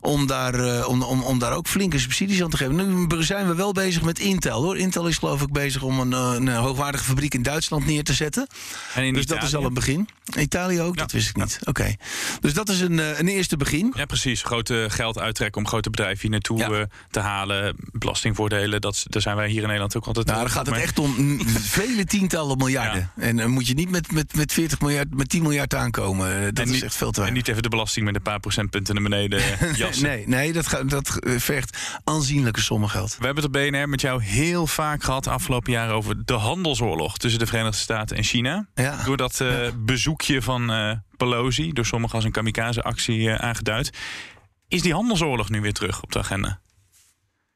om 0.00 0.26
daar, 0.26 0.54
uh, 0.54 0.88
om, 0.88 1.02
om, 1.02 1.22
om 1.22 1.38
daar 1.38 1.52
ook 1.52 1.66
flinke 1.66 1.98
subsidies 1.98 2.42
aan 2.42 2.50
te 2.50 2.56
geven. 2.56 3.08
Nu 3.08 3.22
zijn 3.22 3.46
we 3.46 3.54
wel 3.54 3.72
bezig 3.72 4.02
met 4.02 4.18
Intel 4.18 4.62
hoor. 4.62 4.76
Intel 4.76 5.06
is 5.06 5.18
geloof 5.18 5.42
ik 5.42 5.52
bezig 5.52 5.82
om 5.82 6.00
een, 6.00 6.12
een 6.12 6.59
hoogwaardige 6.60 7.04
fabriek 7.04 7.34
in 7.34 7.42
Duitsland 7.42 7.86
neer 7.86 8.04
te 8.04 8.12
zetten. 8.12 8.46
En 8.94 9.04
in 9.04 9.14
dus 9.14 9.22
Italië? 9.22 9.40
dat 9.40 9.48
is 9.48 9.54
al 9.54 9.64
een 9.64 9.74
begin. 9.74 10.08
Italië 10.38 10.80
ook? 10.80 10.94
Ja. 10.94 11.00
Dat 11.00 11.12
wist 11.12 11.28
ik 11.28 11.36
niet. 11.36 11.58
Oké. 11.60 11.68
Okay. 11.68 11.98
Dus 12.40 12.52
dat 12.52 12.68
is 12.68 12.80
een, 12.80 13.18
een 13.20 13.28
eerste 13.28 13.56
begin. 13.56 13.92
Ja, 13.96 14.04
precies. 14.04 14.42
Grote 14.42 14.86
geld 14.88 15.18
uittrekken 15.18 15.60
om 15.60 15.68
grote 15.68 15.90
bedrijven 15.90 16.20
hier 16.20 16.30
naartoe 16.30 16.58
ja. 16.58 16.70
uh, 16.70 16.82
te 17.10 17.20
halen. 17.20 17.76
Belastingvoordelen, 17.92 18.80
dat, 18.80 19.04
daar 19.08 19.22
zijn 19.22 19.36
wij 19.36 19.48
hier 19.48 19.60
in 19.60 19.66
Nederland 19.66 19.96
ook 19.96 20.06
altijd... 20.06 20.26
Nou, 20.26 20.40
dan 20.40 20.50
gaat 20.50 20.66
het 20.66 20.76
echt 20.76 20.98
om 20.98 21.40
vele 21.58 22.04
tientallen 22.04 22.56
miljarden. 22.56 23.10
Ja. 23.16 23.22
En 23.22 23.36
dan 23.36 23.50
moet 23.50 23.66
je 23.66 23.74
niet 23.74 23.90
met, 23.90 24.12
met, 24.12 24.34
met 24.34 24.52
40 24.52 24.80
miljard, 24.80 25.14
met 25.14 25.28
10 25.28 25.42
miljard 25.42 25.74
aankomen. 25.74 26.40
Dat 26.54 26.58
en 26.58 26.64
is 26.64 26.70
niet, 26.70 26.82
echt 26.82 26.96
veel 26.96 27.10
te 27.10 27.20
weinig. 27.20 27.28
En 27.28 27.34
niet 27.34 27.48
even 27.48 27.62
de 27.62 27.68
belasting 27.68 28.06
met 28.06 28.14
een 28.14 28.22
paar 28.22 28.40
procentpunten 28.40 28.94
naar 28.94 29.02
beneden 29.02 29.42
jassen. 29.76 30.06
nee, 30.06 30.28
nee 30.28 30.52
dat, 30.52 30.66
gaat, 30.66 30.90
dat 30.90 31.18
vergt 31.22 31.78
aanzienlijke 32.04 32.60
sommen 32.60 32.90
geld. 32.90 33.16
We 33.18 33.24
hebben 33.24 33.44
het 33.44 33.56
op 33.56 33.62
BNR 33.62 33.88
met 33.88 34.00
jou 34.00 34.22
heel 34.22 34.66
vaak 34.66 35.02
gehad 35.02 35.24
de 35.24 35.30
afgelopen 35.30 35.72
jaren 35.72 35.94
over 35.94 36.24
de 36.24 36.34
handelsoorlog 36.50 37.18
tussen 37.18 37.38
de 37.40 37.46
Verenigde 37.46 37.78
Staten 37.78 38.16
en 38.16 38.24
China. 38.24 38.68
Ja. 38.74 39.04
Door 39.04 39.16
dat 39.16 39.40
eh, 39.40 39.68
bezoekje 39.76 40.42
van 40.42 40.70
eh, 40.72 40.92
Pelosi, 41.16 41.72
door 41.72 41.86
sommigen 41.86 42.14
als 42.16 42.24
een 42.24 42.32
kamikaze-actie 42.32 43.30
eh, 43.30 43.34
aangeduid. 43.48 43.90
Is 44.68 44.82
die 44.82 44.92
handelsoorlog 44.92 45.48
nu 45.50 45.60
weer 45.60 45.72
terug 45.72 46.02
op 46.02 46.12
de 46.12 46.18
agenda? 46.18 46.60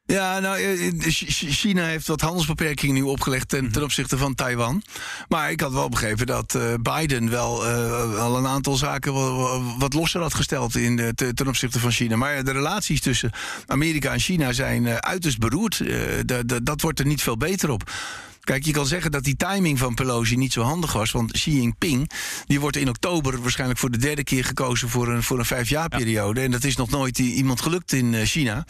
Ja, 0.05 0.39
nou, 0.39 0.59
Ch- 0.99 1.23
Ch- 1.27 1.55
China 1.59 1.83
heeft 1.85 2.07
wat 2.07 2.21
handelsbeperkingen 2.21 2.95
nu 2.95 3.01
opgelegd 3.01 3.49
ten, 3.49 3.71
ten 3.71 3.83
opzichte 3.83 4.17
van 4.17 4.35
Taiwan. 4.35 4.83
Maar 5.27 5.51
ik 5.51 5.59
had 5.61 5.71
wel 5.71 5.89
begrepen 5.89 6.25
dat 6.25 6.57
Biden 6.81 7.29
wel 7.29 7.65
al 8.17 8.37
een 8.37 8.47
aantal 8.47 8.75
zaken 8.75 9.13
wat 9.79 9.93
losser 9.93 10.21
had 10.21 10.33
gesteld 10.33 10.75
in 10.75 10.95
de, 10.95 11.11
te- 11.15 11.33
ten 11.33 11.47
opzichte 11.47 11.79
van 11.79 11.91
China. 11.91 12.15
Maar 12.15 12.43
de 12.43 12.51
relaties 12.51 13.01
tussen 13.01 13.31
Amerika 13.67 14.11
en 14.13 14.19
China 14.19 14.51
zijn 14.53 14.87
uiterst 14.87 15.37
beroerd. 15.39 15.81
Da- 16.27 16.43
da- 16.43 16.59
dat 16.63 16.81
wordt 16.81 16.99
er 16.99 17.05
niet 17.05 17.21
veel 17.21 17.37
beter 17.37 17.69
op. 17.69 17.91
Kijk, 18.45 18.65
je 18.65 18.71
kan 18.71 18.85
zeggen 18.85 19.11
dat 19.11 19.23
die 19.23 19.35
timing 19.35 19.79
van 19.79 19.93
Pelosi 19.93 20.35
niet 20.35 20.53
zo 20.53 20.61
handig 20.61 20.93
was. 20.93 21.11
Want 21.11 21.31
Xi 21.31 21.51
Jinping 21.51 22.11
die 22.45 22.59
wordt 22.59 22.77
in 22.77 22.89
oktober 22.89 23.41
waarschijnlijk 23.41 23.79
voor 23.79 23.91
de 23.91 23.97
derde 23.97 24.23
keer 24.23 24.45
gekozen 24.45 24.89
voor 24.89 25.07
een, 25.07 25.23
voor 25.23 25.39
een 25.39 25.45
vijfjaarperiode. 25.45 26.41
En 26.41 26.51
dat 26.51 26.63
is 26.63 26.75
nog 26.75 26.89
nooit 26.89 27.19
iemand 27.19 27.61
gelukt 27.61 27.91
in 27.91 28.13
eh, 28.13 28.25
China. 28.25 28.65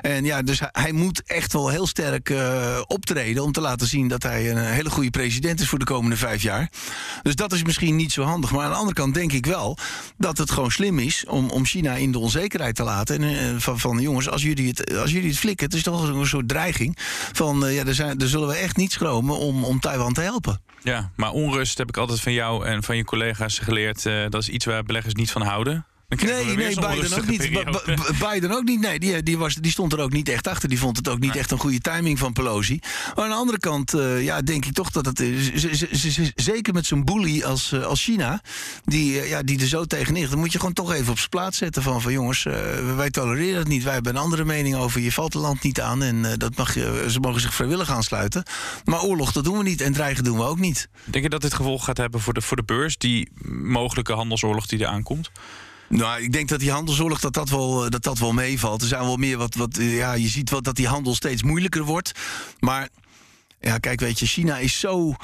En 0.00 0.24
ja, 0.24 0.42
dus 0.42 0.60
hij, 0.60 0.68
hij 0.72 0.92
moet 0.92 1.22
echt 1.22 1.52
wel 1.52 1.68
heel 1.68 1.86
sterk 1.86 2.30
eh, 2.30 2.80
optreden 2.86 3.42
om 3.42 3.52
te 3.52 3.60
laten 3.60 3.86
zien 3.86 4.08
dat 4.08 4.22
hij 4.22 4.50
een 4.50 4.56
hele 4.58 4.90
goede 4.90 5.10
president 5.10 5.60
is 5.60 5.68
voor 5.68 5.78
de 5.78 5.84
komende 5.84 6.16
vijf 6.16 6.42
jaar. 6.42 6.70
Dus 7.22 7.34
dat 7.34 7.52
is 7.52 7.64
misschien 7.64 7.96
niet 7.96 8.12
zo 8.12 8.22
handig. 8.22 8.52
Maar 8.52 8.64
aan 8.64 8.70
de 8.70 8.76
andere 8.76 8.94
kant 8.94 9.14
denk 9.14 9.32
ik 9.32 9.46
wel 9.46 9.78
dat 10.16 10.38
het 10.38 10.50
gewoon 10.50 10.70
slim 10.70 10.98
is 10.98 11.24
om, 11.26 11.50
om 11.50 11.64
China 11.64 11.94
in 11.94 12.12
de 12.12 12.18
onzekerheid 12.18 12.74
te 12.74 12.82
laten. 12.82 13.22
En 13.22 13.38
eh, 13.38 13.60
van, 13.60 13.78
van 13.80 14.00
jongens, 14.00 14.30
als 14.30 14.42
jullie, 14.42 14.68
het, 14.68 14.96
als 14.96 15.10
jullie 15.10 15.28
het 15.28 15.38
flikken, 15.38 15.66
het 15.66 15.74
is 15.74 15.82
toch 15.82 16.08
een 16.08 16.26
soort 16.26 16.48
dreiging. 16.48 16.96
Van 17.32 17.72
ja, 17.72 17.84
daar, 17.84 17.94
zijn, 17.94 18.18
daar 18.18 18.28
zullen 18.28 18.48
we 18.48 18.54
echt 18.54 18.76
niet 18.76 18.92
om, 19.18 19.64
om 19.64 19.80
Taiwan 19.80 20.12
te 20.12 20.20
helpen. 20.20 20.60
Ja, 20.82 21.10
maar 21.16 21.30
onrust 21.30 21.78
heb 21.78 21.88
ik 21.88 21.96
altijd 21.96 22.20
van 22.20 22.32
jou 22.32 22.66
en 22.66 22.82
van 22.82 22.96
je 22.96 23.04
collega's 23.04 23.58
geleerd. 23.58 24.06
eh, 24.06 24.14
dat 24.28 24.42
is 24.42 24.48
iets 24.48 24.64
waar 24.64 24.82
beleggers 24.82 25.14
niet 25.14 25.30
van 25.30 25.42
houden. 25.42 25.86
Nee, 26.16 26.44
nee, 26.44 26.74
Biden 26.74 27.18
ook 27.18 27.26
niet. 27.26 27.50
Biden 28.30 28.50
ook 28.50 28.64
niet. 28.64 28.80
Nee, 28.80 28.98
die, 28.98 29.22
die, 29.22 29.38
was, 29.38 29.54
die 29.54 29.70
stond 29.70 29.92
er 29.92 30.00
ook 30.00 30.12
niet 30.12 30.28
echt 30.28 30.46
achter. 30.46 30.68
Die 30.68 30.78
vond 30.78 30.96
het 30.96 31.08
ook 31.08 31.18
niet 31.18 31.36
echt 31.36 31.50
een 31.50 31.58
goede 31.58 31.80
timing 31.80 32.18
van 32.18 32.32
Pelosi. 32.32 32.78
Maar 33.14 33.24
aan 33.24 33.30
de 33.30 33.36
andere 33.36 33.58
kant, 33.58 33.94
eh, 33.94 34.24
ja, 34.24 34.42
denk 34.42 34.64
ik 34.64 34.72
toch 34.72 34.90
dat 34.90 35.06
het. 35.06 35.20
eh, 35.20 35.28
zeker 36.34 36.74
met 36.74 36.86
zo'n 36.86 37.04
bully 37.04 37.42
als, 37.42 37.72
eh, 37.72 37.82
als 37.84 38.02
China, 38.02 38.40
die, 38.84 39.12
ja, 39.28 39.42
die 39.42 39.60
er 39.60 39.66
zo 39.66 39.84
tegen 39.84 40.14
ligt, 40.14 40.30
dan 40.30 40.38
moet 40.38 40.52
je 40.52 40.58
gewoon 40.58 40.74
toch 40.74 40.92
even 40.92 41.10
op 41.10 41.18
zijn 41.18 41.28
plaats 41.28 41.58
zetten. 41.58 41.82
Van, 41.82 42.02
van 42.02 42.12
jongens, 42.12 42.42
wij 42.96 43.10
tolereren 43.10 43.58
het 43.58 43.68
niet. 43.68 43.82
Wij 43.82 43.94
hebben 43.94 44.14
een 44.14 44.22
andere 44.22 44.44
mening 44.44 44.76
over. 44.76 45.00
Je 45.00 45.12
valt 45.12 45.32
het 45.32 45.42
land 45.42 45.62
niet 45.62 45.80
aan. 45.80 46.02
En 46.02 46.38
dat 46.38 46.56
mag 46.56 46.74
je, 46.74 47.06
ze 47.08 47.20
mogen 47.20 47.40
zich 47.40 47.54
vrijwillig 47.54 47.90
aansluiten. 47.90 48.42
Maar 48.84 49.02
oorlog, 49.02 49.32
dat 49.32 49.44
doen 49.44 49.58
we 49.58 49.62
niet. 49.62 49.80
En 49.80 49.92
dreigen 49.92 50.24
doen 50.24 50.36
we 50.36 50.44
ook 50.44 50.58
niet. 50.58 50.88
Denk 51.04 51.24
je 51.24 51.30
dat 51.30 51.42
dit 51.42 51.54
gevolg 51.54 51.84
gaat 51.84 51.96
hebben 51.96 52.20
voor 52.20 52.34
de, 52.34 52.40
voor 52.40 52.56
de 52.56 52.64
beurs, 52.64 52.96
die 52.98 53.30
mogelijke 53.62 54.12
handelsoorlog 54.12 54.66
die 54.66 54.78
eraan 54.80 55.02
komt? 55.02 55.30
Nou, 55.88 56.22
ik 56.22 56.32
denk 56.32 56.48
dat 56.48 56.60
die 56.60 56.70
handelsoorlog 56.70 57.20
dat 57.20 57.32
dat 57.32 57.48
wel, 57.48 57.84
eh, 57.84 57.90
dat 57.90 58.02
dat 58.02 58.18
wel 58.18 58.32
meevalt. 58.32 58.82
Er 58.82 58.88
zijn 58.88 59.04
wel 59.04 59.16
meer 59.16 59.38
wat, 59.38 59.54
wat 59.54 59.76
eh, 59.76 59.96
ja, 59.96 60.12
je 60.12 60.28
ziet 60.28 60.50
wel 60.50 60.62
dat 60.62 60.76
die 60.76 60.86
handel 60.86 61.14
steeds 61.14 61.42
moeilijker 61.42 61.84
wordt. 61.84 62.12
Maar 62.58 62.88
ja, 63.60 63.78
kijk, 63.78 64.00
weet 64.00 64.18
je, 64.18 64.26
China 64.26 64.58
is 64.58 64.80
zo 64.80 65.14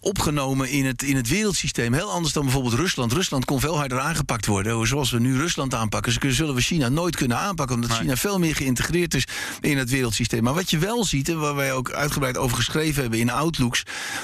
opgenomen 0.00 0.68
in 0.70 0.84
het, 0.84 1.02
in 1.02 1.16
het 1.16 1.28
wereldsysteem. 1.28 1.92
Heel 1.92 2.10
anders 2.10 2.32
dan 2.34 2.42
bijvoorbeeld 2.42 2.74
Rusland. 2.74 3.12
Rusland 3.12 3.44
kon 3.44 3.60
veel 3.60 3.76
harder 3.76 3.98
aangepakt 4.00 4.46
worden. 4.46 4.86
Zoals 4.86 5.10
we 5.10 5.20
nu 5.20 5.36
Rusland 5.36 5.74
aanpakken. 5.74 6.32
Zullen 6.34 6.54
we 6.54 6.60
China 6.60 6.88
nooit 6.88 7.16
kunnen 7.16 7.38
aanpakken. 7.38 7.74
Omdat 7.76 7.96
China 7.96 8.16
veel 8.16 8.38
meer 8.38 8.54
geïntegreerd 8.56 9.14
is 9.14 9.26
in 9.60 9.78
het 9.78 9.90
wereldsysteem. 9.90 10.42
Maar 10.42 10.54
wat 10.54 10.70
je 10.70 10.78
wel 10.78 11.04
ziet, 11.04 11.28
en 11.28 11.38
waar 11.38 11.54
wij 11.54 11.72
ook 11.72 11.90
uitgebreid 11.92 12.36
over 12.36 12.56
geschreven 12.56 13.00
hebben 13.02 13.18
in 13.20 13.30
Outlooks. 13.30 13.82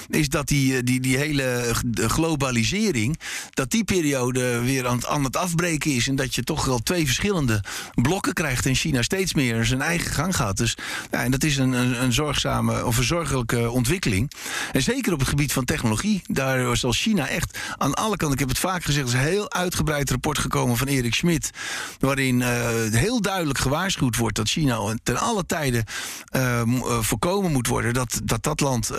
Is 0.08 0.28
dat 0.28 0.48
die, 0.48 0.76
eh, 0.76 0.80
die, 0.84 1.00
die 1.00 1.16
hele 1.16 1.72
globalisering. 1.94 3.18
Dat 3.50 3.70
die 3.70 3.84
periode 3.84 4.60
weer 4.60 4.86
aan, 4.86 4.96
het- 4.96 5.06
aan 5.06 5.24
het 5.24 5.36
afbreken 5.36 5.90
is. 5.94 6.08
En 6.08 6.16
dat 6.16 6.34
je 6.34 6.42
toch 6.42 6.64
wel 6.64 6.78
twee 6.78 7.04
verschillende 7.04 7.62
blokken 7.94 8.32
krijgt. 8.32 8.66
En 8.66 8.74
China 8.74 9.02
steeds 9.02 9.34
meer 9.34 9.64
zijn 9.64 9.82
eigen 9.82 10.12
gang 10.12 10.36
gaat. 10.36 10.56
Dus 10.56 10.76
ja, 11.10 11.22
en 11.22 11.30
dat 11.30 11.42
is 11.44 11.56
een, 11.56 11.72
een, 11.72 12.02
een 12.02 12.12
zorgzame 12.12 12.84
of 12.86 12.96
een 12.96 13.04
zorgelijke 13.04 13.70
ontwikkeling. 13.70 14.30
En 14.72 14.82
zeker 14.82 15.12
op 15.12 15.18
het 15.18 15.28
gebied 15.28 15.39
van 15.48 15.64
technologie. 15.64 16.22
Daar 16.26 16.76
zal 16.76 16.92
China 16.92 17.28
echt 17.28 17.58
aan 17.78 17.94
alle 17.94 18.16
kanten. 18.16 18.32
Ik 18.32 18.38
heb 18.38 18.48
het 18.48 18.58
vaak 18.58 18.84
gezegd. 18.84 19.08
Er 19.08 19.14
is 19.14 19.20
een 19.20 19.30
heel 19.30 19.52
uitgebreid 19.52 20.10
rapport 20.10 20.38
gekomen 20.38 20.76
van 20.76 20.86
Erik 20.86 21.14
Schmidt. 21.14 21.50
Waarin 21.98 22.42
eh, 22.42 22.68
heel 22.90 23.20
duidelijk 23.20 23.58
gewaarschuwd 23.58 24.16
wordt 24.16 24.36
dat 24.36 24.48
China 24.48 24.94
ten 25.02 25.16
alle 25.16 25.46
tijden 25.46 25.84
eh, 26.24 26.60
eh, 26.60 26.68
voorkomen 27.00 27.52
moet 27.52 27.66
worden. 27.66 27.94
Dat 27.94 28.20
dat, 28.24 28.42
dat 28.42 28.60
land 28.60 28.90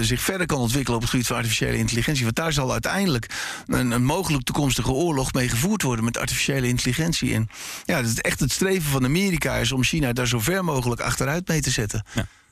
zich 0.00 0.20
verder 0.20 0.46
kan 0.46 0.58
ontwikkelen 0.58 0.96
op 0.96 1.02
het 1.02 1.10
gebied 1.10 1.26
van 1.26 1.36
artificiële 1.36 1.76
intelligentie. 1.76 2.24
Want 2.24 2.36
daar 2.36 2.52
zal 2.52 2.72
uiteindelijk 2.72 3.26
een, 3.66 4.04
mogelijk 4.04 4.44
toekomstige 4.44 4.90
oorlog 4.90 5.32
mee 5.32 5.48
gevoerd 5.48 5.82
worden 5.82 6.04
met 6.04 6.18
artificiële 6.18 6.68
intelligentie. 6.68 7.34
En 7.34 7.48
ja, 7.84 8.02
dat 8.02 8.10
is 8.10 8.20
echt 8.20 8.40
het 8.40 8.52
streven 8.52 8.90
van 8.90 9.04
Amerika 9.04 9.54
is 9.54 9.72
om 9.72 9.82
China 9.82 10.12
daar 10.12 10.26
zo 10.26 10.38
ver 10.38 10.64
mogelijk 10.64 11.00
achteruit 11.00 11.48
mee 11.48 11.60
te 11.60 11.70
zetten. 11.70 12.04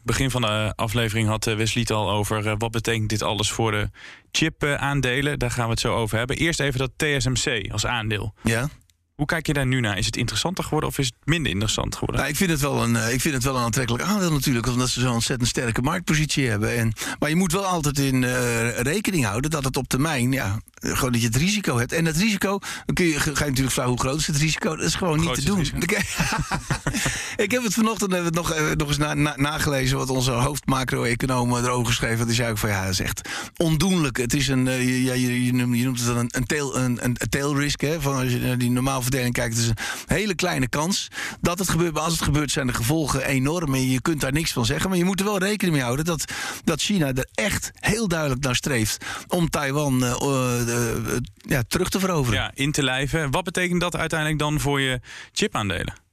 Begin 0.02 0.30
van 0.30 0.40
de 0.40 0.72
aflevering 0.76 1.28
had 1.28 1.46
eh, 1.46 1.56
Wesley 1.56 1.82
het 1.82 1.92
al 1.92 2.10
over 2.10 2.46
eh, 2.46 2.54
wat 2.58 2.70
betekent 2.70 3.08
dit 3.08 3.22
alles 3.22 3.50
voor 3.50 3.70
de 3.70 3.90
chip-aandelen. 4.32 5.38
Daar 5.38 5.50
gaan 5.50 5.64
we 5.64 5.70
het 5.70 5.80
zo 5.80 5.94
over 5.94 6.18
hebben. 6.18 6.36
Eerst 6.36 6.60
even 6.60 6.78
dat 6.78 6.90
TSMC 6.96 7.72
als 7.72 7.86
aandeel. 7.86 8.34
Ja. 8.42 8.68
Hoe 9.18 9.26
kijk 9.26 9.46
je 9.46 9.52
daar 9.52 9.66
nu 9.66 9.80
naar? 9.80 9.98
Is 9.98 10.06
het 10.06 10.16
interessanter 10.16 10.64
geworden 10.64 10.88
of 10.88 10.98
is 10.98 11.06
het 11.06 11.14
minder 11.24 11.50
interessant 11.50 11.94
geworden? 11.94 12.16
Nou, 12.20 12.28
ik, 12.30 12.36
vind 12.38 12.50
het 12.50 12.60
wel 12.60 12.82
een, 12.82 12.96
eh, 12.96 13.12
ik 13.12 13.20
vind 13.20 13.34
het 13.34 13.44
wel 13.44 13.56
een 13.56 13.62
aantrekkelijk 13.62 14.04
aandeel 14.04 14.32
natuurlijk, 14.32 14.66
omdat 14.66 14.88
ze 14.88 15.00
zo'n 15.00 15.12
ontzettend 15.12 15.48
sterke 15.48 15.82
marktpositie 15.82 16.48
hebben. 16.48 16.76
En, 16.76 16.92
maar 17.18 17.28
je 17.28 17.36
moet 17.36 17.52
wel 17.52 17.64
altijd 17.66 17.98
in 17.98 18.24
eh, 18.24 18.78
rekening 18.80 19.24
houden 19.24 19.50
dat 19.50 19.64
het 19.64 19.76
op 19.76 19.88
termijn, 19.88 20.32
ja, 20.32 20.58
gewoon 20.80 21.12
dat 21.12 21.20
je 21.20 21.26
het 21.26 21.36
risico 21.36 21.78
hebt. 21.78 21.92
En 21.92 22.04
het 22.04 22.16
risico, 22.16 22.58
dan 22.86 22.94
kun 22.94 23.06
je, 23.06 23.20
ga 23.20 23.30
je 23.30 23.34
natuurlijk 23.50 23.70
vragen 23.70 23.90
hoe 23.90 24.00
groot 24.00 24.18
is 24.18 24.26
het 24.26 24.36
risico? 24.36 24.76
Dat 24.76 24.84
is 24.86 24.94
gewoon 24.94 25.20
niet 25.20 25.34
te 25.34 25.44
doen. 25.44 25.58
ik 27.44 27.50
heb 27.50 27.62
het 27.62 27.74
vanochtend 27.74 28.12
hebben 28.12 28.32
nog, 28.32 28.50
eh, 28.52 28.70
nog 28.76 28.88
eens 28.88 28.98
na, 28.98 29.14
na- 29.14 29.36
nagelezen 29.36 29.96
wat 29.98 30.10
onze 30.10 30.30
hoofdmacro-econoom 30.30 31.56
erover 31.56 31.86
geschreven. 31.86 32.26
Die 32.26 32.34
zei 32.34 32.50
ook 32.50 32.58
van 32.58 32.68
ja, 32.68 32.80
dat 32.82 32.92
is 32.92 33.00
echt 33.00 33.28
ondoenlijk. 33.56 34.16
Het 34.16 34.34
is 34.34 34.48
een, 34.48 34.64
je- 34.64 35.02
ja, 35.02 35.12
je, 35.12 35.44
je, 35.44 35.52
noemt, 35.52 35.76
je 35.76 35.84
noemt 35.84 35.98
het 35.98 36.06
dan 36.06 36.16
een, 36.16 36.28
een, 36.30 36.46
tail, 36.46 36.76
een, 36.76 37.04
een 37.04 37.16
tail 37.28 37.58
risk. 37.58 37.80
Hè, 37.80 38.00
van 38.00 38.14
als 38.14 38.32
je 38.32 38.56
die 38.56 38.70
normaal 38.70 39.02
verdeling 39.08 39.34
kijkt, 39.34 39.54
het 39.54 39.62
is 39.64 39.68
een 39.68 40.16
hele 40.16 40.34
kleine 40.34 40.68
kans 40.68 41.08
dat 41.40 41.58
het 41.58 41.68
gebeurt. 41.68 41.92
Maar 41.92 42.02
als 42.02 42.12
het 42.12 42.22
gebeurt, 42.22 42.50
zijn 42.50 42.66
de 42.66 42.74
gevolgen 42.74 43.24
enorm. 43.24 43.74
En 43.74 43.90
je 43.90 44.00
kunt 44.00 44.20
daar 44.20 44.32
niks 44.32 44.52
van 44.52 44.66
zeggen. 44.66 44.88
Maar 44.88 44.98
je 44.98 45.04
moet 45.04 45.20
er 45.20 45.26
wel 45.26 45.38
rekening 45.38 45.76
mee 45.76 45.84
houden 45.84 46.04
dat, 46.04 46.32
dat 46.64 46.80
China 46.80 47.06
er 47.06 47.28
echt 47.34 47.70
heel 47.74 48.08
duidelijk 48.08 48.42
naar 48.42 48.56
streeft 48.56 49.04
om 49.28 49.50
Taiwan 49.50 50.04
eh, 50.04 50.10
eh, 50.10 50.90
eh, 50.90 51.16
ja, 51.36 51.62
terug 51.68 51.88
te 51.88 51.98
veroveren. 51.98 52.40
Ja, 52.40 52.50
in 52.54 52.72
te 52.72 52.82
lijven. 52.82 53.30
Wat 53.30 53.44
betekent 53.44 53.80
dat 53.80 53.96
uiteindelijk 53.96 54.38
dan 54.38 54.60
voor 54.60 54.80
je 54.80 55.00
chipaandelen? 55.32 56.07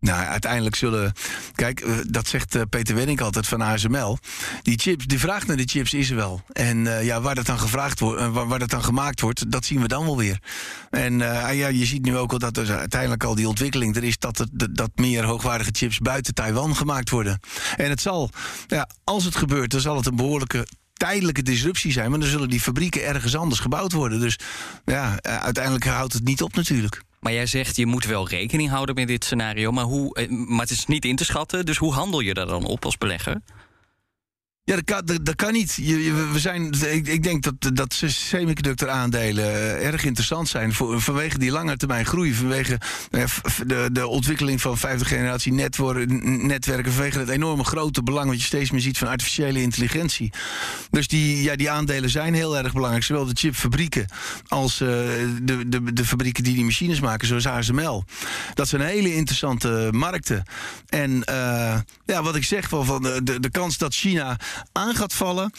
Nou, 0.00 0.26
uiteindelijk 0.26 0.76
zullen. 0.76 1.12
Kijk, 1.54 1.80
eh, 1.80 1.94
dat 2.06 2.28
zegt 2.28 2.54
eh, 2.54 2.62
Peter 2.70 2.94
Wenning 2.94 3.20
altijd 3.20 3.46
van 3.46 3.62
ASML. 3.62 4.18
Die 4.62 4.78
chips, 4.78 5.06
de 5.06 5.18
vraag 5.18 5.46
naar 5.46 5.56
de 5.56 5.66
chips 5.66 5.94
is 5.94 6.10
er 6.10 6.16
wel. 6.16 6.42
En 6.52 6.86
eh, 6.86 7.04
ja, 7.04 7.20
waar 7.20 7.34
dat 7.34 7.46
dan 7.46 7.58
gevraagd 7.58 8.00
wordt, 8.00 8.26
waar, 8.32 8.46
waar 8.46 8.58
dat 8.58 8.70
dan 8.70 8.84
gemaakt 8.84 9.20
wordt, 9.20 9.50
dat 9.50 9.64
zien 9.64 9.80
we 9.80 9.88
dan 9.88 10.04
wel 10.04 10.16
weer. 10.16 10.38
En 10.90 11.20
eh, 11.20 11.58
ja, 11.58 11.68
je 11.68 11.84
ziet 11.84 12.04
nu 12.04 12.16
ook 12.16 12.32
al 12.32 12.38
dat 12.38 12.56
er 12.56 12.76
uiteindelijk 12.76 13.24
al 13.24 13.34
die 13.34 13.48
ontwikkeling 13.48 13.96
er 13.96 14.04
is 14.04 14.18
dat, 14.18 14.46
dat 14.52 14.90
meer 14.94 15.24
hoogwaardige 15.24 15.70
chips 15.72 15.98
buiten 15.98 16.34
Taiwan 16.34 16.76
gemaakt 16.76 17.10
worden. 17.10 17.40
En 17.76 17.90
het 17.90 18.00
zal, 18.00 18.30
ja, 18.66 18.88
als 19.04 19.24
het 19.24 19.36
gebeurt, 19.36 19.70
dan 19.70 19.80
zal 19.80 19.96
het 19.96 20.06
een 20.06 20.16
behoorlijke 20.16 20.66
tijdelijke 20.92 21.42
disruptie 21.42 21.92
zijn. 21.92 22.10
Maar 22.10 22.20
dan 22.20 22.28
zullen 22.28 22.48
die 22.48 22.60
fabrieken 22.60 23.04
ergens 23.04 23.36
anders 23.36 23.60
gebouwd 23.60 23.92
worden. 23.92 24.20
Dus 24.20 24.38
ja, 24.84 25.22
uiteindelijk 25.22 25.84
houdt 25.84 26.12
het 26.12 26.24
niet 26.24 26.42
op 26.42 26.54
natuurlijk. 26.54 27.02
Maar 27.20 27.32
jij 27.32 27.46
zegt 27.46 27.76
je 27.76 27.86
moet 27.86 28.04
wel 28.04 28.28
rekening 28.28 28.70
houden 28.70 28.94
met 28.94 29.08
dit 29.08 29.24
scenario. 29.24 29.70
Maar, 29.70 29.84
hoe, 29.84 30.14
eh, 30.14 30.28
maar 30.28 30.60
het 30.60 30.70
is 30.70 30.86
niet 30.86 31.04
in 31.04 31.16
te 31.16 31.24
schatten. 31.24 31.66
Dus 31.66 31.76
hoe 31.76 31.92
handel 31.92 32.20
je 32.20 32.34
daar 32.34 32.46
dan 32.46 32.64
op 32.64 32.84
als 32.84 32.98
belegger? 32.98 33.40
Ja, 34.68 35.02
dat 35.22 35.34
kan, 35.34 35.52
niet. 35.52 35.74
Je, 35.74 36.28
we 36.32 36.38
zijn, 36.38 36.72
ik, 36.90 37.06
ik 37.08 37.22
denk 37.22 37.42
dat, 37.42 37.76
dat 37.76 38.02
semiconductor 38.06 38.88
aandelen 38.88 39.44
eh, 39.44 39.86
erg 39.86 40.04
interessant 40.04 40.48
zijn 40.48 40.72
voor, 40.72 41.00
vanwege 41.00 41.38
die 41.38 41.50
lange 41.50 41.76
termijn 41.76 42.06
groei. 42.06 42.34
Vanwege 42.34 42.78
eh, 43.10 43.24
de, 43.66 43.88
de 43.92 44.06
ontwikkeling 44.06 44.60
van 44.60 44.78
vijfde 44.78 45.04
generatie 45.04 45.52
networken, 45.52 46.46
netwerken. 46.46 46.92
Vanwege 46.92 47.18
het 47.18 47.28
enorme 47.28 47.64
grote 47.64 48.02
belang 48.02 48.28
wat 48.28 48.38
je 48.38 48.46
steeds 48.46 48.70
meer 48.70 48.80
ziet 48.80 48.98
van 48.98 49.08
artificiële 49.08 49.62
intelligentie. 49.62 50.32
Dus 50.90 51.08
die, 51.08 51.42
ja, 51.42 51.56
die 51.56 51.70
aandelen 51.70 52.10
zijn 52.10 52.34
heel 52.34 52.56
erg 52.56 52.72
belangrijk. 52.72 53.04
Zowel 53.04 53.26
de 53.26 53.34
chipfabrieken 53.34 54.06
als 54.48 54.80
eh, 54.80 54.88
de, 55.42 55.68
de, 55.68 55.92
de 55.92 56.04
fabrieken 56.04 56.44
die 56.44 56.54
die 56.54 56.64
machines 56.64 57.00
maken, 57.00 57.28
zoals 57.28 57.46
ASML. 57.46 58.04
Dat 58.54 58.68
zijn 58.68 58.82
hele 58.82 59.14
interessante 59.14 59.88
markten. 59.90 60.42
En 60.88 61.22
ja, 62.04 62.22
wat 62.22 62.36
ik 62.36 62.44
zeg 62.44 62.68
van, 62.68 62.84
van 62.84 63.02
de, 63.02 63.40
de 63.40 63.50
kans 63.50 63.78
dat 63.78 63.94
China 63.94 64.36
aan 64.72 64.94
gaat 64.94 65.12
vallen. 65.14 65.52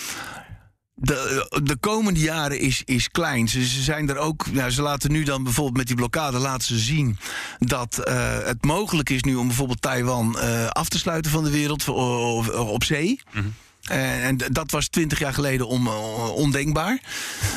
De, 1.01 1.47
de 1.63 1.77
komende 1.77 2.19
jaren 2.19 2.59
is, 2.59 2.81
is 2.85 3.09
klein. 3.09 3.47
Ze, 3.47 3.63
zijn 3.63 4.09
er 4.09 4.17
ook. 4.17 4.51
Nou, 4.51 4.71
ze 4.71 4.81
laten 4.81 5.11
nu 5.11 5.23
dan 5.23 5.43
bijvoorbeeld 5.43 5.77
met 5.77 5.87
die 5.87 5.95
blokkade 5.95 6.37
laten 6.37 6.67
ze 6.67 6.77
zien 6.77 7.17
dat 7.59 7.97
eh, 7.97 8.37
het 8.43 8.65
mogelijk 8.65 9.09
is 9.09 9.23
nu 9.23 9.35
om 9.35 9.47
bijvoorbeeld 9.47 9.81
Taiwan 9.81 10.39
eh, 10.39 10.67
af 10.67 10.89
te 10.89 10.97
sluiten 10.97 11.31
van 11.31 11.43
de 11.43 11.51
wereld 11.51 11.87
op, 11.87 12.53
op 12.53 12.83
zee. 12.83 13.21
En, 13.33 13.55
en 13.89 14.37
d- 14.37 14.47
dat 14.51 14.71
was 14.71 14.87
twintig 14.87 15.19
jaar 15.19 15.33
geleden 15.33 15.67
om, 15.67 15.87
eh, 15.87 16.29
ondenkbaar. 16.35 16.99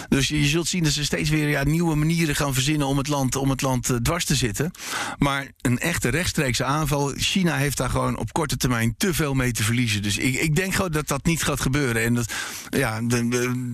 Dus 0.09 0.29
je 0.29 0.45
zult 0.47 0.69
zien 0.69 0.83
dat 0.83 0.93
ze 0.93 1.05
steeds 1.05 1.31
weer 1.31 1.49
ja, 1.49 1.65
nieuwe 1.65 1.95
manieren 1.95 2.37
gaan 2.37 2.55
verzinnen 2.55 2.87
om 2.87 2.99
het 2.99 3.09
land, 3.09 3.37
om 3.37 3.51
het 3.51 3.63
land 3.63 3.91
eh, 3.91 3.97
dwars 3.97 4.25
te 4.25 4.35
zitten. 4.35 4.71
Maar 5.19 5.47
een 5.61 5.79
echte 5.79 6.09
rechtstreekse 6.09 6.65
aanval, 6.65 7.13
China 7.17 7.57
heeft 7.57 7.77
daar 7.77 7.91
gewoon 7.91 8.17
op 8.19 8.33
korte 8.33 8.57
termijn 8.57 8.95
te 8.97 9.15
veel 9.15 9.35
mee 9.35 9.53
te 9.53 9.63
verliezen. 9.63 10.03
Dus 10.03 10.19
ik, 10.19 10.35
ik 10.35 10.57
denk 10.57 10.75
gewoon 10.75 10.91
dat 10.93 11.09
dat 11.09 11.25
niet 11.25 11.43
gaat 11.43 11.61
gebeuren. 11.61 12.03
En 12.03 12.15
dat, 12.15 12.33
ja, 12.71 13.01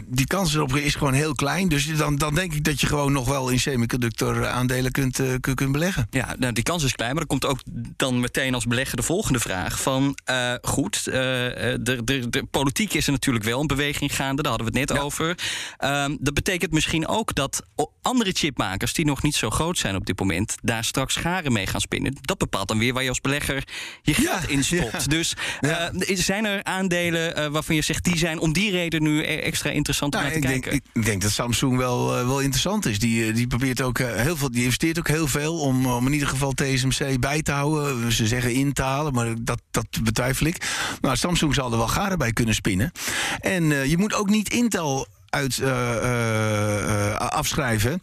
die 0.08 0.26
kans 0.26 0.54
erop 0.54 0.76
is 0.76 0.94
gewoon 0.94 1.12
heel 1.12 1.34
klein. 1.34 1.68
Dus 1.68 1.96
dan, 1.96 2.16
dan 2.16 2.34
denk 2.34 2.52
ik 2.54 2.64
dat 2.64 2.80
je 2.80 2.86
gewoon 2.86 3.12
nog 3.12 3.28
wel 3.28 3.48
in 3.48 3.60
semiconductor 3.60 4.46
aandelen 4.46 4.92
kunt, 4.92 5.18
eh, 5.18 5.26
kun- 5.40 5.54
kunt 5.54 5.72
beleggen. 5.72 6.06
Ja, 6.10 6.34
nou, 6.38 6.52
die 6.52 6.64
kans 6.64 6.82
is 6.84 6.92
klein, 6.92 7.12
maar 7.12 7.22
er 7.22 7.28
komt 7.28 7.44
ook 7.46 7.60
dan 7.96 8.20
meteen 8.20 8.54
als 8.54 8.64
belegger 8.66 8.96
de 8.96 9.02
volgende 9.02 9.40
vraag: 9.40 9.80
van 9.82 10.16
eh, 10.24 10.52
goed, 10.62 11.06
eh, 11.06 11.72
eh, 11.72 11.78
de, 11.82 12.02
de 12.04 12.46
politiek 12.50 12.94
is 12.94 13.06
er 13.06 13.12
natuurlijk 13.12 13.44
wel 13.44 13.60
een 13.60 13.66
beweging 13.66 14.14
gaande, 14.16 14.42
daar 14.42 14.52
hadden 14.52 14.72
we 14.72 14.78
het 14.78 14.88
net 14.90 14.98
over. 15.00 15.38
Ehm, 15.76 16.16
dat 16.20 16.34
betekent 16.34 16.72
misschien 16.72 17.06
ook 17.06 17.34
dat 17.34 17.62
andere 18.02 18.30
chipmakers 18.32 18.92
die 18.92 19.04
nog 19.04 19.22
niet 19.22 19.34
zo 19.34 19.50
groot 19.50 19.78
zijn 19.78 19.96
op 19.96 20.06
dit 20.06 20.18
moment, 20.18 20.54
daar 20.62 20.84
straks 20.84 21.14
scharen 21.14 21.52
mee 21.52 21.66
gaan 21.66 21.80
spinnen. 21.80 22.16
Dat 22.20 22.38
bepaalt 22.38 22.68
dan 22.68 22.78
weer 22.78 22.92
waar 22.92 23.02
je 23.02 23.08
als 23.08 23.20
belegger 23.20 23.64
je 24.02 24.14
geld 24.14 24.48
in 24.48 24.64
stopt. 24.64 24.92
ja. 24.92 24.98
Dus 25.06 25.34
eh, 25.60 26.16
zijn 26.16 26.44
er 26.44 26.64
aandelen 26.64 27.36
eh, 27.36 27.46
waarvan 27.46 27.74
je 27.74 27.82
zegt 27.82 28.04
die 28.04 28.18
zijn 28.18 28.38
om 28.38 28.52
die 28.52 28.70
reden 28.70 29.02
nu 29.02 29.20
e- 29.22 29.24
extra 29.36 29.70
interessant 29.70 30.14
om 30.14 30.20
Nou, 30.20 30.32
naar 30.32 30.42
te 30.42 30.48
denk, 30.48 30.62
kijken? 30.62 30.80
ik, 30.84 30.96
ik 30.96 31.04
denk 31.04 31.22
dat 31.22 31.30
Samsung 31.30 31.76
wel, 31.76 32.18
eh, 32.18 32.26
wel 32.26 32.40
interessant 32.40 32.86
is. 32.86 32.98
Die, 32.98 33.32
die 33.32 33.46
probeert 33.46 33.80
ook 33.80 33.98
heel 33.98 34.36
veel, 34.36 34.50
die 34.50 34.62
investeert 34.62 34.98
ook 34.98 35.08
heel 35.08 35.26
veel 35.26 35.58
om, 35.60 35.86
om 35.86 36.06
in 36.06 36.12
ieder 36.12 36.28
geval 36.28 36.52
TSMC 36.52 37.20
bij 37.20 37.42
te 37.42 37.52
houden. 37.52 38.12
Ze 38.12 38.26
zeggen 38.26 38.52
in 38.52 38.72
te 38.72 38.82
halen, 38.82 39.12
maar 39.12 39.34
dat, 39.40 39.60
dat 39.70 39.86
betwijfel 40.02 40.46
ik. 40.46 40.56
Maar 41.00 41.16
Samsung 41.16 41.54
zal 41.54 41.72
er 41.72 41.78
wel 41.78 41.88
garen 41.88 42.18
bij 42.18 42.27
kunnen 42.32 42.54
spinnen. 42.54 42.92
En 43.40 43.72
eh, 43.72 43.84
je 43.84 43.98
moet 43.98 44.14
ook 44.14 44.30
niet 44.30 44.50
Intel 44.50 45.06
uit 45.30 45.58
eh, 45.58 45.96
eh, 45.96 47.10
eh, 47.10 47.16
afschrijven. 47.16 48.00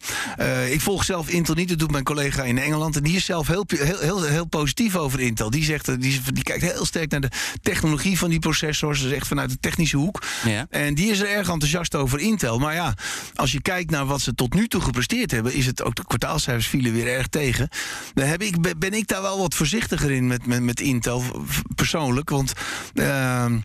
Ik 0.70 0.80
volg 0.80 1.04
zelf 1.04 1.28
Intel 1.28 1.54
niet, 1.54 1.68
dat 1.68 1.78
doet 1.78 1.90
mijn 1.90 2.04
collega 2.04 2.42
in 2.42 2.58
Engeland. 2.58 2.96
En 2.96 3.02
die 3.02 3.16
is 3.16 3.24
zelf 3.24 3.46
heel, 3.46 3.64
heel, 3.66 3.98
heel, 3.98 4.22
heel 4.22 4.44
positief 4.44 4.96
over 4.96 5.20
Intel. 5.20 5.50
Die, 5.50 5.64
zegt, 5.64 6.00
die, 6.00 6.20
die 6.32 6.42
kijkt 6.42 6.62
heel 6.62 6.84
sterk 6.84 7.10
naar 7.10 7.20
de 7.20 7.30
technologie 7.62 8.18
van 8.18 8.30
die 8.30 8.38
processors. 8.38 9.02
Dus 9.02 9.12
echt 9.12 9.26
vanuit 9.26 9.50
de 9.50 9.58
technische 9.60 9.96
hoek. 9.96 10.22
Ja. 10.44 10.66
En 10.70 10.94
die 10.94 11.10
is 11.10 11.20
er 11.20 11.28
erg 11.28 11.48
enthousiast 11.48 11.94
over 11.94 12.20
Intel. 12.20 12.58
Maar 12.58 12.74
ja, 12.74 12.94
als 13.34 13.52
je 13.52 13.62
kijkt 13.62 13.90
naar 13.90 14.06
wat 14.06 14.20
ze 14.20 14.34
tot 14.34 14.54
nu 14.54 14.68
toe 14.68 14.80
gepresteerd 14.80 15.30
hebben, 15.30 15.54
is 15.54 15.66
het 15.66 15.82
ook 15.82 15.94
de 15.94 16.04
kwartaalcijfers 16.06 16.66
vielen 16.66 16.92
weer 16.92 17.06
erg 17.06 17.26
tegen. 17.26 17.68
Dan 18.14 18.26
heb 18.26 18.42
ik, 18.42 18.78
ben 18.78 18.92
ik 18.92 19.06
daar 19.06 19.22
wel 19.22 19.38
wat 19.38 19.54
voorzichtiger 19.54 20.10
in 20.10 20.26
met, 20.26 20.46
met, 20.46 20.62
met 20.62 20.80
Intel 20.80 21.22
persoonlijk. 21.74 22.30
Want 22.30 22.52
ehm, 22.94 23.58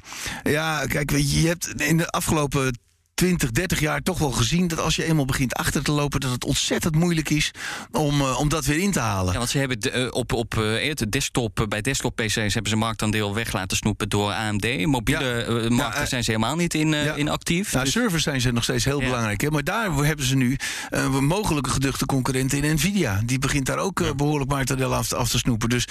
ja, 0.44 0.86
kijk, 0.86 1.12
je 1.12 1.48
hebt 1.48 1.82
in 1.82 1.98
de 1.98 2.08
afgelopen 2.08 2.74
20, 3.22 3.52
30 3.52 3.80
jaar 3.80 4.02
toch 4.02 4.18
wel 4.18 4.32
gezien 4.32 4.68
dat 4.68 4.80
als 4.80 4.96
je 4.96 5.04
eenmaal 5.06 5.26
begint 5.26 5.54
achter 5.54 5.84
te 5.84 5.92
lopen, 5.92 6.20
dat 6.20 6.32
het 6.32 6.46
ontzettend 6.46 6.96
moeilijk 6.96 7.30
is 7.30 7.52
om, 7.92 8.22
eh, 8.22 8.40
om 8.40 8.50
dat 8.50 8.66
weer 8.66 8.80
in 8.80 8.92
te 8.92 9.00
halen. 9.00 9.32
Ja, 9.32 9.38
want 9.38 9.50
ze 9.50 9.58
hebben 9.58 9.80
de, 9.80 9.90
eh, 9.92 10.08
op, 10.12 10.34
op 10.34 10.58
eh, 10.58 10.88
het 10.88 11.06
desktop, 11.12 11.60
eh, 11.60 11.68
bij 11.68 11.82
desktop 11.82 12.16
PC's 12.16 12.36
hebben 12.36 12.68
ze 12.70 12.76
marktaandeel 12.76 13.34
weg 13.34 13.54
laten 13.54 13.78
snoepen 13.78 14.10
door 14.10 14.32
AMD. 14.32 14.86
Mobiele 14.86 15.44
eh, 15.44 15.70
markten 15.70 16.02
eh, 16.02 16.08
zijn 16.08 16.24
ze 16.24 16.32
helemaal 16.32 16.56
niet 16.56 16.74
in, 16.74 16.94
eh, 16.94 17.18
in 17.18 17.30
actief. 17.30 17.72
Nou, 17.74 17.84
Dus- 17.86 17.94
servers 17.94 18.24
zijn 18.24 18.42
ze 18.42 18.52
nog 18.52 18.64
steeds 18.64 18.86
heel 18.86 19.00
belangrijk. 19.00 19.42
Hè? 19.42 19.50
Maar 19.50 19.64
daar 19.64 19.94
hebben 19.94 20.26
ze 20.26 20.36
nu 20.36 20.58
eh, 20.90 21.04
een 21.04 21.26
mogelijke 21.26 21.70
geduchte 21.70 22.06
concurrent 22.06 22.54
in 22.54 22.74
Nvidia. 22.76 23.22
Die 23.26 23.40
begint 23.40 23.66
daar 23.66 23.78
ook 23.78 24.00
eh, 24.00 24.12
behoorlijk 24.16 24.50
marktendeel 24.50 24.94
af, 24.96 25.14
af 25.14 25.30
te 25.30 25.38
snoepen. 25.38 25.70
Dus 25.70 25.88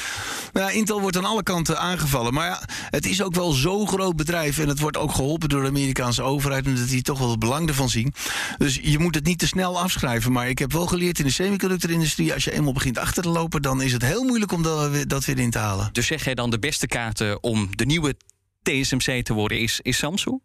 nou, 0.52 0.66
ja, 0.66 0.72
Intel 0.78 1.00
wordt 1.00 1.16
aan 1.16 1.24
alle 1.24 1.42
kanten 1.42 1.78
aangevallen. 1.78 2.34
Maar 2.34 2.46
ja, 2.46 2.62
het 2.90 3.06
is 3.06 3.22
ook 3.22 3.34
wel 3.34 3.52
zo'n 3.52 3.88
groot 3.88 4.16
bedrijf. 4.16 4.58
En 4.58 4.68
het 4.68 4.80
wordt 4.80 4.96
ook 4.96 5.12
geholpen 5.14 5.48
door 5.48 5.62
de 5.62 5.68
Amerikaanse 5.68 6.22
overheid. 6.22 6.66
Omdat 6.66 6.88
die 6.88 7.02
toch 7.02 7.18
het 7.28 7.38
belang 7.38 7.68
ervan 7.68 7.88
zien. 7.88 8.14
Dus 8.58 8.78
je 8.82 8.98
moet 8.98 9.14
het 9.14 9.24
niet 9.24 9.38
te 9.38 9.46
snel 9.46 9.80
afschrijven. 9.80 10.32
Maar 10.32 10.48
ik 10.48 10.58
heb 10.58 10.72
wel 10.72 10.86
geleerd 10.86 11.18
in 11.18 11.24
de 11.24 11.30
semiconductorindustrie. 11.30 12.32
Als 12.32 12.44
je 12.44 12.52
eenmaal 12.52 12.72
begint 12.72 12.98
achter 12.98 13.22
te 13.22 13.28
lopen, 13.28 13.62
dan 13.62 13.82
is 13.82 13.92
het 13.92 14.02
heel 14.02 14.24
moeilijk 14.24 14.52
om 14.52 14.62
dat, 14.62 14.90
weer- 14.90 15.08
dat 15.08 15.24
weer 15.24 15.38
in 15.38 15.50
te 15.50 15.58
halen. 15.58 15.88
Dus 15.92 16.06
zeg 16.06 16.24
jij 16.24 16.34
dan 16.34 16.50
de 16.50 16.58
beste 16.58 16.86
kaarten 16.86 17.42
om 17.42 17.68
de 17.76 17.84
nieuwe 17.86 18.16
TSMC 18.62 19.24
te 19.24 19.32
worden 19.32 19.58
is, 19.60 19.80
is 19.82 19.96
Samsung? 19.98 20.40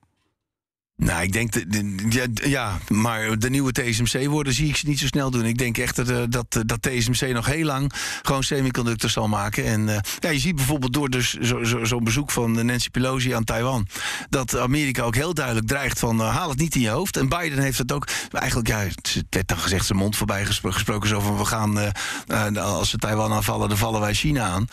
Nou, 0.97 1.21
ik 1.23 1.31
denk, 1.33 1.51
de, 1.51 1.67
de- 1.67 2.49
ja, 2.49 2.77
maar 2.87 3.39
de 3.39 3.49
nieuwe 3.49 3.71
TSMC 3.71 4.25
worden 4.27 4.53
zie 4.53 4.67
ik 4.67 4.75
ze 4.75 4.87
niet 4.87 4.99
zo 4.99 5.05
snel 5.07 5.31
doen. 5.31 5.45
Ik 5.45 5.57
denk 5.57 5.77
echt 5.77 5.95
dat, 5.95 6.09
eh, 6.09 6.21
dat, 6.29 6.45
eh, 6.55 6.61
dat 6.65 6.81
TSMC 6.81 7.33
nog 7.33 7.45
heel 7.45 7.65
lang 7.65 7.91
gewoon 8.21 8.43
semiconductors 8.43 9.13
zal 9.13 9.27
maken. 9.27 9.65
En 9.65 9.89
eh, 9.89 9.99
ja, 10.19 10.29
je 10.29 10.39
ziet 10.39 10.55
bijvoorbeeld 10.55 10.93
door 10.93 11.09
dus 11.09 11.33
zo'n 11.33 11.65
zo, 11.65 11.83
zo'n 11.85 12.03
bezoek 12.03 12.31
van 12.31 12.65
Nancy 12.65 12.89
Pelosi 12.89 13.31
aan 13.31 13.43
Taiwan... 13.43 13.87
dat 14.29 14.57
Amerika 14.57 15.03
ook 15.03 15.15
heel 15.15 15.33
duidelijk 15.33 15.67
dreigt 15.67 15.99
van 15.99 16.19
haal 16.19 16.49
het 16.49 16.59
niet 16.59 16.75
in 16.75 16.81
je 16.81 16.89
hoofd. 16.89 17.17
En 17.17 17.29
Biden 17.29 17.59
heeft 17.59 17.77
het 17.77 17.91
ook, 17.91 18.07
eigenlijk, 18.31 18.67
ja, 18.67 18.77
het 18.79 19.23
werd 19.29 19.47
dan 19.47 19.57
gezegd 19.57 19.85
zijn 19.85 19.97
mond 19.99 20.15
voorbij 20.15 20.45
gespro- 20.45 20.71
gesproken... 20.71 21.09
zo 21.09 21.19
van 21.19 21.37
we 21.37 21.45
gaan, 21.45 21.79
eh, 21.79 22.55
als 22.55 22.91
we 22.91 22.97
Taiwan 22.97 23.31
aanvallen, 23.33 23.69
dan 23.69 23.77
vallen 23.77 24.01
wij 24.01 24.13
China 24.13 24.43
aan. 24.43 24.67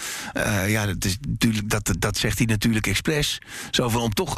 Ja, 0.69 0.87
dat, 0.87 1.05
is 1.05 1.17
dat, 1.65 1.91
dat 1.99 2.17
zegt 2.17 2.39
hij 2.39 2.47
natuurlijk 2.47 2.87
expres. 2.87 3.39
Zo 3.71 3.89
van 3.89 4.01
om 4.01 4.13
toch 4.15 4.37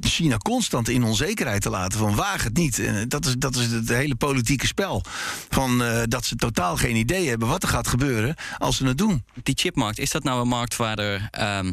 China 0.00 0.36
constant 0.36 0.88
in 0.88 1.04
onzekerheid 1.24 1.62
te 1.62 1.70
laten. 1.70 1.98
Van 1.98 2.14
waag 2.14 2.44
het 2.44 2.56
niet. 2.56 2.78
En 2.78 3.08
dat 3.08 3.26
is, 3.26 3.34
dat 3.38 3.56
is 3.56 3.70
het 3.70 3.88
hele 3.88 4.14
politieke 4.14 4.66
spel. 4.66 5.02
Van 5.50 5.82
eh, 5.82 6.02
dat 6.08 6.24
ze 6.24 6.36
totaal 6.36 6.76
geen 6.76 6.96
idee 6.96 7.28
hebben 7.28 7.48
wat 7.48 7.62
er 7.62 7.68
gaat 7.68 7.88
gebeuren 7.88 8.34
als 8.58 8.76
ze 8.76 8.86
het 8.86 8.98
doen. 8.98 9.24
Die 9.42 9.54
chipmarkt, 9.58 9.98
is 9.98 10.10
dat 10.10 10.24
nou 10.24 10.40
een 10.40 10.48
markt 10.48 10.76
waar 10.76 10.98
er 10.98 11.28
ehm, 11.30 11.72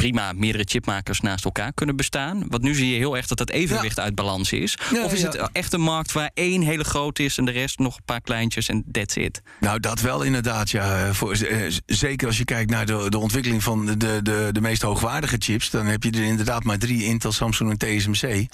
prima 0.00 0.32
meerdere 0.32 0.64
chipmakers 0.68 1.20
naast 1.20 1.44
elkaar 1.44 1.72
kunnen 1.72 1.96
bestaan? 1.96 2.44
Want 2.48 2.62
nu 2.62 2.74
zie 2.74 2.90
je 2.90 2.96
heel 2.96 3.16
erg 3.16 3.26
dat 3.26 3.38
het 3.38 3.50
evenwicht 3.50 3.98
uit 3.98 4.14
balans 4.14 4.52
is. 4.52 4.78
Ja, 4.92 5.04
of 5.04 5.12
is 5.12 5.20
ja. 5.20 5.28
het 5.28 5.48
echt 5.52 5.72
een 5.72 5.80
markt 5.80 6.12
waar 6.12 6.30
één 6.34 6.62
hele 6.62 6.84
grote 6.84 7.22
is 7.22 7.38
en 7.38 7.44
de 7.44 7.50
rest 7.50 7.78
nog 7.78 7.96
een 7.96 8.04
paar 8.04 8.20
kleintjes 8.20 8.68
en 8.68 8.84
that's 8.92 9.16
it? 9.16 9.42
Nou, 9.60 9.80
dat 9.80 10.00
wel 10.00 10.22
inderdaad, 10.22 10.70
ja. 10.70 11.14
Voor, 11.14 11.32
eh, 11.32 11.72
zeker 11.86 12.26
als 12.26 12.38
je 12.38 12.44
kijkt 12.44 12.70
naar 12.70 12.86
de, 12.86 13.06
de 13.08 13.18
ontwikkeling 13.18 13.62
van 13.62 13.86
de, 13.86 14.22
de, 14.22 14.48
de 14.52 14.60
meest 14.60 14.82
hoogwaardige 14.82 15.36
chips... 15.38 15.70
dan 15.70 15.86
heb 15.86 16.02
je 16.02 16.10
er 16.10 16.24
inderdaad 16.24 16.64
maar 16.64 16.78
drie, 16.78 17.04
Intel, 17.04 17.32
Samsung 17.32 17.70
en 17.70 17.78
TSMC. 17.78 18.46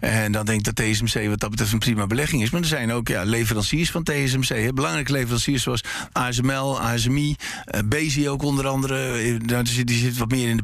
En 0.00 0.32
dan 0.32 0.46
denk 0.46 0.66
ik 0.66 0.74
dat 0.74 0.86
TSMC 0.86 1.28
wat 1.28 1.40
dat 1.40 1.50
betreft 1.50 1.72
een 1.72 1.78
prima 1.78 2.06
belegging 2.06 2.42
is. 2.42 2.50
Maar 2.50 2.60
er 2.60 2.66
zijn 2.66 2.92
ook 2.92 3.08
ja, 3.08 3.22
leveranciers 3.22 3.90
van 3.90 4.02
TSMC. 4.02 4.48
Hè. 4.48 4.72
Belangrijke 4.72 5.12
leveranciers 5.12 5.62
zoals 5.62 5.84
ASML, 6.12 6.80
ASMI, 6.80 7.36
eh 7.64 7.80
Bezi 7.84 8.28
ook 8.28 8.42
onder 8.42 8.66
andere. 8.66 9.12
Eh, 9.12 9.40
nou, 9.40 9.62
die, 9.62 9.72
zit, 9.72 9.86
die 9.86 9.98
zit 9.98 10.16
wat 10.16 10.30
meer 10.30 10.48
in 10.48 10.56
de 10.56 10.62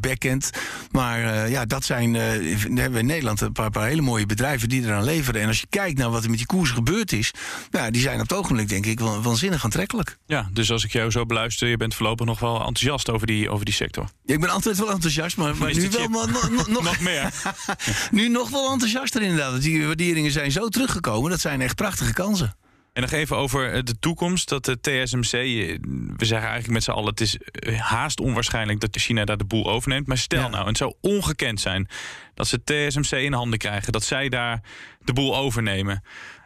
Maar 0.91 1.25
eh, 1.25 1.51
ja, 1.51 1.65
dat 1.65 1.85
zijn... 1.85 2.17
eh, 2.17 2.23
we 2.69 2.81
hebben 2.81 3.01
in 3.01 3.07
Nederland 3.07 3.41
een 3.41 3.53
paar, 3.53 3.71
paar 3.71 3.87
hele 3.87 4.03
mooie 4.03 4.27
bedrijven 4.27 4.69
die 4.69 4.83
eraan 4.83 5.05
leveren. 5.05 5.41
En 5.41 5.49
als 5.49 5.61
je 5.61 5.67
kijkt 5.69 5.99
naar 5.99 6.11
wat 6.11 6.23
er 6.25 6.29
met 6.29 6.39
die 6.39 6.47
koers 6.47 6.71
gebeurd 6.71 7.13
is... 7.13 7.31
Nou, 7.71 7.91
die 7.91 8.01
zijn 8.01 8.21
op 8.21 8.29
het 8.29 8.39
ogenblik 8.39 8.69
denk 8.69 8.87
ik 8.87 9.01
waanzinnig 9.01 9.65
aantrekkelijk. 9.65 10.19
Ja, 10.27 10.49
dus 10.53 10.71
als 10.71 10.85
ik 10.85 10.93
jou 10.93 11.11
zo 11.11 11.27
beluister, 11.27 11.69
je 11.69 11.77
bent 11.77 11.95
voorlopig 11.95 12.27
nog 12.27 12.41
wel 12.41 12.55
enthousiast 12.55 13.11
over 13.11 13.27
die, 13.27 13.51
over 13.51 13.65
die 13.65 13.75
sector. 13.75 14.09
Ja, 14.25 14.35
ik 14.35 14.41
ben 14.41 14.51
altijd 14.51 14.79
wel 14.79 14.91
enthousiast, 14.91 15.37
maar, 15.37 15.55
nu 15.75 15.89
wel 15.91 16.09
maar, 16.09 16.27
nog, 16.83 17.01
meer. 17.01 17.33
nu 18.11 18.29
nog 18.29 18.51
wel 18.51 18.73
enthousiaster 18.73 19.23
inderdaad. 19.23 19.63
Die 19.63 19.87
waarderingen 19.87 20.31
zijn 20.31 20.53
zo 20.53 20.69
teruggekomen. 20.69 21.31
Dat 21.31 21.41
zijn 21.41 21.61
echt 21.61 21.75
prachtige 21.75 22.13
kansen. 22.13 22.57
En 22.95 23.03
nog 23.03 23.11
even 23.11 23.37
over 23.37 23.73
eh, 23.73 23.83
de 23.83 23.99
toekomst. 23.99 24.49
Dat 24.49 24.65
de 24.65 24.81
TSMC, 24.81 25.33
eh, 25.33 25.79
we 26.17 26.25
zeggen 26.25 26.49
eigenlijk 26.49 26.69
met 26.69 26.83
z'n 26.83 26.91
allen... 26.91 27.11
het 27.11 27.21
is 27.21 27.37
eh, 27.39 27.81
haast 27.81 28.21
onwaarschijnlijk 28.21 28.81
dat 28.81 28.97
China 28.97 29.25
daar 29.25 29.37
de 29.37 29.45
boel 29.45 29.71
overneemt. 29.71 30.07
Maar 30.07 30.19
stel 30.19 30.49
nou, 30.49 30.63
en 30.63 30.69
het 30.69 30.77
zou 30.77 30.95
ongekend 31.01 31.61
zijn... 31.61 31.89
dat 32.35 32.47
ze 32.47 32.65
TSMC 32.65 33.19
in 33.19 33.33
handen 33.33 33.59
krijgen. 33.59 33.93
Dat 33.93 34.05
zij 34.05 34.29
daar 34.29 34.63
de 35.05 35.13
boel 35.13 35.37
overnemen. 35.37 36.03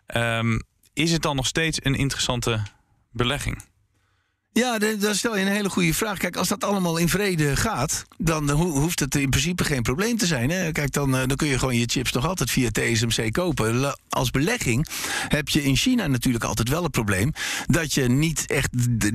Ehm, 0.06 0.58
is 0.92 1.12
het 1.12 1.22
dan 1.22 1.36
nog 1.36 1.46
steeds 1.46 1.84
een 1.84 1.94
interessante 1.94 2.62
belegging? 3.12 3.67
Ja, 4.52 4.78
dan 4.78 5.14
stel 5.14 5.36
je 5.36 5.44
een 5.44 5.52
hele 5.52 5.70
goede 5.70 5.94
vraag. 5.94 6.18
Kijk, 6.18 6.36
als 6.36 6.48
dat 6.48 6.64
allemaal 6.64 6.96
in 6.96 7.08
vrede 7.08 7.56
gaat, 7.56 8.04
dan 8.16 8.50
ho- 8.50 8.70
hoeft 8.70 9.00
het 9.00 9.14
in 9.14 9.30
principe 9.30 9.64
geen 9.64 9.82
probleem 9.82 10.16
te 10.16 10.26
zijn. 10.26 10.50
Hè? 10.50 10.72
Kijk, 10.72 10.92
dan, 10.92 11.16
eh, 11.16 11.26
dan 11.26 11.36
kun 11.36 11.48
je 11.48 11.58
gewoon 11.58 11.76
je 11.76 11.86
chips 11.86 12.12
nog 12.12 12.26
altijd 12.26 12.50
via 12.50 12.70
TSMC 12.70 13.32
kopen. 13.32 13.96
Als 14.08 14.30
belegging 14.30 14.86
heb 15.28 15.48
je 15.48 15.62
in 15.62 15.76
China 15.76 16.06
natuurlijk 16.06 16.44
altijd 16.44 16.68
wel 16.68 16.82
het 16.82 16.92
probleem 16.92 17.32
dat 17.66 17.94
je 17.94 18.08
niet 18.08 18.46
echt 18.46 18.68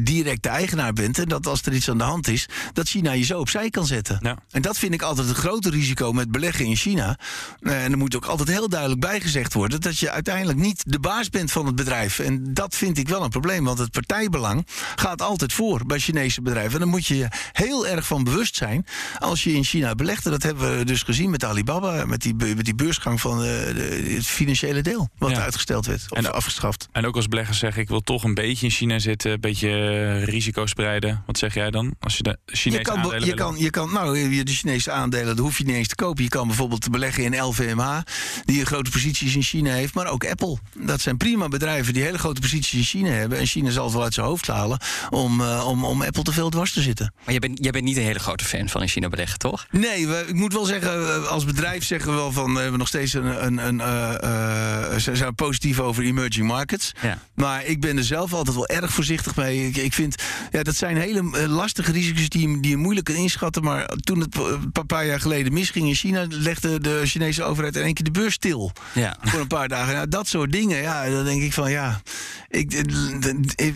direct 0.05 0.43
de 0.43 0.49
eigenaar 0.49 0.93
bent. 0.93 1.19
En 1.19 1.27
dat 1.27 1.47
als 1.47 1.61
er 1.61 1.73
iets 1.73 1.89
aan 1.89 1.97
de 1.97 2.03
hand 2.03 2.27
is, 2.27 2.45
dat 2.73 2.87
China 2.89 3.11
je 3.11 3.23
zo 3.23 3.39
opzij 3.39 3.69
kan 3.69 3.85
zetten. 3.85 4.37
En 4.49 4.61
dat 4.61 4.77
vind 4.77 4.93
ik 4.93 5.01
altijd 5.01 5.27
het 5.27 5.37
grote 5.37 5.69
risico 5.69 6.11
met 6.13 6.31
beleggen 6.31 6.65
in 6.65 6.75
China. 6.75 7.17
Eh, 7.59 7.83
En 7.83 7.91
er 7.91 7.97
moet 7.97 8.15
ook 8.15 8.25
altijd 8.25 8.49
heel 8.49 8.69
duidelijk 8.69 8.99
bijgezegd 9.01 9.53
worden 9.53 9.81
dat 9.81 9.97
je 9.99 10.09
uiteindelijk 10.11 10.59
niet 10.59 10.83
de 10.87 10.99
baas 10.99 11.29
bent 11.29 11.51
van 11.51 11.65
het 11.65 11.75
bedrijf. 11.75 12.19
En 12.19 12.53
dat 12.53 12.75
vind 12.75 12.97
ik 12.97 13.07
wel 13.09 13.23
een 13.23 13.29
probleem, 13.29 13.63
want 13.63 13.79
het 13.79 13.91
partijbelang 13.91 14.67
gaat 14.95 15.21
altijd 15.23 15.53
voor 15.53 15.85
bij 15.85 15.99
Chinese 15.99 16.41
bedrijven. 16.41 16.73
En 16.73 16.79
daar 16.79 16.87
moet 16.87 17.05
je 17.07 17.17
je 17.17 17.27
heel 17.51 17.87
erg 17.87 18.05
van 18.05 18.23
bewust 18.23 18.55
zijn 18.55 18.85
als 19.19 19.43
je 19.43 19.53
in 19.53 19.63
China 19.63 19.95
belegt. 19.95 20.25
En 20.25 20.31
dat 20.31 20.43
hebben 20.43 20.77
we 20.77 20.85
dus 20.85 21.03
gezien 21.03 21.29
met 21.29 21.43
Alibaba, 21.45 22.05
met 22.05 22.21
die, 22.21 22.35
met 22.35 22.65
die 22.65 22.75
beursgang 22.75 23.21
van 23.21 23.37
eh, 23.37 23.43
de, 23.47 24.03
het 24.15 24.25
financiële 24.25 24.81
deel. 24.81 25.09
Wat 25.17 25.31
Ja. 25.31 25.41
uitgesteld 25.41 25.85
werd 25.85 26.05
of 26.09 26.17
En- 26.17 26.33
afgeschaft. 26.33 26.87
En 26.91 27.05
ook 27.05 27.15
als 27.15 27.27
belegger 27.27 27.55
zeg 27.55 27.77
ik 27.77 27.87
wil 27.87 28.01
toch 28.01 28.23
een 28.23 28.33
beetje 28.33 28.65
in 28.65 28.71
China 28.71 28.99
zitten, 28.99 29.31
een 29.31 29.39
beetje 29.39 29.69
eh, 29.69 30.23
risico 30.23 30.65
spreiden. 30.65 31.23
Wat 31.25 31.37
zeg 31.37 31.53
jij 31.53 31.71
dan 31.71 31.95
als 31.99 32.17
je 32.17 32.23
de 32.23 32.37
Chinese 32.45 32.77
je 32.81 32.85
kan, 32.85 32.97
aandelen 32.97 33.25
je, 33.27 33.33
kan, 33.33 33.55
je 33.57 33.69
kan, 33.69 33.93
nou, 33.93 34.17
je- 34.17 34.43
de 34.43 34.51
Chinese 34.51 34.91
aandelen, 34.91 35.25
dat 35.25 35.37
hoef 35.37 35.57
je 35.57 35.63
niet 35.63 35.75
eens 35.75 35.87
te 35.87 35.95
kopen. 35.95 36.23
Je 36.23 36.29
kan 36.29 36.47
bijvoorbeeld 36.47 36.91
beleggen 36.91 37.23
in 37.23 37.41
LVMH, 37.43 37.97
die 38.45 38.59
een 38.59 38.65
grote 38.65 38.91
posities 38.91 39.35
in 39.35 39.41
China 39.41 39.71
heeft, 39.71 39.93
maar 39.93 40.07
ook 40.07 40.25
Apple. 40.25 40.57
Dat 40.77 41.01
zijn 41.01 41.17
prima 41.17 41.47
bedrijven 41.47 41.93
die 41.93 42.03
hele 42.03 42.17
grote 42.17 42.41
posities 42.41 42.79
in 42.79 42.85
China 42.85 43.09
hebben. 43.09 43.37
En 43.39 43.45
China 43.45 43.69
zal 43.69 43.83
het 43.83 43.93
wel 43.93 44.03
uit 44.03 44.13
zijn 44.13 44.25
hoofd 44.25 44.47
halen 44.47 44.79
om, 45.13 45.41
eh, 45.41 45.67
om, 45.67 45.85
om 45.85 46.01
Apple 46.01 46.23
te 46.23 46.31
veel 46.33 46.49
dwars 46.49 46.73
te 46.73 46.81
zitten. 46.81 47.13
Maar 47.17 47.31
jij 47.31 47.39
bent, 47.39 47.59
jij 47.61 47.71
bent 47.71 47.83
niet 47.83 47.97
een 47.97 48.03
hele 48.03 48.19
grote 48.19 48.45
fan 48.45 48.69
van 48.69 48.81
in 48.81 48.87
China 48.87 49.09
beleggen, 49.09 49.39
toch? 49.39 49.65
Nee, 49.71 50.07
we, 50.07 50.25
ik 50.27 50.33
moet 50.35 50.53
wel 50.53 50.65
zeggen, 50.65 50.91
eh, 50.91 51.27
als 51.27 51.45
bedrijf 51.45 51.85
zeggen 51.85 52.09
we 52.09 52.15
wel 52.15 52.31
van, 52.31 52.53
we 52.53 52.59
hebben 52.59 52.79
nog 52.79 52.87
steeds 52.87 53.13
een, 53.13 53.45
een, 53.45 53.57
een 53.57 53.81
eh, 53.81 54.95
zijn 55.13 55.35
positief 55.35 55.79
over 55.79 56.03
emerging 56.03 56.47
markets. 56.47 56.91
Ja. 57.01 57.17
Maar 57.35 57.65
ik 57.65 57.81
ben 57.81 57.97
er 57.97 58.03
zelf 58.03 58.33
altijd 58.33 58.55
wel 58.55 58.67
erg 58.67 58.93
voorzichtig 58.93 59.35
mee. 59.35 59.67
Ik, 59.67 59.77
ik 59.77 59.93
vind, 59.93 60.15
ja, 60.51 60.63
dat 60.63 60.75
zijn 60.75 60.97
hele 60.97 61.47
lastige 61.47 61.91
risico's 61.91 62.29
die, 62.29 62.59
die 62.59 62.71
je 62.71 62.77
moeilijk 62.77 63.05
kan 63.05 63.15
inschatten. 63.15 63.63
Maar 63.63 63.85
toen 63.87 64.19
het 64.19 64.35
een 64.73 64.85
paar, 64.87 65.05
jaar 65.05 65.19
geleden 65.19 65.53
misging 65.53 65.87
in 65.87 65.95
China, 65.95 66.25
legde 66.29 66.79
de 66.79 67.01
Chinese 67.05 67.43
overheid 67.43 67.75
in 67.75 67.81
één 67.83 67.93
keer 67.93 68.05
de 68.05 68.11
beurs 68.11 68.33
stil. 68.33 68.71
Ja. 68.93 69.17
Voor 69.21 69.39
een 69.39 69.47
paar 69.47 69.67
dagen. 69.67 69.93
Nou, 69.93 70.07
dat 70.07 70.27
soort 70.27 70.51
dingen, 70.51 70.81
ja, 70.81 71.09
dan 71.09 71.25
denk 71.25 71.41
ik 71.41 71.53
van 71.53 71.71
ja. 71.71 72.01
Ik- 72.49 72.81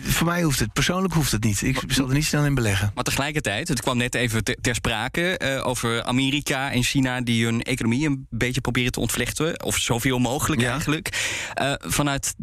voor 0.04 0.26
mij 0.26 0.42
hoeft 0.42 0.58
het, 0.58 0.72
persoonlijk 0.72 1.14
hoeft 1.14 1.27
het 1.30 1.44
niet. 1.44 1.62
Ik 1.62 1.80
zal 1.86 2.08
er 2.08 2.14
niet 2.14 2.24
snel 2.24 2.44
in 2.44 2.54
beleggen. 2.54 2.90
Maar 2.94 3.04
tegelijkertijd, 3.04 3.68
het 3.68 3.80
kwam 3.80 3.96
net 3.96 4.14
even 4.14 4.44
ter, 4.44 4.56
ter 4.60 4.74
sprake 4.74 5.38
eh, 5.38 5.66
over 5.66 6.02
Amerika 6.02 6.72
en 6.72 6.82
China 6.82 7.20
die 7.20 7.44
hun 7.44 7.62
economie 7.62 8.06
een 8.06 8.26
beetje 8.30 8.60
proberen 8.60 8.92
te 8.92 9.00
ontvlechten. 9.00 9.62
Of 9.64 9.76
zoveel 9.76 10.18
mogelijk 10.18 10.62
eigenlijk. 10.62 11.36
Eh, 11.54 11.72
vanuit 11.78 12.34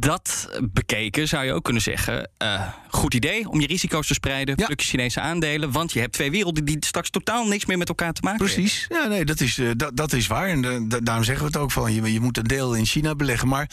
dat 0.00 0.48
bekeken 0.72 1.28
zou 1.28 1.44
je 1.44 1.52
ook 1.52 1.64
kunnen 1.64 1.82
zeggen: 1.82 2.30
eh, 2.38 2.68
goed 2.90 3.14
idee 3.14 3.48
om 3.48 3.60
je 3.60 3.66
risico's 3.66 4.06
te 4.06 4.14
spreiden. 4.14 4.54
Pluk 4.54 4.80
je 4.80 4.86
Chinese 4.86 5.20
aandelen. 5.20 5.70
Want 5.72 5.92
je 5.92 6.00
hebt 6.00 6.12
twee 6.12 6.30
werelden 6.30 6.64
die 6.64 6.76
straks 6.80 7.10
totaal 7.10 7.46
niks 7.46 7.66
meer 7.66 7.78
met 7.78 7.88
elkaar 7.88 8.12
te 8.12 8.20
maken 8.22 8.44
hebben. 8.46 8.62
Precies, 8.62 8.86
ja, 8.88 9.06
nee, 9.06 9.24
dat 9.24 9.40
is, 9.40 9.60
dat, 9.76 9.96
dat 9.96 10.12
is 10.12 10.26
waar. 10.26 10.48
En 10.48 10.88
da- 10.88 11.00
daarom 11.00 11.24
zeggen 11.24 11.44
we 11.44 11.50
het 11.52 11.60
ook 11.62 11.72
van, 11.72 11.94
je, 11.94 12.12
je 12.12 12.20
moet 12.20 12.36
een 12.38 12.44
deel 12.44 12.74
in 12.74 12.86
China 12.86 13.14
beleggen. 13.14 13.48
Maar 13.48 13.70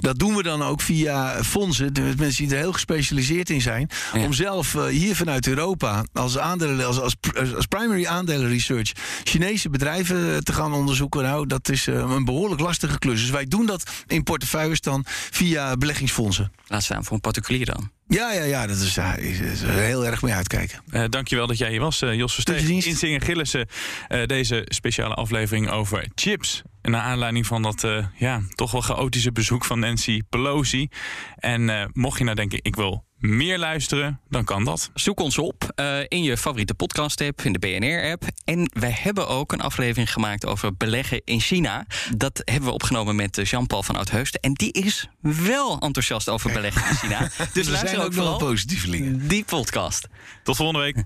dat 0.00 0.18
doen 0.18 0.34
we 0.36 0.42
dan 0.42 0.62
ook 0.62 0.80
via 0.80 1.44
fondsen, 1.44 1.94
de 1.94 2.12
mensen 2.18 2.46
die 2.46 2.54
er 2.54 2.60
heel 2.60 2.72
gespecialiseerd 2.72 3.50
in 3.50 3.60
zijn. 3.60 3.88
Om 4.14 4.32
zelf 4.32 4.74
eh, 4.74 4.84
hier 4.86 5.16
vanuit 5.16 5.46
Europa 5.46 6.04
als, 6.12 6.38
aandelen, 6.38 6.86
als, 6.86 7.00
als, 7.00 7.14
pr- 7.14 7.38
als 7.56 7.66
primary 7.66 8.06
aandelen 8.06 8.48
research 8.48 8.92
Chinese 9.24 9.70
bedrijven 9.70 10.32
eh, 10.34 10.36
te 10.36 10.52
gaan 10.52 10.72
onderzoeken. 10.72 11.22
Nou, 11.22 11.46
dat 11.46 11.68
is 11.68 11.86
eh, 11.86 11.94
een 11.94 12.24
behoorlijk 12.24 12.60
lastige 12.60 12.98
klus. 12.98 13.20
Dus 13.20 13.30
wij 13.30 13.44
doen 13.44 13.66
dat 13.66 13.90
in 14.06 14.22
portefeuilles 14.22 14.80
dan 14.80 15.04
via 15.30 15.76
beleggingsfondsen. 15.76 16.52
Laat 16.66 16.82
staan 16.82 17.04
voor 17.04 17.14
een 17.14 17.20
particulier 17.20 17.66
dan. 17.66 17.90
Ja, 18.08 18.32
ja, 18.32 18.42
ja, 18.42 18.66
dat 18.66 18.76
is, 18.76 18.94
ja, 18.94 19.14
is, 19.14 19.38
is 19.38 19.62
heel 19.62 20.06
erg 20.06 20.22
mee 20.22 20.32
uitkijken. 20.34 20.80
Eh, 20.90 21.04
dankjewel 21.08 21.46
dat 21.46 21.58
jij 21.58 21.70
hier 21.70 21.80
was, 21.80 22.02
eh, 22.02 22.14
Jos 22.14 22.32
Versteeg. 22.34 22.68
Inzingen 22.68 23.20
Gillissen, 23.20 23.68
eh, 24.08 24.24
deze 24.26 24.62
speciale 24.68 25.14
aflevering 25.14 25.70
over 25.70 26.08
chips. 26.14 26.62
Naar 26.82 27.00
aanleiding 27.00 27.46
van 27.46 27.62
dat 27.62 27.84
eh, 27.84 28.06
ja, 28.16 28.40
toch 28.54 28.70
wel 28.70 28.80
chaotische 28.80 29.32
bezoek 29.32 29.64
van 29.64 29.78
Nancy 29.78 30.20
Pelosi. 30.28 30.88
En 31.36 31.68
eh, 31.68 31.84
mocht 31.92 32.18
je 32.18 32.24
nou 32.24 32.36
denken, 32.36 32.58
ik 32.62 32.76
wil 32.76 33.04
meer 33.18 33.58
luisteren, 33.58 34.20
dan 34.28 34.44
kan 34.44 34.64
dat. 34.64 34.90
Zoek 34.94 35.20
ons 35.20 35.38
op 35.38 35.72
eh, 35.74 35.98
in 36.08 36.22
je 36.22 36.36
favoriete 36.36 36.74
podcast-app, 36.74 37.40
in 37.42 37.52
de 37.52 37.58
BNR-app. 37.58 38.22
En 38.44 38.70
wij 38.72 38.96
hebben 39.00 39.28
ook 39.28 39.52
een 39.52 39.60
aflevering 39.60 40.12
gemaakt 40.12 40.46
over 40.46 40.76
beleggen 40.76 41.22
in 41.24 41.40
China. 41.40 41.86
Dat 42.16 42.42
hebben 42.44 42.68
we 42.68 42.74
opgenomen 42.74 43.16
met 43.16 43.38
eh, 43.38 43.44
Jean-Paul 43.44 43.82
van 43.82 43.96
Oudheust. 43.96 44.34
En 44.34 44.52
die 44.52 44.72
is 44.72 45.08
wel 45.20 45.78
enthousiast 45.78 46.28
over 46.28 46.52
beleggen 46.52 46.88
in 46.88 46.94
China. 46.96 47.18
Dus 47.52 47.66
Er 47.66 47.76
zijn 47.76 47.96
luister 47.96 47.98
ook 47.98 48.06
ook 48.06 48.14
nog 48.14 48.38
positievelingen. 48.38 49.28
die 49.28 49.44
podcast. 49.44 50.06
Tot 50.42 50.56
volgende 50.56 50.80
week. 50.80 51.04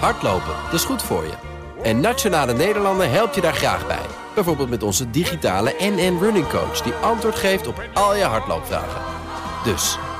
Hardlopen, 0.00 0.54
dat 0.64 0.72
is 0.74 0.84
goed 0.84 1.02
voor 1.02 1.24
je. 1.24 1.34
En 1.82 2.00
Nationale 2.00 2.54
Nederlanden 2.54 3.10
helpt 3.10 3.34
je 3.34 3.40
daar 3.40 3.54
graag 3.54 3.86
bij. 3.86 4.06
Bijvoorbeeld 4.34 4.68
met 4.70 4.82
onze 4.82 5.10
digitale 5.10 5.74
NN 5.78 6.18
Running 6.20 6.48
Coach... 6.48 6.80
die 6.82 6.92
antwoord 6.92 7.36
geeft 7.36 7.66
op 7.66 7.88
al 7.94 8.16
je 8.16 8.22
hardloopvragen. 8.24 9.02
Dus, 9.64 9.96